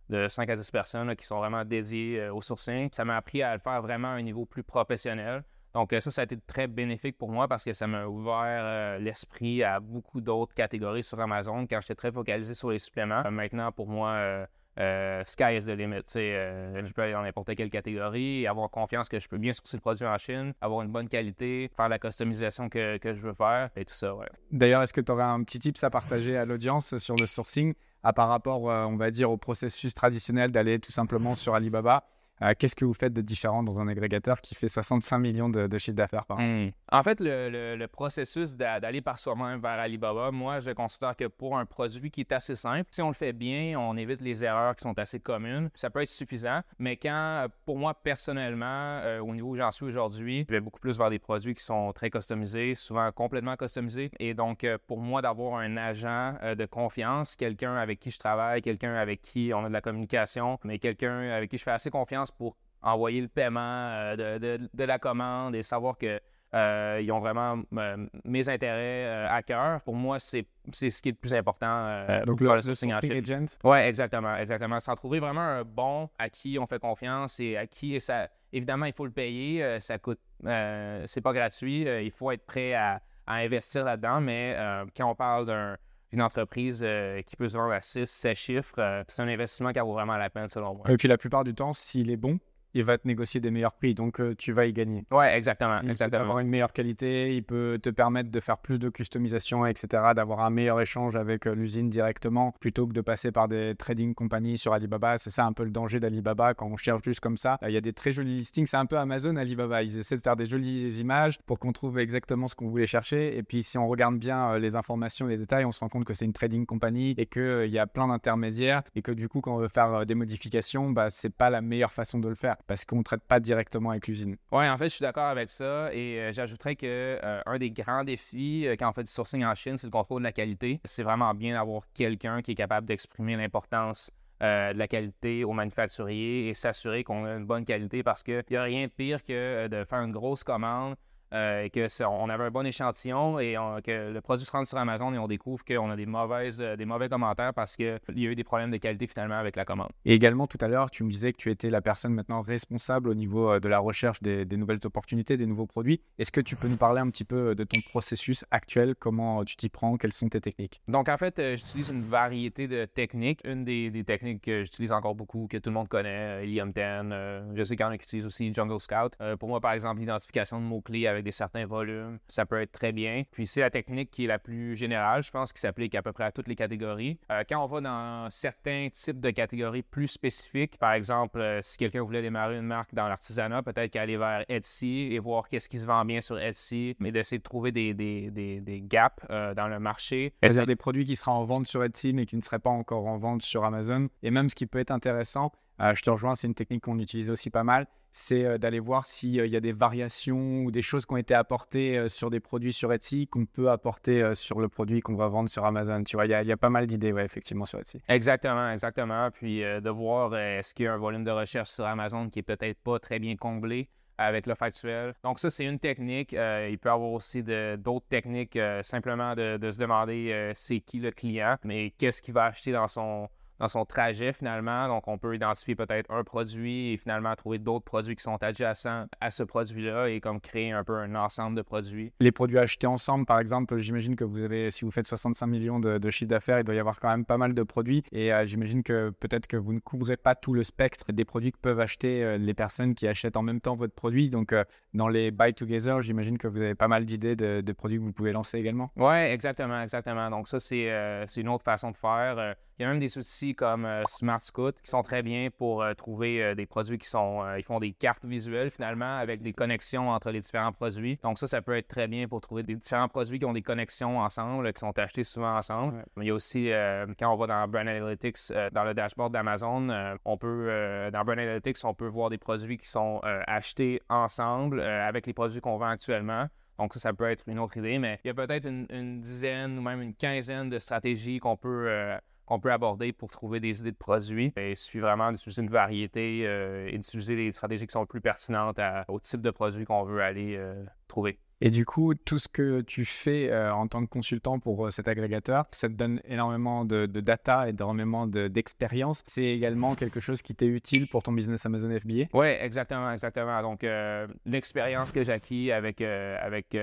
de 0.08 0.28
5 0.28 0.50
à 0.50 0.56
10 0.56 0.70
personnes 0.70 1.16
qui 1.16 1.24
sont 1.24 1.38
vraiment 1.38 1.64
dédiées 1.64 2.28
au 2.30 2.42
sourcing. 2.42 2.88
Ça 2.92 3.04
m'a 3.04 3.16
appris 3.16 3.42
à 3.42 3.54
le 3.54 3.60
faire 3.60 3.80
vraiment 3.80 4.08
à 4.08 4.12
un 4.12 4.22
niveau 4.22 4.44
plus 4.44 4.64
professionnel. 4.64 5.44
Donc, 5.74 5.94
ça, 6.00 6.10
ça 6.10 6.20
a 6.20 6.24
été 6.24 6.36
très 6.36 6.66
bénéfique 6.66 7.16
pour 7.16 7.30
moi 7.30 7.48
parce 7.48 7.64
que 7.64 7.72
ça 7.72 7.86
m'a 7.86 8.06
ouvert 8.06 8.98
l'esprit 8.98 9.62
à 9.62 9.80
beaucoup 9.80 10.20
d'autres 10.20 10.52
catégories 10.52 11.04
sur 11.04 11.18
Amazon 11.20 11.66
quand 11.66 11.80
j'étais 11.80 11.94
très 11.94 12.12
focalisé 12.12 12.54
sur 12.54 12.70
les 12.70 12.78
suppléments. 12.78 13.22
maintenant, 13.30 13.72
pour 13.72 13.88
moi, 13.88 14.46
euh, 14.78 15.22
sky 15.26 15.56
is 15.56 15.66
the 15.66 15.76
limit. 15.76 16.02
Euh, 16.16 16.82
je 16.84 16.92
peux 16.92 17.02
aller 17.02 17.12
dans 17.12 17.22
n'importe 17.22 17.54
quelle 17.54 17.70
catégorie 17.70 18.46
avoir 18.46 18.70
confiance 18.70 19.08
que 19.08 19.18
je 19.18 19.28
peux 19.28 19.38
bien 19.38 19.52
sourcer 19.52 19.76
le 19.76 19.80
produit 19.80 20.06
en 20.06 20.16
Chine, 20.18 20.54
avoir 20.60 20.82
une 20.82 20.90
bonne 20.90 21.08
qualité, 21.08 21.70
faire 21.76 21.88
la 21.88 21.98
customisation 21.98 22.68
que, 22.68 22.98
je 23.02 23.20
veux 23.20 23.34
faire 23.34 23.70
et 23.76 23.84
tout 23.84 23.94
ça. 23.94 24.14
D'ailleurs, 24.50 24.82
est-ce 24.82 24.92
que 24.92 25.00
tu 25.00 25.12
aurais 25.12 25.24
un 25.24 25.42
petit 25.42 25.58
tips 25.58 25.82
à 25.84 25.90
partager 25.90 26.36
à 26.36 26.44
l'audience 26.44 26.96
sur 26.98 27.16
le 27.16 27.26
sourcing 27.26 27.74
à 28.02 28.12
par 28.12 28.28
rapport, 28.28 28.70
euh, 28.70 28.84
on 28.84 28.96
va 28.96 29.10
dire, 29.10 29.30
au 29.30 29.36
processus 29.36 29.94
traditionnel 29.94 30.50
d'aller 30.50 30.78
tout 30.78 30.92
simplement 30.92 31.34
sur 31.34 31.54
Alibaba? 31.54 32.04
Euh, 32.40 32.54
qu'est-ce 32.58 32.74
que 32.74 32.84
vous 32.84 32.94
faites 32.94 33.12
de 33.12 33.20
différent 33.20 33.62
dans 33.62 33.78
un 33.80 33.88
agrégateur 33.88 34.40
qui 34.40 34.54
fait 34.54 34.68
65 34.68 35.18
millions 35.18 35.48
de, 35.48 35.66
de 35.66 35.78
chiffre 35.78 35.96
d'affaires 35.96 36.26
par 36.26 36.38
an? 36.38 36.42
Hmm. 36.42 36.70
En 36.90 37.02
fait, 37.02 37.18
le, 37.20 37.86
processus 37.86 38.56
d'aller 38.56 39.00
par 39.00 39.18
soi-même 39.18 39.60
vers 39.60 39.78
Alibaba, 39.78 40.30
moi, 40.30 40.60
je 40.60 40.70
considère 40.70 41.14
que 41.14 41.26
pour 41.26 41.58
un 41.58 41.66
produit 41.66 42.10
qui 42.10 42.22
est 42.22 42.32
assez 42.32 42.54
simple, 42.54 42.88
si 42.90 43.02
on 43.02 43.08
le 43.08 43.14
fait 43.14 43.32
bien, 43.32 43.78
on 43.78 43.96
évite 43.96 44.20
les 44.22 44.44
erreurs 44.44 44.74
qui 44.76 44.82
sont 44.82 44.98
assez 44.98 45.20
communes, 45.20 45.70
ça 45.74 45.90
peut 45.90 46.00
être 46.00 46.08
suffisant. 46.08 46.60
Mais 46.78 46.96
quand, 46.96 47.46
pour 47.64 47.76
moi, 47.76 47.94
personnellement, 47.94 49.00
euh, 49.02 49.20
au 49.20 49.34
niveau 49.34 49.50
où 49.50 49.56
j'en 49.56 49.70
suis 49.70 49.86
aujourd'hui, 49.86 50.46
je 50.48 50.54
vais 50.54 50.60
beaucoup 50.60 50.80
plus 50.80 50.98
vers 50.98 51.10
des 51.10 51.18
produits 51.18 51.54
qui 51.54 51.62
sont 51.62 51.92
très 51.92 52.10
customisés, 52.10 52.74
souvent 52.74 53.10
complètement 53.12 53.56
customisés. 53.56 54.10
Et 54.18 54.34
donc, 54.34 54.64
euh, 54.64 54.78
pour 54.86 55.00
moi, 55.00 55.22
d'avoir 55.22 55.60
un 55.60 55.76
agent 55.76 56.36
de 56.56 56.66
confiance, 56.66 57.36
quelqu'un 57.36 57.76
avec 57.76 58.00
qui 58.00 58.10
je 58.10 58.18
travaille, 58.18 58.62
quelqu'un 58.62 58.94
avec 58.94 59.20
qui 59.20 59.52
on 59.54 59.64
a 59.64 59.68
de 59.68 59.72
la 59.72 59.80
communication, 59.80 60.58
mais 60.64 60.78
quelqu'un 60.78 61.30
avec 61.30 61.50
qui 61.50 61.58
je 61.58 61.62
fais 61.62 61.70
assez 61.70 61.90
confiance 61.90 62.21
pour 62.30 62.56
envoyer 62.82 63.20
le 63.20 63.28
paiement 63.28 63.60
euh, 63.60 64.38
de, 64.38 64.84
la 64.84 64.98
commande 64.98 65.54
et 65.54 65.62
savoir 65.62 65.96
que 65.96 66.20
euh, 66.54 67.00
ils 67.02 67.10
ont 67.10 67.20
vraiment 67.20 67.62
euh, 67.78 68.06
mes 68.24 68.48
intérêts 68.48 69.26
à 69.26 69.42
cœur. 69.42 69.80
Pour 69.82 69.94
moi, 69.94 70.18
c'est 70.18 70.46
ce 70.70 71.00
qui 71.00 71.08
est 71.08 71.12
le 71.12 71.16
plus 71.16 71.32
important. 71.32 72.04
Donc, 72.26 72.40
le, 72.40 72.46
le 72.46 72.52
agent? 72.52 73.56
Oui, 73.64 73.78
exactement. 73.78 74.36
exactement. 74.36 74.78
S'en 74.78 74.94
trouver 74.94 75.18
vraiment 75.18 75.40
un 75.40 75.64
bon 75.64 76.10
à 76.18 76.28
qui 76.28 76.58
on 76.58 76.66
fait 76.66 76.78
confiance 76.78 77.40
et 77.40 77.56
à 77.56 77.66
qui, 77.66 77.98
ça, 78.00 78.28
évidemment, 78.52 78.84
il 78.84 78.92
faut 78.92 79.06
le 79.06 79.12
payer. 79.12 79.80
ça 79.80 79.98
coûte, 79.98 80.20
c'est 80.44 81.22
pas 81.22 81.32
gratuit. 81.32 81.86
il 81.86 82.10
faut 82.10 82.30
être 82.30 82.44
prêt 82.44 82.74
à, 82.74 83.00
investir 83.26 83.84
là-dedans. 83.84 84.20
Mais 84.20 84.54
quand 84.94 85.10
on 85.10 85.14
parle 85.14 85.46
d'un 85.46 85.78
une 86.12 86.22
entreprise 86.22 86.86
qui 87.26 87.36
peut 87.36 87.48
se 87.48 87.56
vendre 87.56 87.72
à 87.72 87.80
6, 87.80 88.06
7 88.06 88.36
chiffres, 88.36 89.04
c'est 89.08 89.22
un 89.22 89.28
investissement 89.28 89.72
qui 89.72 89.80
vaut 89.80 89.94
vraiment 89.94 90.16
la 90.16 90.30
peine 90.30 90.48
selon 90.48 90.74
moi. 90.74 90.90
Et 90.90 90.96
puis 90.96 91.08
la 91.08 91.18
plupart 91.18 91.44
du 91.44 91.54
temps, 91.54 91.72
s'il 91.72 92.10
est 92.10 92.16
bon, 92.16 92.38
il 92.74 92.84
va 92.84 92.98
te 92.98 93.06
négocier 93.06 93.40
des 93.40 93.50
meilleurs 93.50 93.74
prix, 93.74 93.94
donc 93.94 94.20
euh, 94.20 94.34
tu 94.36 94.52
vas 94.52 94.66
y 94.66 94.72
gagner. 94.72 95.04
Ouais, 95.10 95.36
exactement, 95.36 95.78
Il 95.78 95.86
peut 95.86 95.90
exactement. 95.90 96.22
avoir 96.22 96.38
une 96.38 96.48
meilleure 96.48 96.72
qualité, 96.72 97.34
il 97.34 97.42
peut 97.42 97.78
te 97.82 97.90
permettre 97.90 98.30
de 98.30 98.40
faire 98.40 98.58
plus 98.58 98.78
de 98.78 98.88
customisation, 98.88 99.66
etc., 99.66 100.02
d'avoir 100.14 100.40
un 100.40 100.50
meilleur 100.50 100.80
échange 100.80 101.16
avec 101.16 101.46
euh, 101.46 101.54
l'usine 101.54 101.90
directement, 101.90 102.52
plutôt 102.60 102.86
que 102.86 102.92
de 102.92 103.00
passer 103.00 103.32
par 103.32 103.48
des 103.48 103.74
trading 103.76 104.14
companies 104.14 104.58
sur 104.58 104.72
Alibaba. 104.72 105.18
C'est 105.18 105.30
ça 105.30 105.44
un 105.44 105.52
peu 105.52 105.64
le 105.64 105.70
danger 105.70 106.00
d'Alibaba 106.00 106.54
quand 106.54 106.66
on 106.66 106.76
cherche 106.76 107.02
juste 107.04 107.20
comme 107.20 107.36
ça. 107.36 107.58
Il 107.62 107.72
y 107.72 107.76
a 107.76 107.80
des 107.80 107.92
très 107.92 108.12
jolis 108.12 108.38
listings, 108.38 108.66
c'est 108.66 108.76
un 108.76 108.86
peu 108.86 108.98
Amazon, 108.98 109.36
Alibaba. 109.36 109.82
Ils 109.82 109.98
essaient 109.98 110.16
de 110.16 110.22
faire 110.22 110.36
des 110.36 110.46
jolies 110.46 110.98
images 111.00 111.38
pour 111.46 111.58
qu'on 111.58 111.72
trouve 111.72 111.98
exactement 111.98 112.48
ce 112.48 112.54
qu'on 112.54 112.68
voulait 112.68 112.86
chercher. 112.86 113.36
Et 113.36 113.42
puis 113.42 113.62
si 113.62 113.78
on 113.78 113.88
regarde 113.88 114.18
bien 114.18 114.52
euh, 114.52 114.58
les 114.58 114.76
informations, 114.76 115.26
les 115.26 115.36
détails, 115.36 115.64
on 115.64 115.72
se 115.72 115.80
rend 115.80 115.88
compte 115.88 116.04
que 116.04 116.14
c'est 116.14 116.24
une 116.24 116.32
trading 116.32 116.66
company 116.66 117.14
et 117.18 117.26
qu'il 117.26 117.68
y 117.68 117.78
a 117.78 117.86
plein 117.86 118.08
d'intermédiaires 118.08 118.82
et 118.94 119.02
que 119.02 119.12
du 119.12 119.28
coup, 119.28 119.40
quand 119.40 119.54
on 119.54 119.58
veut 119.58 119.68
faire 119.68 120.06
des 120.06 120.14
modifications, 120.14 120.90
bah, 120.90 121.10
c'est 121.10 121.34
pas 121.34 121.50
la 121.50 121.60
meilleure 121.60 121.92
façon 121.92 122.18
de 122.18 122.28
le 122.28 122.34
faire 122.34 122.56
parce 122.66 122.84
qu'on 122.84 122.98
ne 122.98 123.02
traite 123.02 123.22
pas 123.22 123.40
directement 123.40 123.90
avec 123.90 124.06
l'usine. 124.06 124.36
Ouais, 124.50 124.68
en 124.68 124.76
fait, 124.78 124.84
je 124.84 124.94
suis 124.94 125.02
d'accord 125.02 125.26
avec 125.26 125.50
ça 125.50 125.92
et 125.92 126.18
euh, 126.18 126.32
j'ajouterais 126.32 126.76
que 126.76 126.86
euh, 127.22 127.40
un 127.46 127.58
des 127.58 127.70
grands 127.70 128.04
défis 128.04 128.66
euh, 128.66 128.76
quand 128.78 128.88
on 128.88 128.92
fait 128.92 129.02
du 129.02 129.10
sourcing 129.10 129.44
en 129.44 129.54
Chine, 129.54 129.78
c'est 129.78 129.86
le 129.86 129.90
contrôle 129.90 130.22
de 130.22 130.24
la 130.24 130.32
qualité. 130.32 130.80
C'est 130.84 131.02
vraiment 131.02 131.34
bien 131.34 131.54
d'avoir 131.54 131.82
quelqu'un 131.94 132.42
qui 132.42 132.52
est 132.52 132.56
capable 132.56 132.86
d'exprimer 132.86 133.36
l'importance 133.36 134.10
euh, 134.42 134.72
de 134.72 134.78
la 134.78 134.88
qualité 134.88 135.44
au 135.44 135.52
manufacturier 135.52 136.48
et 136.48 136.54
s'assurer 136.54 137.04
qu'on 137.04 137.24
a 137.24 137.34
une 137.34 137.46
bonne 137.46 137.64
qualité 137.64 138.02
parce 138.02 138.24
qu'il 138.24 138.42
n'y 138.50 138.56
a 138.56 138.62
rien 138.64 138.86
de 138.86 138.92
pire 138.92 139.22
que 139.22 139.68
de 139.68 139.84
faire 139.84 140.00
une 140.00 140.10
grosse 140.10 140.42
commande 140.42 140.96
et 141.32 141.70
que 141.70 141.88
ça- 141.88 142.10
on 142.10 142.28
avait 142.28 142.44
un 142.44 142.50
bon 142.50 142.66
échantillon 142.66 143.38
et 143.38 143.56
on- 143.58 143.80
que 143.80 144.12
le 144.12 144.20
produit 144.20 144.44
se 144.44 144.50
rende 144.52 144.66
sur 144.66 144.78
Amazon 144.78 145.12
et 145.14 145.18
on 145.18 145.28
découvre 145.28 145.64
qu'on 145.64 145.90
a 145.90 145.96
des, 145.96 146.06
mauvaises, 146.06 146.60
euh, 146.60 146.76
des 146.76 146.84
mauvais 146.84 147.08
commentaires 147.08 147.54
parce 147.54 147.76
qu'il 147.76 147.98
y 148.14 148.26
a 148.26 148.30
eu 148.30 148.34
des 148.34 148.44
problèmes 148.44 148.70
de 148.70 148.76
qualité 148.76 149.06
finalement 149.06 149.36
avec 149.36 149.56
la 149.56 149.64
commande. 149.64 149.88
Et 150.04 150.14
également, 150.14 150.46
tout 150.46 150.58
à 150.60 150.68
l'heure, 150.68 150.90
tu 150.90 151.04
me 151.04 151.10
disais 151.10 151.32
que 151.32 151.38
tu 151.38 151.50
étais 151.50 151.70
la 151.70 151.80
personne 151.80 152.12
maintenant 152.14 152.42
responsable 152.42 153.08
au 153.08 153.14
niveau 153.14 153.50
euh, 153.50 153.60
de 153.60 153.68
la 153.68 153.78
recherche 153.78 154.20
des, 154.22 154.44
des 154.44 154.56
nouvelles 154.56 154.78
opportunités, 154.84 155.36
des 155.36 155.46
nouveaux 155.46 155.66
produits. 155.66 156.00
Est-ce 156.18 156.32
que 156.32 156.40
tu 156.40 156.56
peux 156.56 156.68
nous 156.68 156.76
parler 156.76 157.00
un 157.00 157.08
petit 157.10 157.24
peu 157.24 157.50
euh, 157.50 157.54
de 157.54 157.64
ton 157.64 157.80
processus 157.80 158.44
actuel? 158.50 158.94
Comment 158.98 159.40
euh, 159.40 159.44
tu 159.44 159.56
t'y 159.56 159.68
prends? 159.68 159.96
Quelles 159.96 160.12
sont 160.12 160.28
tes 160.28 160.40
techniques? 160.40 160.80
Donc, 160.88 161.08
en 161.08 161.16
fait, 161.16 161.38
euh, 161.38 161.56
j'utilise 161.56 161.88
une 161.88 162.04
variété 162.04 162.68
de 162.68 162.84
techniques. 162.84 163.40
Une 163.44 163.64
des, 163.64 163.90
des 163.90 164.04
techniques 164.04 164.42
que 164.42 164.64
j'utilise 164.64 164.92
encore 164.92 165.14
beaucoup, 165.14 165.46
que 165.48 165.56
tout 165.56 165.70
le 165.70 165.74
monde 165.74 165.88
connaît, 165.88 166.40
euh, 166.40 166.42
Helium 166.42 166.72
10, 166.72 166.80
euh, 167.12 167.52
je 167.54 167.64
sais 167.64 167.76
qu'il 167.76 167.84
y 167.84 167.88
en 167.88 167.92
a 167.92 167.98
qui 167.98 168.04
utilisent 168.04 168.26
aussi 168.26 168.52
Jungle 168.52 168.80
Scout. 168.80 169.12
Euh, 169.20 169.36
pour 169.36 169.48
moi, 169.48 169.60
par 169.60 169.72
exemple, 169.72 170.00
l'identification 170.00 170.58
de 170.60 170.64
mots-clés 170.64 171.06
avec 171.06 171.21
des 171.22 171.32
certains 171.32 171.66
volumes, 171.66 172.18
ça 172.28 172.46
peut 172.46 172.60
être 172.60 172.72
très 172.72 172.92
bien. 172.92 173.24
Puis, 173.30 173.46
c'est 173.46 173.60
la 173.60 173.70
technique 173.70 174.10
qui 174.10 174.24
est 174.24 174.28
la 174.28 174.38
plus 174.38 174.76
générale, 174.76 175.22
je 175.22 175.30
pense, 175.30 175.52
qui 175.52 175.60
s'applique 175.60 175.94
à 175.94 176.02
peu 176.02 176.12
près 176.12 176.24
à 176.24 176.32
toutes 176.32 176.48
les 176.48 176.56
catégories. 176.56 177.18
Euh, 177.30 177.42
quand 177.48 177.62
on 177.62 177.66
va 177.66 177.80
dans 177.80 178.30
certains 178.30 178.88
types 178.92 179.20
de 179.20 179.30
catégories 179.30 179.82
plus 179.82 180.08
spécifiques, 180.08 180.78
par 180.78 180.92
exemple, 180.92 181.40
euh, 181.40 181.60
si 181.62 181.78
quelqu'un 181.78 182.02
voulait 182.02 182.22
démarrer 182.22 182.56
une 182.56 182.66
marque 182.66 182.94
dans 182.94 183.08
l'artisanat, 183.08 183.62
peut-être 183.62 183.90
qu'aller 183.90 184.16
vers 184.16 184.44
Etsy 184.48 185.08
et 185.12 185.18
voir 185.18 185.48
qu'est-ce 185.48 185.68
qui 185.68 185.78
se 185.78 185.86
vend 185.86 186.04
bien 186.04 186.20
sur 186.20 186.38
Etsy, 186.38 186.96
mais 186.98 187.12
d'essayer 187.12 187.38
de 187.38 187.42
trouver 187.42 187.72
des, 187.72 187.94
des, 187.94 188.30
des, 188.30 188.60
des 188.60 188.80
gaps 188.80 189.24
euh, 189.30 189.54
dans 189.54 189.68
le 189.68 189.78
marché. 189.78 190.34
C'est-à-dire 190.42 190.66
des 190.66 190.76
produits 190.76 191.04
qui 191.04 191.16
seraient 191.16 191.32
en 191.32 191.44
vente 191.44 191.66
sur 191.66 191.84
Etsy 191.84 192.12
mais 192.12 192.26
qui 192.26 192.36
ne 192.36 192.42
seraient 192.42 192.58
pas 192.58 192.70
encore 192.70 193.06
en 193.06 193.18
vente 193.18 193.42
sur 193.42 193.64
Amazon. 193.64 194.08
Et 194.22 194.30
même 194.30 194.48
ce 194.48 194.54
qui 194.54 194.66
peut 194.66 194.78
être 194.78 194.90
intéressant, 194.90 195.52
euh, 195.80 195.94
je 195.94 196.02
te 196.02 196.10
rejoins, 196.10 196.34
c'est 196.34 196.46
une 196.46 196.54
technique 196.54 196.82
qu'on 196.84 196.98
utilise 196.98 197.30
aussi 197.30 197.50
pas 197.50 197.64
mal, 197.64 197.86
c'est 198.12 198.44
euh, 198.44 198.58
d'aller 198.58 198.80
voir 198.80 199.06
s'il 199.06 199.34
y 199.34 199.56
a 199.56 199.60
des 199.60 199.72
variations 199.72 200.64
ou 200.64 200.70
des 200.70 200.82
choses 200.82 201.06
qui 201.06 201.14
ont 201.14 201.18
été 201.18 201.34
apportées 201.34 201.96
euh, 201.96 202.08
sur 202.08 202.30
des 202.30 202.40
produits 202.40 202.72
sur 202.72 202.92
Etsy 202.92 203.26
qu'on 203.26 203.46
peut 203.46 203.70
apporter 203.70 204.22
euh, 204.22 204.34
sur 204.34 204.60
le 204.60 204.68
produit 204.68 205.00
qu'on 205.00 205.14
va 205.14 205.28
vendre 205.28 205.48
sur 205.48 205.64
Amazon. 205.64 206.04
Tu 206.04 206.16
vois, 206.16 206.26
il 206.26 206.30
y, 206.30 206.52
a- 206.52 206.56
pas 206.56 206.70
mal 206.70 206.86
d'idées, 206.86 207.14
effectivement, 207.18 207.64
sur 207.64 207.80
Etsy. 207.80 208.00
Exactement, 208.08 208.70
exactement. 208.70 209.30
Puis 209.30 209.64
euh, 209.64 209.80
de 209.80 209.90
voir 209.90 210.32
euh, 210.32 210.58
est-ce 210.58 210.74
qu'il 210.74 210.84
y 210.84 210.88
a 210.88 210.94
un 210.94 210.98
volume 210.98 211.24
de 211.24 211.30
recherche 211.30 211.70
sur 211.70 211.86
Amazon 211.86 212.28
qui 212.28 212.40
est 212.40 212.42
peut-être 212.42 212.78
pas 212.82 212.98
très 212.98 213.18
bien 213.18 213.36
comblé 213.36 213.88
avec 214.18 214.46
l'offre 214.46 214.62
actuelle. 214.64 215.14
Donc 215.24 215.38
ça, 215.38 215.50
c'est 215.50 215.64
une 215.64 215.78
technique. 215.78 216.34
Euh, 216.34 216.68
il 216.70 216.78
peut 216.78 216.90
y 216.90 216.92
avoir 216.92 217.10
aussi 217.10 217.42
d'autres 217.42 218.06
techniques, 218.08 218.56
euh, 218.56 218.82
simplement 218.82 219.34
de, 219.34 219.58
se 219.70 219.80
demander 219.80 220.30
euh, 220.32 220.52
c'est 220.54 220.80
qui 220.80 221.00
le 221.00 221.10
client, 221.10 221.56
mais 221.64 221.90
qu'est-ce 221.98 222.22
qu'il 222.22 222.34
va 222.34 222.44
acheter 222.44 222.72
dans 222.72 222.88
son 222.88 223.28
dans 223.58 223.68
son 223.68 223.84
trajet 223.84 224.32
finalement. 224.32 224.88
Donc, 224.88 225.08
on 225.08 225.18
peut 225.18 225.34
identifier 225.34 225.74
peut-être 225.74 226.10
un 226.10 226.24
produit 226.24 226.92
et 226.92 226.96
finalement 226.96 227.34
trouver 227.34 227.58
d'autres 227.58 227.84
produits 227.84 228.16
qui 228.16 228.22
sont 228.22 228.42
adjacents 228.42 229.06
à 229.20 229.30
ce 229.30 229.42
produit-là 229.42 230.08
et 230.08 230.20
comme 230.20 230.40
créer 230.40 230.72
un 230.72 230.84
peu 230.84 230.96
un 230.96 231.14
ensemble 231.14 231.56
de 231.56 231.62
produits. 231.62 232.12
Les 232.20 232.32
produits 232.32 232.58
achetés 232.58 232.86
ensemble, 232.86 233.26
par 233.26 233.38
exemple, 233.38 233.76
j'imagine 233.78 234.16
que 234.16 234.24
vous 234.24 234.42
avez, 234.42 234.70
si 234.70 234.84
vous 234.84 234.90
faites 234.90 235.06
65 235.06 235.46
millions 235.46 235.80
de, 235.80 235.98
de 235.98 236.10
chiffre 236.10 236.28
d'affaires, 236.28 236.58
il 236.58 236.64
doit 236.64 236.74
y 236.74 236.78
avoir 236.78 237.00
quand 237.00 237.08
même 237.08 237.24
pas 237.24 237.38
mal 237.38 237.54
de 237.54 237.62
produits. 237.62 238.02
Et 238.12 238.32
euh, 238.32 238.44
j'imagine 238.46 238.82
que 238.82 239.10
peut-être 239.10 239.46
que 239.46 239.56
vous 239.56 239.72
ne 239.72 239.78
couvrez 239.78 240.16
pas 240.16 240.34
tout 240.34 240.54
le 240.54 240.62
spectre 240.62 241.12
des 241.12 241.24
produits 241.24 241.52
que 241.52 241.58
peuvent 241.58 241.80
acheter 241.80 242.22
euh, 242.24 242.38
les 242.38 242.54
personnes 242.54 242.94
qui 242.94 243.06
achètent 243.06 243.36
en 243.36 243.42
même 243.42 243.60
temps 243.60 243.76
votre 243.76 243.94
produit. 243.94 244.30
Donc, 244.30 244.52
euh, 244.52 244.64
dans 244.94 245.08
les 245.08 245.30
buy 245.30 245.54
together, 245.54 246.02
j'imagine 246.02 246.38
que 246.38 246.48
vous 246.48 246.62
avez 246.62 246.74
pas 246.74 246.88
mal 246.88 247.04
d'idées 247.04 247.36
de, 247.36 247.60
de 247.60 247.72
produits 247.72 247.98
que 247.98 248.04
vous 248.04 248.12
pouvez 248.12 248.32
lancer 248.32 248.58
également. 248.58 248.90
Oui, 248.96 249.14
exactement, 249.14 249.80
exactement. 249.82 250.30
Donc 250.30 250.48
ça, 250.48 250.60
c'est 250.60 250.90
c'est 251.26 251.40
une 251.40 251.48
autre 251.48 251.64
façon 251.64 251.90
de 251.90 251.96
faire. 251.96 252.54
Il 252.82 252.86
y 252.86 252.88
a 252.88 252.90
même 252.90 252.98
des 252.98 253.16
outils 253.16 253.54
comme 253.54 253.84
euh, 253.84 254.02
Smart 254.08 254.40
Scout 254.40 254.74
qui 254.82 254.90
sont 254.90 255.02
très 255.02 255.22
bien 255.22 255.50
pour 255.56 255.84
euh, 255.84 255.94
trouver 255.94 256.42
euh, 256.42 256.56
des 256.56 256.66
produits 256.66 256.98
qui 256.98 257.08
sont, 257.08 257.40
euh, 257.44 257.56
ils 257.56 257.62
font 257.62 257.78
des 257.78 257.92
cartes 257.92 258.24
visuelles 258.24 258.70
finalement 258.70 259.18
avec 259.18 259.40
des 259.40 259.52
connexions 259.52 260.10
entre 260.10 260.32
les 260.32 260.40
différents 260.40 260.72
produits. 260.72 261.16
Donc 261.22 261.38
ça, 261.38 261.46
ça 261.46 261.62
peut 261.62 261.76
être 261.76 261.86
très 261.86 262.08
bien 262.08 262.26
pour 262.26 262.40
trouver 262.40 262.64
des 262.64 262.74
différents 262.74 263.06
produits 263.06 263.38
qui 263.38 263.44
ont 263.44 263.52
des 263.52 263.62
connexions 263.62 264.18
ensemble, 264.18 264.72
qui 264.72 264.80
sont 264.80 264.98
achetés 264.98 265.22
souvent 265.22 265.56
ensemble. 265.56 265.94
Ouais. 265.94 266.04
Mais 266.16 266.24
il 266.24 266.28
y 266.28 266.30
a 266.32 266.34
aussi, 266.34 266.72
quand 267.20 267.32
on 267.32 267.36
va 267.36 267.46
dans 267.46 267.68
Brand 267.68 267.86
Analytics, 267.86 268.52
dans 268.72 268.82
le 268.82 268.94
dashboard 268.94 269.32
d'Amazon, 269.32 270.16
on 270.24 270.36
peut, 270.36 271.08
dans 271.12 271.22
Brand 271.24 271.38
Analytics, 271.38 271.84
on 271.84 271.94
peut 271.94 272.08
voir 272.08 272.30
des 272.30 272.38
produits 272.38 272.78
qui 272.78 272.88
sont 272.88 273.20
achetés 273.46 274.02
ensemble 274.08 274.80
avec 274.80 275.28
les 275.28 275.32
produits 275.34 275.60
qu'on 275.60 275.76
vend 275.76 275.90
actuellement. 275.90 276.48
Donc 276.80 276.94
ça, 276.94 276.98
ça 276.98 277.12
peut 277.12 277.30
être 277.30 277.44
une 277.46 277.60
autre 277.60 277.76
idée, 277.76 278.00
mais 278.00 278.18
il 278.24 278.28
y 278.28 278.30
a 278.32 278.34
peut-être 278.34 278.66
une, 278.66 278.88
une 278.90 279.20
dizaine 279.20 279.78
ou 279.78 279.82
même 279.82 280.02
une 280.02 280.14
quinzaine 280.14 280.68
de 280.68 280.80
stratégies 280.80 281.38
qu'on 281.38 281.56
peut, 281.56 282.18
qu'on 282.52 282.60
peut 282.60 282.72
aborder 282.72 283.14
pour 283.14 283.30
trouver 283.30 283.60
des 283.60 283.80
idées 283.80 283.92
de 283.92 283.96
produits. 283.96 284.52
Et 284.56 284.72
il 284.72 284.76
suffit 284.76 284.98
vraiment 284.98 285.32
d'utiliser 285.32 285.62
une 285.62 285.70
variété 285.70 286.46
euh, 286.46 286.86
et 286.88 286.98
d'utiliser 286.98 287.34
des 287.34 287.50
stratégies 287.52 287.86
qui 287.86 287.92
sont 287.92 288.04
plus 288.04 288.20
pertinentes 288.20 288.78
au 289.08 289.18
type 289.20 289.40
de 289.40 289.50
produit 289.50 289.86
qu'on 289.86 290.02
veut 290.04 290.20
aller 290.20 290.56
euh, 290.56 290.84
trouver. 291.08 291.38
Et 291.64 291.70
du 291.70 291.86
coup, 291.86 292.12
tout 292.14 292.38
ce 292.38 292.48
que 292.48 292.80
tu 292.80 293.04
fais 293.04 293.48
euh, 293.50 293.72
en 293.72 293.86
tant 293.86 294.04
que 294.04 294.10
consultant 294.10 294.58
pour 294.58 294.86
euh, 294.86 294.90
cet 294.90 295.06
agrégateur, 295.06 295.64
ça 295.70 295.88
te 295.88 295.94
donne 295.94 296.20
énormément 296.24 296.84
de, 296.84 297.06
de 297.06 297.20
data 297.20 297.68
et 297.68 297.70
énormément 297.70 298.26
de- 298.26 298.48
d'expérience. 298.48 299.22
C'est 299.28 299.44
également 299.44 299.94
quelque 299.94 300.18
chose 300.18 300.42
qui 300.42 300.56
t'est 300.56 300.66
utile 300.66 301.06
pour 301.08 301.22
ton 301.22 301.30
business 301.32 301.64
Amazon 301.64 301.96
FBA. 301.96 302.24
Oui, 302.34 302.46
exactement, 302.48 303.12
exactement. 303.12 303.62
Donc, 303.62 303.84
euh, 303.84 304.26
l'expérience 304.44 305.12
que 305.12 305.22
j'ai 305.22 305.32
acquis 305.32 305.70
avec, 305.70 306.00
euh, 306.00 306.36
avec 306.40 306.74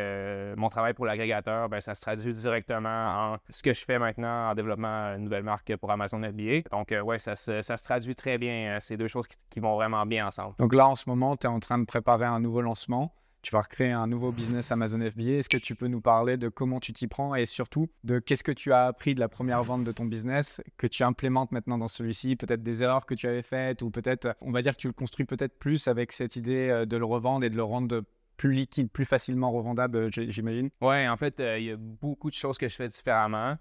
mon 0.57 0.69
travail 0.69 0.93
pour 0.93 1.05
l'agrégateur, 1.05 1.67
ben, 1.67 1.81
ça 1.81 1.93
se 1.93 2.01
traduit 2.01 2.31
directement 2.31 3.33
en 3.33 3.37
ce 3.49 3.61
que 3.61 3.73
je 3.73 3.83
fais 3.83 3.99
maintenant 3.99 4.51
en 4.51 4.55
développement 4.55 5.13
une 5.15 5.23
nouvelle 5.25 5.43
marque 5.43 5.75
pour 5.75 5.91
Amazon 5.91 6.21
FBA. 6.23 6.61
Donc, 6.71 6.93
ouais, 7.03 7.19
ça 7.19 7.35
se, 7.35 7.61
ça 7.61 7.75
se 7.75 7.83
traduit 7.83 8.15
très 8.15 8.37
bien. 8.37 8.75
euh, 8.75 8.79
Ces 8.79 8.95
deux 8.95 9.07
choses 9.09 9.27
qui, 9.27 9.35
qui 9.49 9.59
vont 9.59 9.75
vraiment 9.75 10.05
bien 10.05 10.27
ensemble. 10.27 10.55
Donc 10.57 10.73
là, 10.73 10.87
en 10.87 10.95
ce 10.95 11.09
moment, 11.09 11.35
tu 11.35 11.47
es 11.47 11.49
en 11.49 11.59
train 11.59 11.79
de 11.79 11.85
préparer 11.85 12.25
un 12.25 12.39
nouveau 12.39 12.61
lancement. 12.61 13.13
Tu 13.41 13.51
vas 13.51 13.61
recréer 13.61 13.91
un 13.91 14.05
nouveau 14.05 14.31
business 14.33 14.69
Amazon 14.71 14.99
FBA. 14.99 15.37
Est-ce 15.37 15.47
que 15.49 15.57
tu 15.57 15.73
peux 15.73 15.87
nous 15.87 16.01
parler 16.01 16.35
de 16.35 16.49
comment 16.49 16.79
tu 16.79 16.91
t'y 16.91 17.07
prends 17.07 17.35
et 17.35 17.45
surtout 17.45 17.87
de 18.03 18.19
qu'est-ce 18.19 18.43
que 18.43 18.51
tu 18.51 18.73
as 18.73 18.85
appris 18.87 19.15
de 19.15 19.21
la 19.21 19.29
première 19.29 19.63
vente 19.63 19.85
de 19.85 19.91
ton 19.93 20.03
business 20.05 20.61
que 20.77 20.87
tu 20.87 21.03
implémentes 21.03 21.51
maintenant 21.53 21.77
dans 21.77 21.87
celui-ci? 21.87 22.35
Peut-être 22.35 22.63
des 22.63 22.83
erreurs 22.83 23.05
que 23.05 23.13
tu 23.15 23.27
avais 23.27 23.41
faites 23.41 23.81
ou 23.81 23.91
peut-être, 23.91 24.35
on 24.41 24.51
va 24.51 24.61
dire 24.61 24.73
que 24.75 24.81
tu 24.81 24.87
le 24.87 24.93
construis 24.93 25.25
peut-être 25.25 25.57
plus 25.57 25.87
avec 25.87 26.11
cette 26.11 26.35
idée 26.35 26.69
euh, 26.69 26.85
de 26.85 26.97
le 26.97 27.05
revendre 27.05 27.45
et 27.45 27.49
de 27.49 27.55
le 27.55 27.63
rendre 27.63 28.03
plus 28.35 28.51
liquide, 28.51 28.89
plus 28.91 29.05
facilement 29.05 29.51
revendable, 29.51 29.97
euh, 29.97 30.09
j'imagine. 30.11 30.69
Oui, 30.81 31.07
en 31.07 31.15
fait, 31.17 31.39
euh, 31.39 31.57
il 31.59 31.65
y 31.65 31.71
a 31.71 31.77
beaucoup 31.77 32.29
de 32.29 32.35
choses 32.35 32.57
que 32.57 32.67
je 32.67 32.75
fais 32.75 32.89
différemment. 32.89 33.55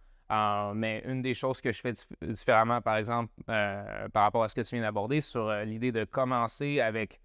Mais 0.75 1.03
une 1.07 1.23
des 1.23 1.33
choses 1.35 1.61
que 1.61 1.73
je 1.73 1.81
fais 1.81 1.93
dif- 1.93 2.07
différemment, 2.23 2.83
par 2.83 2.97
exemple, 2.97 3.33
par 3.47 4.23
rapport 4.25 4.43
à 4.45 4.49
ce 4.51 4.55
que 4.55 4.61
tu 4.61 4.75
viens 4.75 4.83
d'aborder, 4.85 5.21
sur 5.23 5.51
l'idée 5.65 5.91
de 5.91 6.05
commencer 6.05 6.81
avec 6.81 7.19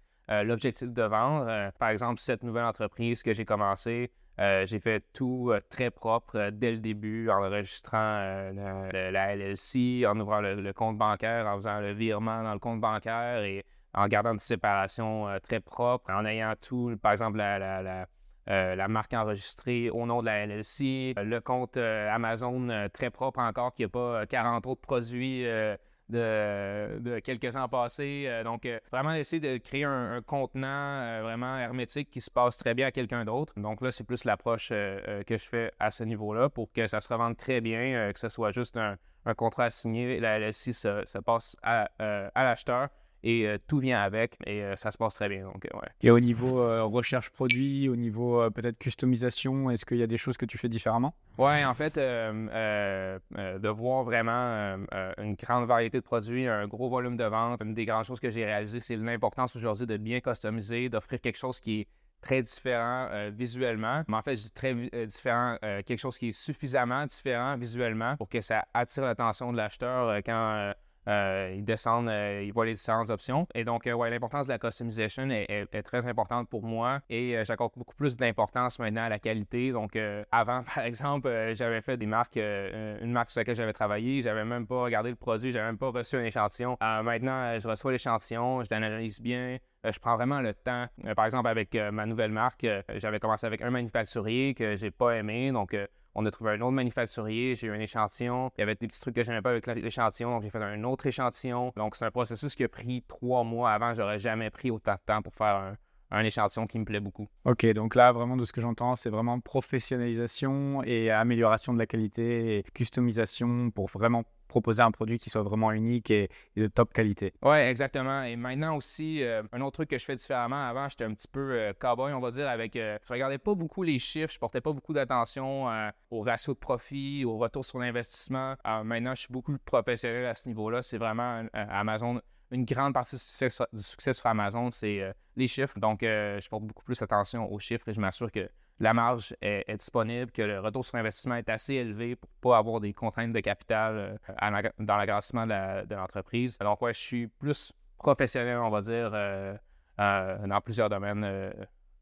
l'objectif 0.44 0.88
de 0.92 1.02
vendre. 1.02 1.46
Euh, 1.48 1.70
par 1.78 1.90
exemple, 1.90 2.20
cette 2.20 2.42
nouvelle 2.42 2.64
entreprise 2.64 3.22
que 3.22 3.34
j'ai 3.34 3.44
commencé, 3.44 4.10
euh, 4.40 4.66
j'ai 4.66 4.80
fait 4.80 5.04
tout 5.12 5.50
euh, 5.52 5.60
très 5.70 5.90
propre 5.90 6.36
euh, 6.36 6.50
dès 6.52 6.72
le 6.72 6.78
début, 6.78 7.30
en 7.30 7.44
enregistrant 7.44 8.18
euh, 8.20 9.10
la 9.12 9.36
LLC, 9.36 10.04
en 10.06 10.18
ouvrant 10.18 10.40
le, 10.40 10.72
compte 10.72 10.98
bancaire, 10.98 11.46
en 11.46 11.56
faisant 11.56 11.80
le 11.80 11.92
virement 11.92 12.42
dans 12.42 12.52
le 12.52 12.58
compte 12.58 12.80
bancaire 12.80 13.42
et 13.44 13.64
en 13.92 14.08
gardant 14.08 14.32
une 14.32 14.40
séparation 14.40 15.28
euh, 15.28 15.38
très 15.38 15.60
propre, 15.60 16.10
en 16.10 16.24
ayant 16.24 16.54
tout, 16.60 16.96
par 17.00 17.12
exemple, 17.12 17.38
la, 17.38 17.58
la- 17.58 17.82
la- 17.82 18.06
euh, 18.50 18.88
marque 18.88 19.14
enregistrée 19.14 19.88
au 19.88 20.04
nom 20.04 20.20
de 20.20 20.26
la 20.26 20.44
LLC, 20.46 21.14
euh, 21.18 21.22
le 21.22 21.40
compte 21.40 21.76
euh, 21.76 22.10
Amazon 22.12 22.68
euh, 22.68 22.88
très 22.88 23.10
propre 23.10 23.38
encore, 23.40 23.72
qui 23.72 23.82
n'y 23.82 23.86
a 23.86 23.88
pas 23.88 24.22
euh, 24.22 24.26
40 24.26 24.66
autres 24.66 24.80
produits 24.82 25.46
euh, 25.46 25.76
de, 26.14 27.18
quelques 27.20 27.54
ans 27.56 27.68
passés. 27.68 28.24
Euh, 28.26 28.44
donc, 28.44 28.66
euh, 28.66 28.78
vraiment 28.92 29.12
essayer 29.12 29.40
de 29.40 29.58
créer 29.58 29.84
un, 29.84 30.22
contenant 30.22 30.66
euh, 30.68 31.20
vraiment 31.22 31.58
hermétique 31.58 32.10
qui 32.10 32.20
se 32.20 32.30
passe 32.30 32.56
très 32.56 32.74
bien 32.74 32.88
à 32.88 32.92
quelqu'un 32.92 33.24
d'autre. 33.24 33.52
Donc 33.56 33.80
là, 33.80 33.90
c'est 33.90 34.04
plus 34.04 34.24
l'approche 34.24 34.68
que 34.68 35.24
je 35.28 35.44
fais 35.44 35.72
à 35.78 35.90
ce 35.90 36.04
niveau-là 36.04 36.48
pour 36.48 36.72
que 36.72 36.86
ça 36.86 37.00
se 37.00 37.08
revende 37.08 37.36
très 37.36 37.60
bien, 37.60 38.12
que 38.12 38.18
ce 38.18 38.28
soit 38.28 38.52
juste 38.52 38.76
un, 38.76 38.96
contrat 39.36 39.64
à 39.64 39.70
signer. 39.70 40.20
La 40.20 40.38
LLC 40.38 40.72
se, 40.72 41.02
se 41.04 41.18
passe 41.18 41.56
à 41.62 41.88
l'acheteur 42.36 42.88
et 43.26 43.56
tout 43.66 43.78
vient 43.78 44.00
avec 44.00 44.36
et 44.46 44.62
ça 44.76 44.90
se 44.90 44.98
passe 44.98 45.14
très 45.14 45.28
bien. 45.28 45.44
Donc, 45.44 45.66
ouais. 45.74 45.88
Et 46.02 46.10
au 46.10 46.20
niveau 46.20 46.88
recherche 46.88 47.30
produit, 47.30 47.88
au 47.88 47.96
niveau 47.96 48.48
peut-être 48.50 48.78
customisation, 48.78 49.70
est-ce 49.70 49.86
qu'il 49.86 49.96
y 49.96 50.02
a 50.02 50.06
des 50.06 50.18
choses 50.18 50.36
que 50.36 50.46
tu 50.46 50.58
fais 50.58 50.68
différemment? 50.68 51.14
Ouais, 51.38 51.64
en 51.64 51.74
fait, 51.74 51.96
de 51.96 53.68
voir 53.68 54.04
vraiment 54.04 54.76
une 55.18 55.34
grande 55.34 55.66
variété 55.66 55.98
de 55.98 56.04
produits, 56.04 56.46
un 56.46 56.66
gros 56.66 56.88
volume 56.88 57.16
de 57.16 57.24
vente, 57.24 57.60
une 57.62 57.74
des 57.74 57.86
grandes 57.86 58.04
choses 58.04 58.20
que 58.20 58.30
j'ai 58.30 58.44
réalisées, 58.44 58.80
c'est 58.80 58.96
l'importance 58.96 59.56
aujourd'hui 59.56 59.86
de 59.86 59.96
bien 59.96 60.20
customiser, 60.20 60.88
d'offrir 60.88 61.20
quelque 61.20 61.38
chose 61.38 61.60
qui 61.60 61.80
est 61.80 61.88
très 62.24 62.42
différent 62.42 63.08
euh, 63.10 63.30
visuellement. 63.32 64.02
Mais 64.08 64.16
en 64.16 64.22
fait, 64.22 64.36
je 64.36 64.42
dis 64.44 64.52
très 64.52 64.74
euh, 64.94 65.06
différent, 65.06 65.56
euh, 65.62 65.82
quelque 65.82 65.98
chose 65.98 66.18
qui 66.18 66.28
est 66.28 66.32
suffisamment 66.32 67.04
différent 67.06 67.56
visuellement 67.56 68.16
pour 68.16 68.28
que 68.28 68.40
ça 68.40 68.64
attire 68.72 69.04
l'attention 69.04 69.52
de 69.52 69.58
l'acheteur 69.58 70.16
quand 70.24 70.72
ils 71.06 71.64
descendent, 71.64 72.10
ils 72.10 72.52
voient 72.52 72.66
les 72.66 72.74
différentes 72.74 73.10
options. 73.10 73.46
Et 73.54 73.64
donc, 73.64 73.84
ouais, 73.86 74.10
l'importance 74.10 74.46
de 74.46 74.52
la 74.52 74.58
customisation 74.58 75.28
est, 75.30 75.82
très 75.84 76.06
importante 76.06 76.48
pour 76.48 76.62
moi 76.62 77.00
et 77.10 77.36
j'accorde 77.44 77.72
beaucoup 77.76 77.94
plus 77.94 78.16
d'importance 78.16 78.78
maintenant 78.78 79.04
à 79.04 79.08
la 79.08 79.18
qualité. 79.18 79.72
Donc, 79.72 79.98
avant, 80.32 80.62
par 80.74 80.84
exemple, 80.84 81.52
j'avais 81.54 81.80
fait 81.80 81.96
des 81.96 82.06
marques, 82.06 82.36
une 82.36 83.12
marque 83.12 83.30
sur 83.30 83.40
laquelle 83.40 83.56
j'avais 83.56 83.72
travaillé, 83.72 84.22
j'avais 84.22 84.44
même 84.44 84.66
pas 84.66 84.82
regardé 84.82 85.10
le 85.10 85.16
produit, 85.16 85.52
j'avais 85.52 85.66
même 85.66 85.78
pas 85.78 85.90
reçu 85.90 86.16
un 86.16 86.24
échantillon. 86.24 86.76
maintenant, 86.80 87.58
je 87.58 87.68
reçois 87.68 87.92
l'échantillon, 87.92 88.62
je 88.62 88.68
l'analyse 88.70 89.20
bien, 89.20 89.58
euh, 89.84 89.92
je 89.92 89.98
prends 89.98 90.16
vraiment 90.16 90.40
le 90.40 90.54
temps. 90.54 90.86
Euh, 91.04 91.14
par 91.14 91.26
exemple, 91.26 91.48
avec 91.48 91.74
euh, 91.74 91.90
ma 91.90 92.06
nouvelle 92.06 92.32
marque, 92.32 92.66
j'avais 92.94 93.20
commencé 93.20 93.46
avec 93.46 93.62
un 93.62 93.70
manufacturier 93.70 94.54
que 94.54 94.76
j'ai 94.76 94.90
pas 94.90 95.12
aimé. 95.16 95.52
Donc, 95.52 95.76
on 96.14 96.24
a 96.26 96.30
trouvé 96.30 96.52
un 96.52 96.60
autre 96.60 96.72
manufacturier, 96.72 97.54
j'ai 97.56 97.66
eu 97.66 97.70
un 97.70 97.80
échantillon. 97.80 98.50
Il 98.56 98.60
y 98.60 98.62
avait 98.62 98.74
des 98.74 98.86
petits 98.86 99.00
trucs 99.00 99.14
que 99.14 99.24
je 99.24 99.30
n'aimais 99.30 99.42
pas 99.42 99.50
avec 99.50 99.66
l'échantillon, 99.66 100.30
donc 100.30 100.42
j'ai 100.42 100.50
fait 100.50 100.62
un 100.62 100.84
autre 100.84 101.06
échantillon. 101.06 101.72
Donc, 101.76 101.96
c'est 101.96 102.04
un 102.04 102.10
processus 102.10 102.54
qui 102.54 102.64
a 102.64 102.68
pris 102.68 103.02
trois 103.08 103.42
mois 103.42 103.72
avant. 103.72 103.94
J'aurais 103.94 104.18
jamais 104.18 104.50
pris 104.50 104.70
autant 104.70 104.94
de 104.94 105.00
temps 105.04 105.22
pour 105.22 105.34
faire 105.34 105.74
un, 106.10 106.24
échantillon 106.24 106.66
qui 106.68 106.78
me 106.78 106.84
plaît 106.84 107.00
beaucoup. 107.00 107.26
Ok, 107.44 107.66
donc 107.72 107.96
là, 107.96 108.12
vraiment, 108.12 108.36
de 108.36 108.44
ce 108.44 108.52
que 108.52 108.60
j'entends, 108.60 108.94
c'est 108.94 109.10
vraiment 109.10 109.40
professionnalisation 109.40 110.84
et 110.84 111.10
amélioration 111.10 111.74
de 111.74 111.78
la 111.78 111.86
qualité 111.86 112.58
et 112.58 112.62
customisation 112.74 113.70
pour 113.72 113.88
vraiment 113.88 114.22
proposer 114.54 114.82
un 114.82 114.92
produit 114.92 115.18
qui 115.18 115.30
soit 115.30 115.42
vraiment 115.42 115.72
unique 115.72 116.12
et, 116.12 116.28
de 116.56 116.68
top 116.68 116.92
qualité. 116.92 117.34
Oui, 117.42 117.56
exactement. 117.56 118.22
Et 118.22 118.36
maintenant 118.36 118.76
aussi, 118.76 119.20
euh, 119.20 119.42
un 119.52 119.60
autre 119.62 119.72
truc 119.72 119.90
que 119.90 119.98
je 119.98 120.04
fais 120.04 120.14
différemment, 120.14 120.68
avant, 120.68 120.88
j'étais 120.88 121.02
un 121.02 121.12
petit 121.12 121.26
peu 121.26 121.40
euh, 121.40 121.72
cowboy, 121.76 122.12
on 122.12 122.20
va 122.20 122.30
dire, 122.30 122.48
avec. 122.48 122.76
Euh, 122.76 122.96
je 123.04 123.12
regardais 123.12 123.38
pas 123.38 123.56
beaucoup 123.56 123.82
les 123.82 123.98
chiffres, 123.98 124.32
je 124.32 124.38
portais 124.38 124.60
pas 124.60 124.72
beaucoup 124.72 124.92
d'attention 124.92 125.66
au 126.10 126.20
ratio 126.20 126.54
de 126.54 126.58
profit, 126.58 127.24
au 127.24 127.36
retour 127.36 127.64
sur 127.64 127.78
l'investissement. 127.80 128.54
maintenant, 128.84 129.14
je 129.16 129.22
suis 129.22 129.32
beaucoup 129.32 129.52
plus 129.52 129.58
professionnel 129.58 130.26
à 130.26 130.34
ce 130.36 130.48
niveau-là. 130.48 130.82
C'est 130.82 130.98
vraiment 130.98 131.44
Amazon 131.52 132.20
une 132.50 132.64
grande 132.64 132.94
partie 132.94 133.16
du 133.16 133.82
succès, 133.82 134.12
sur 134.12 134.26
Amazon, 134.26 134.70
c'est 134.70 135.12
les 135.34 135.48
chiffres. 135.48 135.78
Donc, 135.80 135.98
je 136.02 136.48
porte 136.48 136.62
beaucoup 136.62 136.84
plus 136.84 137.00
attention 137.02 137.50
aux 137.52 137.58
chiffres 137.58 137.88
et 137.88 137.94
je 137.94 138.00
m'assure 138.00 138.30
que 138.30 138.48
la 138.80 138.92
marge 138.92 139.34
est, 139.40 139.76
disponible, 139.76 140.30
que 140.32 140.42
le 140.42 140.60
retour 140.60 140.84
sur 140.84 140.96
investissement 140.96 141.36
est 141.36 141.48
assez 141.48 141.74
élevé 141.74 142.16
pour 142.16 142.28
ne 142.30 142.54
pas 142.54 142.58
avoir 142.58 142.80
des 142.80 142.92
contraintes 142.92 143.32
de 143.32 143.40
capital 143.40 144.18
euh, 144.42 144.62
dans 144.78 144.96
l'agrandissement 144.96 145.46
de 145.46 145.94
l'entreprise. 145.94 146.58
Donc, 146.58 146.82
ouais, 146.82 146.94
je 146.94 147.00
suis 147.00 147.26
plus 147.28 147.72
professionnel, 147.98 148.58
on 148.58 148.70
va 148.70 148.80
dire, 148.80 149.10
euh, 149.14 149.54
euh, 150.00 150.46
dans 150.46 150.60
plusieurs 150.60 150.88
domaines 150.88 151.54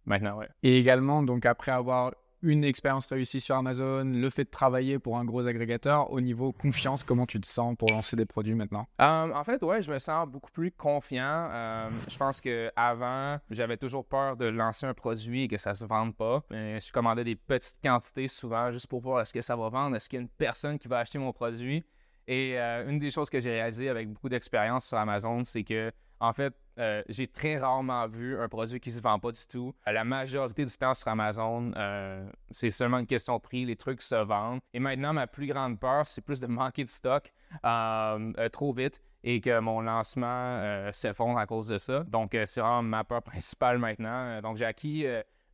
maintenant. 0.06 0.40
Et 0.62 0.78
également, 0.78 1.22
donc, 1.22 1.44
après 1.44 1.72
avoir 1.72 2.12
une 2.42 2.64
expérience 2.64 3.06
réussie 3.06 3.40
sur 3.40 3.56
Amazon, 3.56 4.04
le 4.04 4.30
fait 4.30 4.44
de 4.44 4.50
travailler 4.50 4.98
pour 4.98 5.18
un 5.18 5.24
gros 5.24 5.46
agrégateur, 5.46 6.10
au 6.10 6.20
niveau 6.20 6.52
confiance, 6.52 7.04
comment 7.04 7.26
tu 7.26 7.40
te 7.40 7.46
sens 7.46 7.76
pour 7.76 7.88
lancer 7.90 8.16
des 8.16 8.26
produits 8.26 8.54
maintenant? 8.54 8.86
Euh, 9.00 9.32
en 9.32 9.44
fait, 9.44 9.62
ouais, 9.62 9.82
je 9.82 9.90
me 9.90 9.98
sens 9.98 10.28
beaucoup 10.28 10.50
plus 10.50 10.70
confiant. 10.70 11.48
Euh, 11.50 11.90
je 12.08 12.16
pense 12.16 12.40
qu'avant, 12.40 13.38
j'avais 13.50 13.76
toujours 13.76 14.04
peur 14.04 14.36
de 14.36 14.46
lancer 14.46 14.86
un 14.86 14.94
produit 14.94 15.44
et 15.44 15.48
que 15.48 15.58
ça 15.58 15.74
se 15.74 15.84
vende 15.84 16.14
pas. 16.14 16.42
je 16.50 16.92
commandais 16.92 17.24
des 17.24 17.36
petites 17.36 17.80
quantités 17.82 18.28
souvent 18.28 18.70
juste 18.70 18.86
pour 18.86 19.00
voir 19.00 19.20
est-ce 19.20 19.32
que 19.32 19.42
ça 19.42 19.56
va 19.56 19.68
vendre, 19.68 19.96
est-ce 19.96 20.08
qu'il 20.08 20.18
y 20.18 20.20
a 20.20 20.22
une 20.22 20.28
personne 20.28 20.78
qui 20.78 20.88
va 20.88 20.98
acheter 20.98 21.18
mon 21.18 21.32
produit. 21.32 21.84
Et 22.28 22.58
euh, 22.58 22.88
une 22.88 22.98
des 22.98 23.10
choses 23.10 23.30
que 23.30 23.40
j'ai 23.40 23.50
réalisées 23.50 23.88
avec 23.88 24.08
beaucoup 24.08 24.28
d'expérience 24.28 24.86
sur 24.86 24.98
Amazon, 24.98 25.44
c'est 25.44 25.64
que 25.64 25.92
en 26.22 26.32
fait, 26.32 26.54
euh, 26.78 27.02
j'ai 27.08 27.26
très 27.26 27.58
rarement 27.58 28.06
vu 28.06 28.38
un 28.38 28.48
produit 28.48 28.78
qui 28.78 28.90
ne 28.90 28.94
se 28.94 29.00
vend 29.00 29.18
pas 29.18 29.32
du 29.32 29.46
tout. 29.48 29.74
La 29.84 30.04
majorité 30.04 30.64
du 30.64 30.70
temps 30.70 30.94
sur 30.94 31.08
Amazon, 31.08 31.72
euh, 31.76 32.24
c'est 32.50 32.70
seulement 32.70 32.98
une 32.98 33.08
question 33.08 33.36
de 33.36 33.40
prix, 33.40 33.64
les 33.64 33.74
trucs 33.74 34.00
se 34.00 34.14
vendent. 34.14 34.60
Et 34.72 34.78
maintenant, 34.78 35.12
ma 35.12 35.26
plus 35.26 35.48
grande 35.48 35.80
peur, 35.80 36.06
c'est 36.06 36.20
plus 36.20 36.38
de 36.38 36.46
manquer 36.46 36.84
de 36.84 36.88
stock 36.88 37.32
euh, 37.64 38.48
trop 38.50 38.72
vite 38.72 39.02
et 39.24 39.40
que 39.40 39.58
mon 39.58 39.80
lancement 39.80 40.90
s'effondre 40.92 41.38
à 41.38 41.46
cause 41.46 41.68
de 41.68 41.78
ça. 41.78 42.04
Donc, 42.04 42.36
c'est 42.46 42.60
vraiment 42.60 42.82
ma 42.82 43.02
peur 43.02 43.22
principale 43.24 43.78
maintenant. 43.78 44.40
Donc, 44.42 44.56
j'ai 44.58 44.64
acquis, 44.64 45.04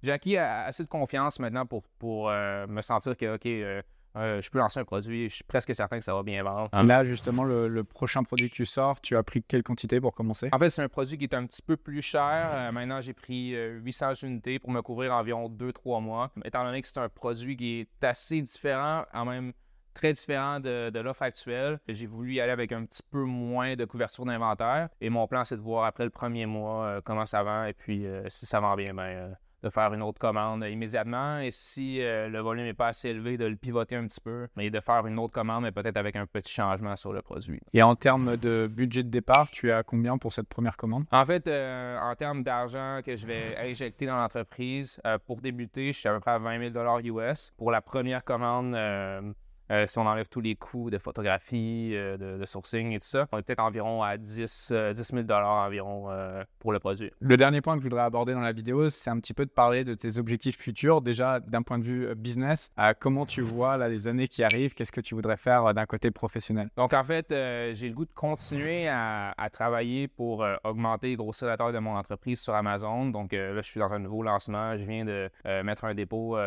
acquis 0.07 0.37
assez 0.37 0.85
de 0.85 0.89
confiance 0.89 1.41
maintenant 1.41 1.65
pour 1.67 2.29
me 2.29 2.81
sentir 2.83 3.17
que, 3.17 3.37
OK, 3.37 3.85
euh, 4.19 4.41
je 4.41 4.51
peux 4.51 4.59
lancer 4.59 4.81
un 4.81 4.85
produit, 4.85 5.29
je 5.29 5.37
suis 5.37 5.45
presque 5.45 5.75
certain 5.75 5.99
que 5.99 6.05
ça 6.05 6.15
va 6.15 6.23
bien 6.23 6.43
vendre. 6.43 6.71
Là, 6.73 7.05
justement, 7.05 7.45
le, 7.45 7.85
prochain 7.85 8.23
produit 8.23 8.51
que 8.51 8.55
tu 8.55 8.67
sors, 8.67 9.01
tu 9.01 9.17
as 9.17 9.23
pris 9.23 9.43
quelle 9.43 9.63
quantité 9.63 10.01
pour 10.01 10.15
commencer? 10.15 10.49
En 10.53 10.59
fait, 10.59 10.71
c'est 10.71 10.83
un 10.83 10.89
produit 10.89 11.17
qui 11.17 11.25
est 11.25 11.35
un 11.35 11.47
petit 11.47 11.63
peu 11.63 11.77
plus 11.77 12.03
cher. 12.03 12.51
Euh, 12.53 12.73
maintenant, 12.73 13.01
j'ai 13.01 13.13
pris 13.13 13.51
800 13.53 14.07
euh, 14.07 14.27
unités 14.27 14.59
pour 14.59 14.71
me 14.71 14.83
couvrir 14.83 15.15
environ 15.15 15.49
2-3 15.49 16.03
mois. 16.03 16.31
Étant 16.45 16.65
donné 16.65 16.83
que 16.83 16.89
c'est 16.89 16.99
un 16.99 17.09
produit 17.09 17.57
qui 17.57 17.81
est 17.81 18.05
assez 18.05 18.41
différent, 18.41 19.05
en 19.13 19.25
même 19.25 19.53
très 19.95 20.13
différent 20.13 20.61
de, 20.61 20.91
de 20.91 21.01
l'offre 21.01 21.23
actuelle. 21.23 21.81
J'ai 21.89 22.07
voulu 22.07 22.35
y 22.35 22.41
aller 22.41 22.53
avec 22.53 22.73
un 22.73 22.85
petit 22.85 23.03
peu 23.11 23.23
moins 23.25 23.75
de 23.75 23.85
couverture 23.85 24.25
d'inventaire. 24.27 24.89
Et 25.01 25.11
mon 25.11 25.27
plan, 25.27 25.45
c'est 25.45 25.57
de 25.57 25.61
voir 25.61 25.85
après 25.85 26.05
le 26.05 26.11
premier 26.11 26.47
mois 26.47 27.01
comment 27.05 27.27
ça 27.27 27.43
vend. 27.43 27.65
Et 27.65 27.73
puis, 27.73 28.07
si 28.29 28.47
ça 28.47 28.61
vend 28.61 28.77
bien, 28.77 28.95
ben, 28.95 29.37
de 29.63 29.71
faire 29.71 29.93
une 29.93 30.03
autre 30.03 30.19
commande 30.19 30.65
immédiatement. 30.65 31.39
Et 31.41 31.51
si 31.51 32.01
euh, 32.01 32.29
le 32.29 32.41
volume 32.41 32.65
n'est 32.65 32.75
pas 32.75 32.89
assez 32.89 33.09
élevé, 33.09 33.37
de 33.37 33.45
le 33.45 33.57
pivoter 33.57 33.97
un 33.97 34.07
petit 34.07 34.21
peu, 34.21 34.49
mais 34.57 34.71
de 34.71 34.81
faire 34.81 35.07
une 35.07 35.19
autre 35.19 35.33
commande, 35.33 35.63
mais 35.63 35.73
peut-être 35.73 35.97
avec 35.97 36.17
un 36.17 36.27
petit 36.27 36.53
changement 36.53 36.97
sur 36.97 37.13
le 37.13 37.23
produit. 37.23 37.61
Et 37.73 37.83
en 37.83 37.97
termes 37.97 38.37
de 38.37 38.69
budget 38.71 39.03
de 39.03 39.11
départ, 39.11 39.51
tu 39.51 39.69
es 39.69 39.73
à 39.73 39.83
combien 39.83 40.19
pour 40.19 40.33
cette 40.33 40.49
première 40.49 40.77
commande? 40.77 41.05
En 41.11 41.25
fait, 41.25 41.47
euh, 41.47 41.99
en 41.99 42.15
termes 42.15 42.43
d'argent 42.43 43.01
que 43.05 43.17
je 43.17 43.27
vais 43.27 43.57
injecter 43.59 44.07
dans 44.07 44.17
l'entreprise, 44.17 45.01
euh, 45.07 45.19
pour 45.27 45.41
débuter, 45.41 45.93
je 45.93 45.99
suis 45.99 46.09
à 46.09 46.15
peu 46.15 46.21
près 46.21 46.33
à 46.33 46.39
20 46.39 46.73
000 46.73 47.21
US. 47.21 47.53
Pour 47.57 47.71
la 47.71 47.81
première 47.81 48.25
commande, 48.25 48.75
euh, 49.71 49.87
si 49.87 49.99
on 49.99 50.07
enlève 50.07 50.29
tous 50.29 50.41
les 50.41 50.55
coûts 50.55 50.91
de 50.91 50.99
photographie, 50.99 51.93
euh, 51.95 52.17
de, 52.17 52.45
sourcing 52.47 52.93
et 52.93 52.99
tout 52.99 53.07
ça, 53.07 53.27
on 53.33 53.39
est 53.39 53.43
peut-être 53.43 53.63
environ 53.63 54.03
à 54.03 54.17
10, 54.17 54.73
10 54.95 55.03
000 55.03 55.31
environ 55.31 56.07
euh, 56.11 56.43
pour 56.59 56.73
le 56.73 56.79
produit. 56.79 57.11
Le 57.21 57.37
dernier 57.37 57.61
point 57.61 57.75
que 57.75 57.81
je 57.81 57.85
voudrais 57.85 58.03
aborder 58.03 58.33
dans 58.33 58.41
la 58.41 58.53
vidéo, 58.53 58.89
c'est 58.89 59.11
un 59.11 59.19
petit 59.21 59.35
peu 59.35 59.45
de 59.45 59.51
parler 59.51 59.85
de 59.85 59.95
tes 59.95 60.19
objectifs 60.19 60.57
futurs. 60.59 61.03
Déjà, 61.03 61.41
d'un 61.41 61.63
point 61.63 61.79
de 61.79 61.85
vue 61.85 62.15
business, 62.15 62.73
comment 63.01 63.27
tu 63.27 63.43
vois 63.43 63.77
là, 63.77 63.89
les 63.89 64.09
années 64.09 64.29
qui 64.29 64.43
arrivent? 64.43 64.75
Qu'est-ce 64.75 64.93
que 64.93 65.01
tu 65.01 65.15
voudrais 65.15 65.37
faire 65.37 65.75
d'un 65.75 65.87
côté 65.87 66.11
professionnel? 66.11 66.71
Donc, 66.77 66.95
en 66.95 67.05
fait, 67.05 67.27
j'ai 67.29 67.89
le 67.89 67.95
goût 67.95 68.07
de 68.07 68.13
continuer 68.15 68.89
à, 68.89 69.35
travailler 69.53 70.09
pour 70.09 70.47
augmenter 70.65 71.13
et 71.13 71.17
grossir 71.17 71.49
la 71.49 71.57
taille 71.57 71.73
de 71.73 71.79
mon 71.79 71.97
entreprise 71.97 72.41
sur 72.41 72.55
Amazon. 72.55 73.07
Donc, 73.07 73.33
là, 73.33 73.57
je 73.57 73.69
suis 73.69 73.81
dans 73.81 73.93
un 73.93 73.99
nouveau 73.99 74.23
lancement. 74.23 74.77
Je 74.77 74.85
viens 74.85 75.05
de 75.05 75.31
mettre 75.63 75.85
un 75.85 75.95
dépôt 75.95 76.39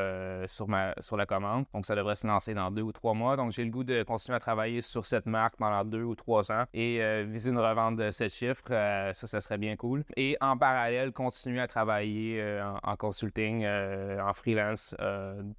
sur, 0.48 0.68
ma, 0.68 0.94
sur 1.00 1.18
la 1.18 1.26
commande. 1.26 1.66
Donc, 1.74 1.86
ça 1.86 1.96
devrait 1.96 2.16
se 2.16 2.26
lancer 2.26 2.54
dans 2.54 2.72
deux 2.72 2.82
ou 2.82 2.92
trois 2.92 3.11
mois. 3.14 3.36
Donc, 3.36 3.52
j'ai 3.52 3.64
le 3.64 3.72
goût 3.72 3.84
de 3.84 4.04
continuer 4.04 4.36
à 4.36 4.40
travailler 4.40 4.82
sur 4.82 5.06
cette 5.06 5.26
marque 5.26 5.56
pendant 5.58 5.84
deux 5.84 6.04
ou 6.04 6.16
trois 6.16 6.52
ans 6.52 6.66
et 6.74 7.02
euh, 7.02 7.26
viser 7.28 7.52
une 7.52 7.60
revente 7.60 7.98
de 7.98 8.12
sept 8.12 8.34
chiffres. 8.34 8.64
Euh, 8.72 9.14
ça, 9.14 9.28
ça 9.28 9.42
serait 9.42 9.58
bien 9.58 9.76
cool. 9.76 10.04
Et 10.16 10.38
en 10.42 10.58
parallèle, 10.58 11.12
continuer 11.12 11.62
à 11.62 11.68
travailler 11.68 12.42
euh, 12.42 12.64
en, 12.84 12.96
consulting, 12.96 13.66
en 13.66 14.34
freelance 14.34 14.96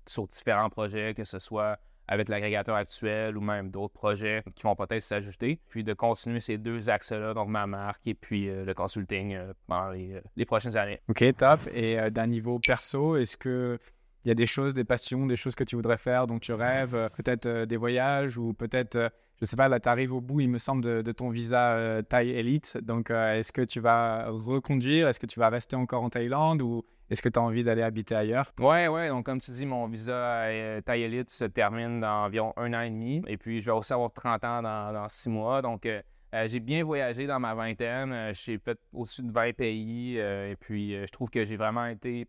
sur 0.07 0.27
différents 0.29 0.71
projets, 0.71 1.15
que 1.15 1.25
ce 1.25 1.39
soit 1.39 1.79
avec 2.09 2.29
l'agrégateur 2.29 2.75
actuel 2.75 3.37
ou 3.37 3.41
même 3.41 3.71
d'autres 3.71 3.95
projets 3.95 4.43
qui 4.55 4.65
vont 4.65 4.75
peut-être 4.75 5.03
s'ajouter. 5.03 5.61
Puis 5.69 5.85
de 5.85 5.95
continuer 5.95 6.41
ces 6.41 6.59
deux 6.59 6.91
axes-là, 6.91 7.33
donc 7.33 7.49
ma 7.49 7.67
marque 7.67 8.07
et 8.07 8.15
puis 8.15 8.47
le 8.47 8.75
consulting 8.75 9.39
pendant 9.67 9.91
les, 9.91 10.21
les, 10.37 10.45
prochaines 10.45 10.77
années. 10.77 11.01
OK, 11.09 11.25
top. 11.37 11.61
Et 11.73 12.11
d'un 12.11 12.27
niveau 12.27 12.59
perso, 12.59 13.17
est-ce 13.17 13.37
que 13.37 13.79
il 14.25 14.29
y 14.29 14.31
a 14.31 14.35
des 14.35 14.47
choses, 14.47 14.75
des 14.75 14.85
passions, 14.85 15.27
des 15.27 15.37
choses 15.37 15.55
que 15.55 15.65
tu 15.65 15.77
voudrais 15.77 15.99
faire, 15.99 16.27
dont 16.27 16.39
tu 16.39 16.53
rêves, 16.53 16.95
euh, 16.95 17.09
peut-être 17.09 17.47
euh, 17.47 17.67
des 17.67 17.77
voyages 17.77 18.39
ou 18.39 18.53
peut-être, 18.53 18.97
euh, 18.97 19.09
je 19.41 19.47
sais 19.47 19.57
pas, 19.57 19.69
là 19.69 19.81
tu 19.81 19.89
arrives 19.89 20.13
au 20.13 20.21
bout, 20.21 20.41
il 20.41 20.49
me 20.49 20.59
semble, 20.59 21.03
de, 21.03 21.13
ton 21.13 21.31
visa 21.31 22.01
Thai 22.09 22.29
Elite. 22.29 22.79
Donc 22.79 23.11
est-ce 23.11 23.53
que 23.53 23.63
tu 23.63 23.81
vas 23.81 24.29
reconduire? 24.29 25.09
Est-ce 25.09 25.19
que 25.19 25.27
tu 25.27 25.41
vas 25.41 25.49
rester 25.49 25.75
encore 25.75 26.05
en 26.05 26.11
Thaïlande 26.11 26.63
ou 26.63 26.85
est-ce 27.11 27.21
que 27.21 27.29
tu 27.29 27.39
as 27.39 27.43
envie 27.43 27.65
d'aller 27.65 27.83
habiter 27.83 28.15
ailleurs? 28.15 28.53
Ouais, 28.59 28.89
ouais. 28.89 29.09
Donc, 29.09 29.27
comme 29.27 29.41
tu 29.41 29.51
dis, 29.51 29.67
mon 29.67 29.87
visa 29.89 30.47
Thai 30.87 31.01
Elite 31.01 31.29
se 31.29 31.45
termine 31.45 32.01
dans 32.01 32.25
environ 32.25 32.55
un 32.57 32.73
an 32.73 32.81
et 32.81 32.91
demi. 32.91 33.23
Et 33.27 33.37
puis, 33.37 33.61
je 33.61 33.67
vais 33.67 33.77
aussi 33.77 33.93
avoir 33.93 34.13
30 34.13 34.45
ans 34.45 34.63
dans, 34.63 35.09
six 35.09 35.29
mois. 35.29 35.61
Donc, 35.61 35.87
j'ai 36.47 36.61
bien 36.61 36.85
voyagé 36.85 37.27
dans 37.27 37.41
ma 37.41 37.55
vingtaine. 37.55 38.33
j'ai 38.33 38.59
fait 38.59 38.79
au-dessus 38.93 39.23
de 39.23 39.33
20 39.33 39.53
pays. 39.55 40.17
et 40.17 40.57
puis, 40.59 40.93
je 40.93 41.11
trouve 41.11 41.29
que 41.29 41.45
j'ai 41.45 41.57
vraiment 41.57 41.87
été 41.87 42.27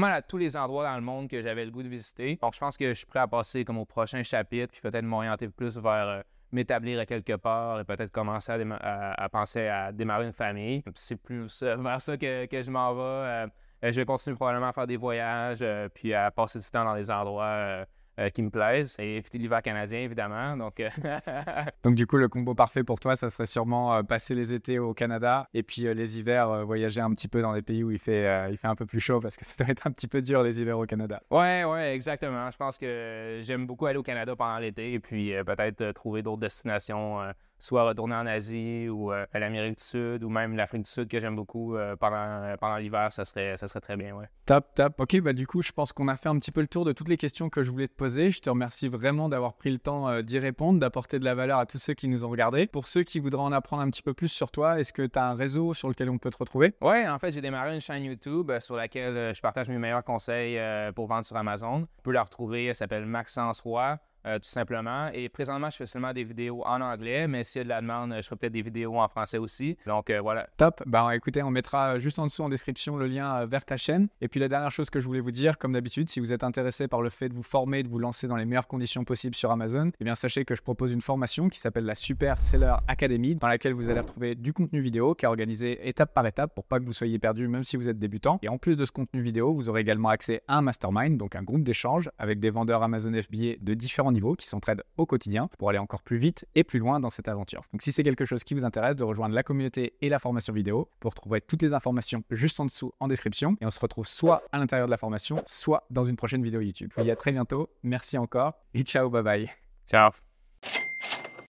pas 0.00 0.08
à 0.08 0.22
tous 0.22 0.38
les 0.38 0.56
endroits 0.56 0.84
dans 0.84 0.96
le 0.96 1.02
monde 1.02 1.28
que 1.28 1.42
j'avais 1.42 1.64
le 1.64 1.70
goût 1.70 1.82
de 1.82 1.88
visiter. 1.88 2.38
Donc, 2.40 2.54
je 2.54 2.58
pense 2.58 2.76
que 2.76 2.88
je 2.88 2.94
suis 2.94 3.06
prêt 3.06 3.20
à 3.20 3.26
passer 3.26 3.64
comme 3.64 3.78
au 3.78 3.84
prochain 3.84 4.22
chapitre, 4.22 4.72
puis 4.72 4.80
peut-être 4.80 5.04
m'orienter 5.04 5.48
plus 5.48 5.78
vers 5.78 6.08
euh, 6.08 6.22
m'établir 6.52 7.00
à 7.00 7.06
quelque 7.06 7.36
part 7.36 7.80
et 7.80 7.84
peut-être 7.84 8.12
commencer 8.12 8.52
à, 8.52 9.28
penser 9.28 9.66
à 9.66 9.92
démarrer 9.92 10.26
une 10.26 10.32
famille. 10.32 10.82
C'est 10.94 11.16
plus 11.16 11.62
vers 11.62 12.00
ça 12.00 12.16
que, 12.16 12.46
que 12.46 12.62
je 12.62 12.70
m'en 12.70 12.94
vais. 12.94 13.46
je 13.82 14.00
vais 14.00 14.06
continuer 14.06 14.36
probablement 14.36 14.68
à 14.68 14.72
faire 14.72 14.86
des 14.86 14.96
voyages, 14.96 15.64
puis 15.94 16.14
à 16.14 16.30
passer 16.30 16.60
du 16.60 16.66
temps 16.66 16.84
dans 16.84 16.94
des 16.94 17.10
endroits 17.10 17.86
euh, 18.18 18.28
qui 18.30 18.42
me 18.42 18.50
plaisent. 18.50 18.96
Et 18.98 19.16
éviter 19.16 19.38
l'hiver 19.38 19.62
canadien, 19.62 20.00
évidemment. 20.00 20.56
Donc, 20.56 20.80
euh, 20.80 20.88
donc, 21.82 21.94
du 21.94 22.06
coup, 22.06 22.16
le 22.16 22.28
combo 22.28 22.54
parfait 22.54 22.84
pour 22.84 23.00
toi, 23.00 23.16
ça 23.16 23.30
serait 23.30 23.46
sûrement 23.46 23.94
euh, 23.94 24.02
passer 24.02 24.34
les 24.34 24.52
étés 24.52 24.78
au 24.78 24.94
Canada 24.94 25.48
et 25.52 25.62
puis 25.62 25.82
les 25.82 26.18
hivers, 26.18 26.64
voyager 26.64 27.00
un 27.00 27.10
petit 27.10 27.28
peu 27.28 27.42
dans 27.42 27.54
des 27.54 27.62
pays 27.62 27.82
où 27.82 27.90
il 27.90 27.98
fait, 27.98 28.50
il 28.50 28.56
fait 28.56 28.68
un 28.68 28.76
peu 28.76 28.86
plus 28.86 29.00
chaud 29.00 29.20
parce 29.20 29.36
que 29.36 29.44
ça 29.44 29.54
doit 29.58 29.68
être 29.68 29.86
un 29.86 29.90
petit 29.90 30.08
peu 30.08 30.22
dur 30.22 30.42
les 30.42 30.60
hivers 30.60 30.78
au 30.78 30.86
Canada. 30.86 31.20
Ouais, 31.30 31.64
ouais, 31.64 31.94
exactement. 31.94 32.50
Je 32.50 32.56
pense 32.56 32.78
que 32.78 33.40
j'aime 33.42 33.66
beaucoup 33.66 33.86
aller 33.86 33.98
au 33.98 34.02
Canada 34.02 34.36
pendant 34.36 34.58
l'été 34.58 34.92
et 34.92 35.00
puis 35.00 35.32
peut-être 35.44 35.92
trouver 35.92 36.22
d'autres 36.22 36.40
destinations 36.40 37.20
soit 37.64 37.84
retourner 37.84 38.14
en 38.14 38.26
Asie 38.26 38.88
ou 38.88 39.12
euh, 39.12 39.24
à 39.32 39.38
l'Amérique 39.38 39.78
du 39.78 39.82
Sud 39.82 40.22
ou 40.22 40.28
même 40.28 40.54
l'Afrique 40.56 40.82
du 40.82 40.90
Sud 40.90 41.08
que 41.08 41.18
j'aime 41.18 41.36
beaucoup 41.36 41.76
euh, 41.76 41.96
pendant, 41.96 42.16
euh, 42.16 42.56
pendant 42.56 42.76
l'hiver, 42.76 43.12
ça 43.12 43.24
serait, 43.24 43.56
ça 43.56 43.66
serait 43.66 43.80
très 43.80 43.96
bien. 43.96 44.14
Ouais. 44.14 44.26
Top, 44.46 44.74
top. 44.74 45.00
Ok, 45.00 45.18
bah 45.20 45.32
du 45.32 45.46
coup, 45.46 45.62
je 45.62 45.72
pense 45.72 45.92
qu'on 45.92 46.08
a 46.08 46.16
fait 46.16 46.28
un 46.28 46.38
petit 46.38 46.52
peu 46.52 46.60
le 46.60 46.66
tour 46.66 46.84
de 46.84 46.92
toutes 46.92 47.08
les 47.08 47.16
questions 47.16 47.48
que 47.48 47.62
je 47.62 47.70
voulais 47.70 47.88
te 47.88 47.94
poser. 47.94 48.30
Je 48.30 48.40
te 48.40 48.50
remercie 48.50 48.88
vraiment 48.88 49.28
d'avoir 49.28 49.54
pris 49.54 49.70
le 49.70 49.78
temps 49.78 50.20
d'y 50.20 50.38
répondre, 50.38 50.78
d'apporter 50.78 51.18
de 51.18 51.24
la 51.24 51.34
valeur 51.34 51.58
à 51.58 51.66
tous 51.66 51.78
ceux 51.78 51.94
qui 51.94 52.08
nous 52.08 52.24
ont 52.24 52.28
regardés. 52.28 52.66
Pour 52.66 52.86
ceux 52.86 53.02
qui 53.02 53.18
voudraient 53.18 53.42
en 53.42 53.52
apprendre 53.52 53.82
un 53.82 53.90
petit 53.90 54.02
peu 54.02 54.12
plus 54.12 54.28
sur 54.28 54.50
toi, 54.50 54.78
est-ce 54.78 54.92
que 54.92 55.02
tu 55.02 55.18
as 55.18 55.30
un 55.30 55.34
réseau 55.34 55.72
sur 55.72 55.88
lequel 55.88 56.10
on 56.10 56.18
peut 56.18 56.30
te 56.30 56.38
retrouver? 56.38 56.74
Ouais, 56.82 57.08
en 57.08 57.18
fait, 57.18 57.32
j'ai 57.32 57.40
démarré 57.40 57.74
une 57.74 57.80
chaîne 57.80 58.04
YouTube 58.04 58.52
sur 58.60 58.76
laquelle 58.76 59.34
je 59.34 59.40
partage 59.40 59.68
mes 59.68 59.78
meilleurs 59.78 60.04
conseils 60.04 60.60
pour 60.94 61.06
vendre 61.06 61.24
sur 61.24 61.36
Amazon. 61.36 61.82
Tu 61.96 62.02
peux 62.02 62.12
la 62.12 62.22
retrouver, 62.22 62.66
elle 62.66 62.74
s'appelle 62.74 63.06
Maxence 63.06 63.60
Roy. 63.60 63.98
Euh, 64.26 64.38
tout 64.38 64.48
simplement. 64.48 65.08
Et 65.12 65.28
présentement, 65.28 65.68
je 65.68 65.76
fais 65.76 65.86
seulement 65.86 66.12
des 66.12 66.24
vidéos 66.24 66.62
en 66.64 66.80
anglais, 66.80 67.28
mais 67.28 67.44
s'il 67.44 67.60
y 67.60 67.62
a 67.62 67.64
de 67.64 67.68
la 67.68 67.80
demande, 67.80 68.14
je 68.16 68.22
ferai 68.22 68.36
peut-être 68.36 68.52
des 68.52 68.62
vidéos 68.62 68.98
en 68.98 69.08
français 69.08 69.38
aussi. 69.38 69.76
Donc 69.86 70.08
euh, 70.08 70.20
voilà. 70.20 70.48
Top. 70.56 70.82
Ben 70.86 71.10
écoutez, 71.10 71.42
on 71.42 71.50
mettra 71.50 71.98
juste 71.98 72.18
en 72.18 72.26
dessous 72.26 72.42
en 72.42 72.48
description 72.48 72.96
le 72.96 73.06
lien 73.06 73.40
euh, 73.40 73.46
vers 73.46 73.64
ta 73.64 73.76
chaîne. 73.76 74.08
Et 74.20 74.28
puis 74.28 74.40
la 74.40 74.48
dernière 74.48 74.70
chose 74.70 74.88
que 74.88 74.98
je 74.98 75.06
voulais 75.06 75.20
vous 75.20 75.30
dire, 75.30 75.58
comme 75.58 75.72
d'habitude, 75.72 76.08
si 76.08 76.20
vous 76.20 76.32
êtes 76.32 76.42
intéressé 76.42 76.88
par 76.88 77.02
le 77.02 77.10
fait 77.10 77.28
de 77.28 77.34
vous 77.34 77.42
former, 77.42 77.82
de 77.82 77.88
vous 77.88 77.98
lancer 77.98 78.26
dans 78.26 78.36
les 78.36 78.46
meilleures 78.46 78.66
conditions 78.66 79.04
possibles 79.04 79.34
sur 79.34 79.50
Amazon, 79.50 79.90
eh 80.00 80.04
bien 80.04 80.14
sachez 80.14 80.44
que 80.44 80.54
je 80.54 80.62
propose 80.62 80.90
une 80.90 81.02
formation 81.02 81.50
qui 81.50 81.60
s'appelle 81.60 81.84
la 81.84 81.94
Super 81.94 82.40
Seller 82.40 82.76
Academy, 82.88 83.34
dans 83.34 83.48
laquelle 83.48 83.74
vous 83.74 83.90
allez 83.90 84.00
retrouver 84.00 84.34
du 84.34 84.54
contenu 84.54 84.80
vidéo 84.80 85.14
qui 85.14 85.26
est 85.26 85.28
organisé 85.28 85.86
étape 85.86 86.14
par 86.14 86.26
étape 86.26 86.54
pour 86.54 86.64
pas 86.64 86.80
que 86.80 86.84
vous 86.84 86.92
soyez 86.92 87.18
perdu, 87.18 87.46
même 87.46 87.64
si 87.64 87.76
vous 87.76 87.88
êtes 87.90 87.98
débutant. 87.98 88.38
Et 88.42 88.48
en 88.48 88.56
plus 88.56 88.76
de 88.76 88.86
ce 88.86 88.92
contenu 88.92 89.20
vidéo, 89.20 89.52
vous 89.52 89.68
aurez 89.68 89.82
également 89.82 90.08
accès 90.08 90.42
à 90.48 90.56
un 90.56 90.62
mastermind, 90.62 91.18
donc 91.18 91.36
un 91.36 91.42
groupe 91.42 91.62
d'échange 91.62 92.08
avec 92.18 92.40
des 92.40 92.48
vendeurs 92.48 92.82
Amazon 92.82 93.12
FBA 93.12 93.56
de 93.60 93.74
différents 93.74 94.13
qui 94.36 94.46
s'entraident 94.46 94.82
au 94.96 95.06
quotidien 95.06 95.48
pour 95.58 95.68
aller 95.68 95.78
encore 95.78 96.02
plus 96.02 96.18
vite 96.18 96.46
et 96.54 96.64
plus 96.64 96.78
loin 96.78 97.00
dans 97.00 97.10
cette 97.10 97.28
aventure. 97.28 97.62
Donc 97.72 97.82
si 97.82 97.92
c'est 97.92 98.02
quelque 98.02 98.24
chose 98.24 98.44
qui 98.44 98.54
vous 98.54 98.64
intéresse, 98.64 98.96
de 98.96 99.04
rejoindre 99.04 99.34
la 99.34 99.42
communauté 99.42 99.94
et 100.00 100.08
la 100.08 100.18
formation 100.18 100.52
vidéo, 100.52 100.88
vous 101.02 101.08
retrouverez 101.08 101.40
toutes 101.40 101.62
les 101.62 101.72
informations 101.72 102.22
juste 102.30 102.60
en 102.60 102.66
dessous 102.66 102.92
en 103.00 103.08
description 103.08 103.56
et 103.60 103.66
on 103.66 103.70
se 103.70 103.80
retrouve 103.80 104.06
soit 104.06 104.42
à 104.52 104.58
l'intérieur 104.58 104.86
de 104.86 104.90
la 104.90 104.96
formation, 104.96 105.36
soit 105.46 105.84
dans 105.90 106.04
une 106.04 106.16
prochaine 106.16 106.42
vidéo 106.42 106.60
YouTube. 106.60 106.90
Je 106.92 107.00
vous 107.00 107.04
dis 107.04 107.10
à 107.10 107.16
très 107.16 107.32
bientôt, 107.32 107.70
merci 107.82 108.18
encore 108.18 108.54
et 108.74 108.82
ciao, 108.82 109.10
bye 109.10 109.22
bye. 109.22 109.50
Ciao. 109.86 110.23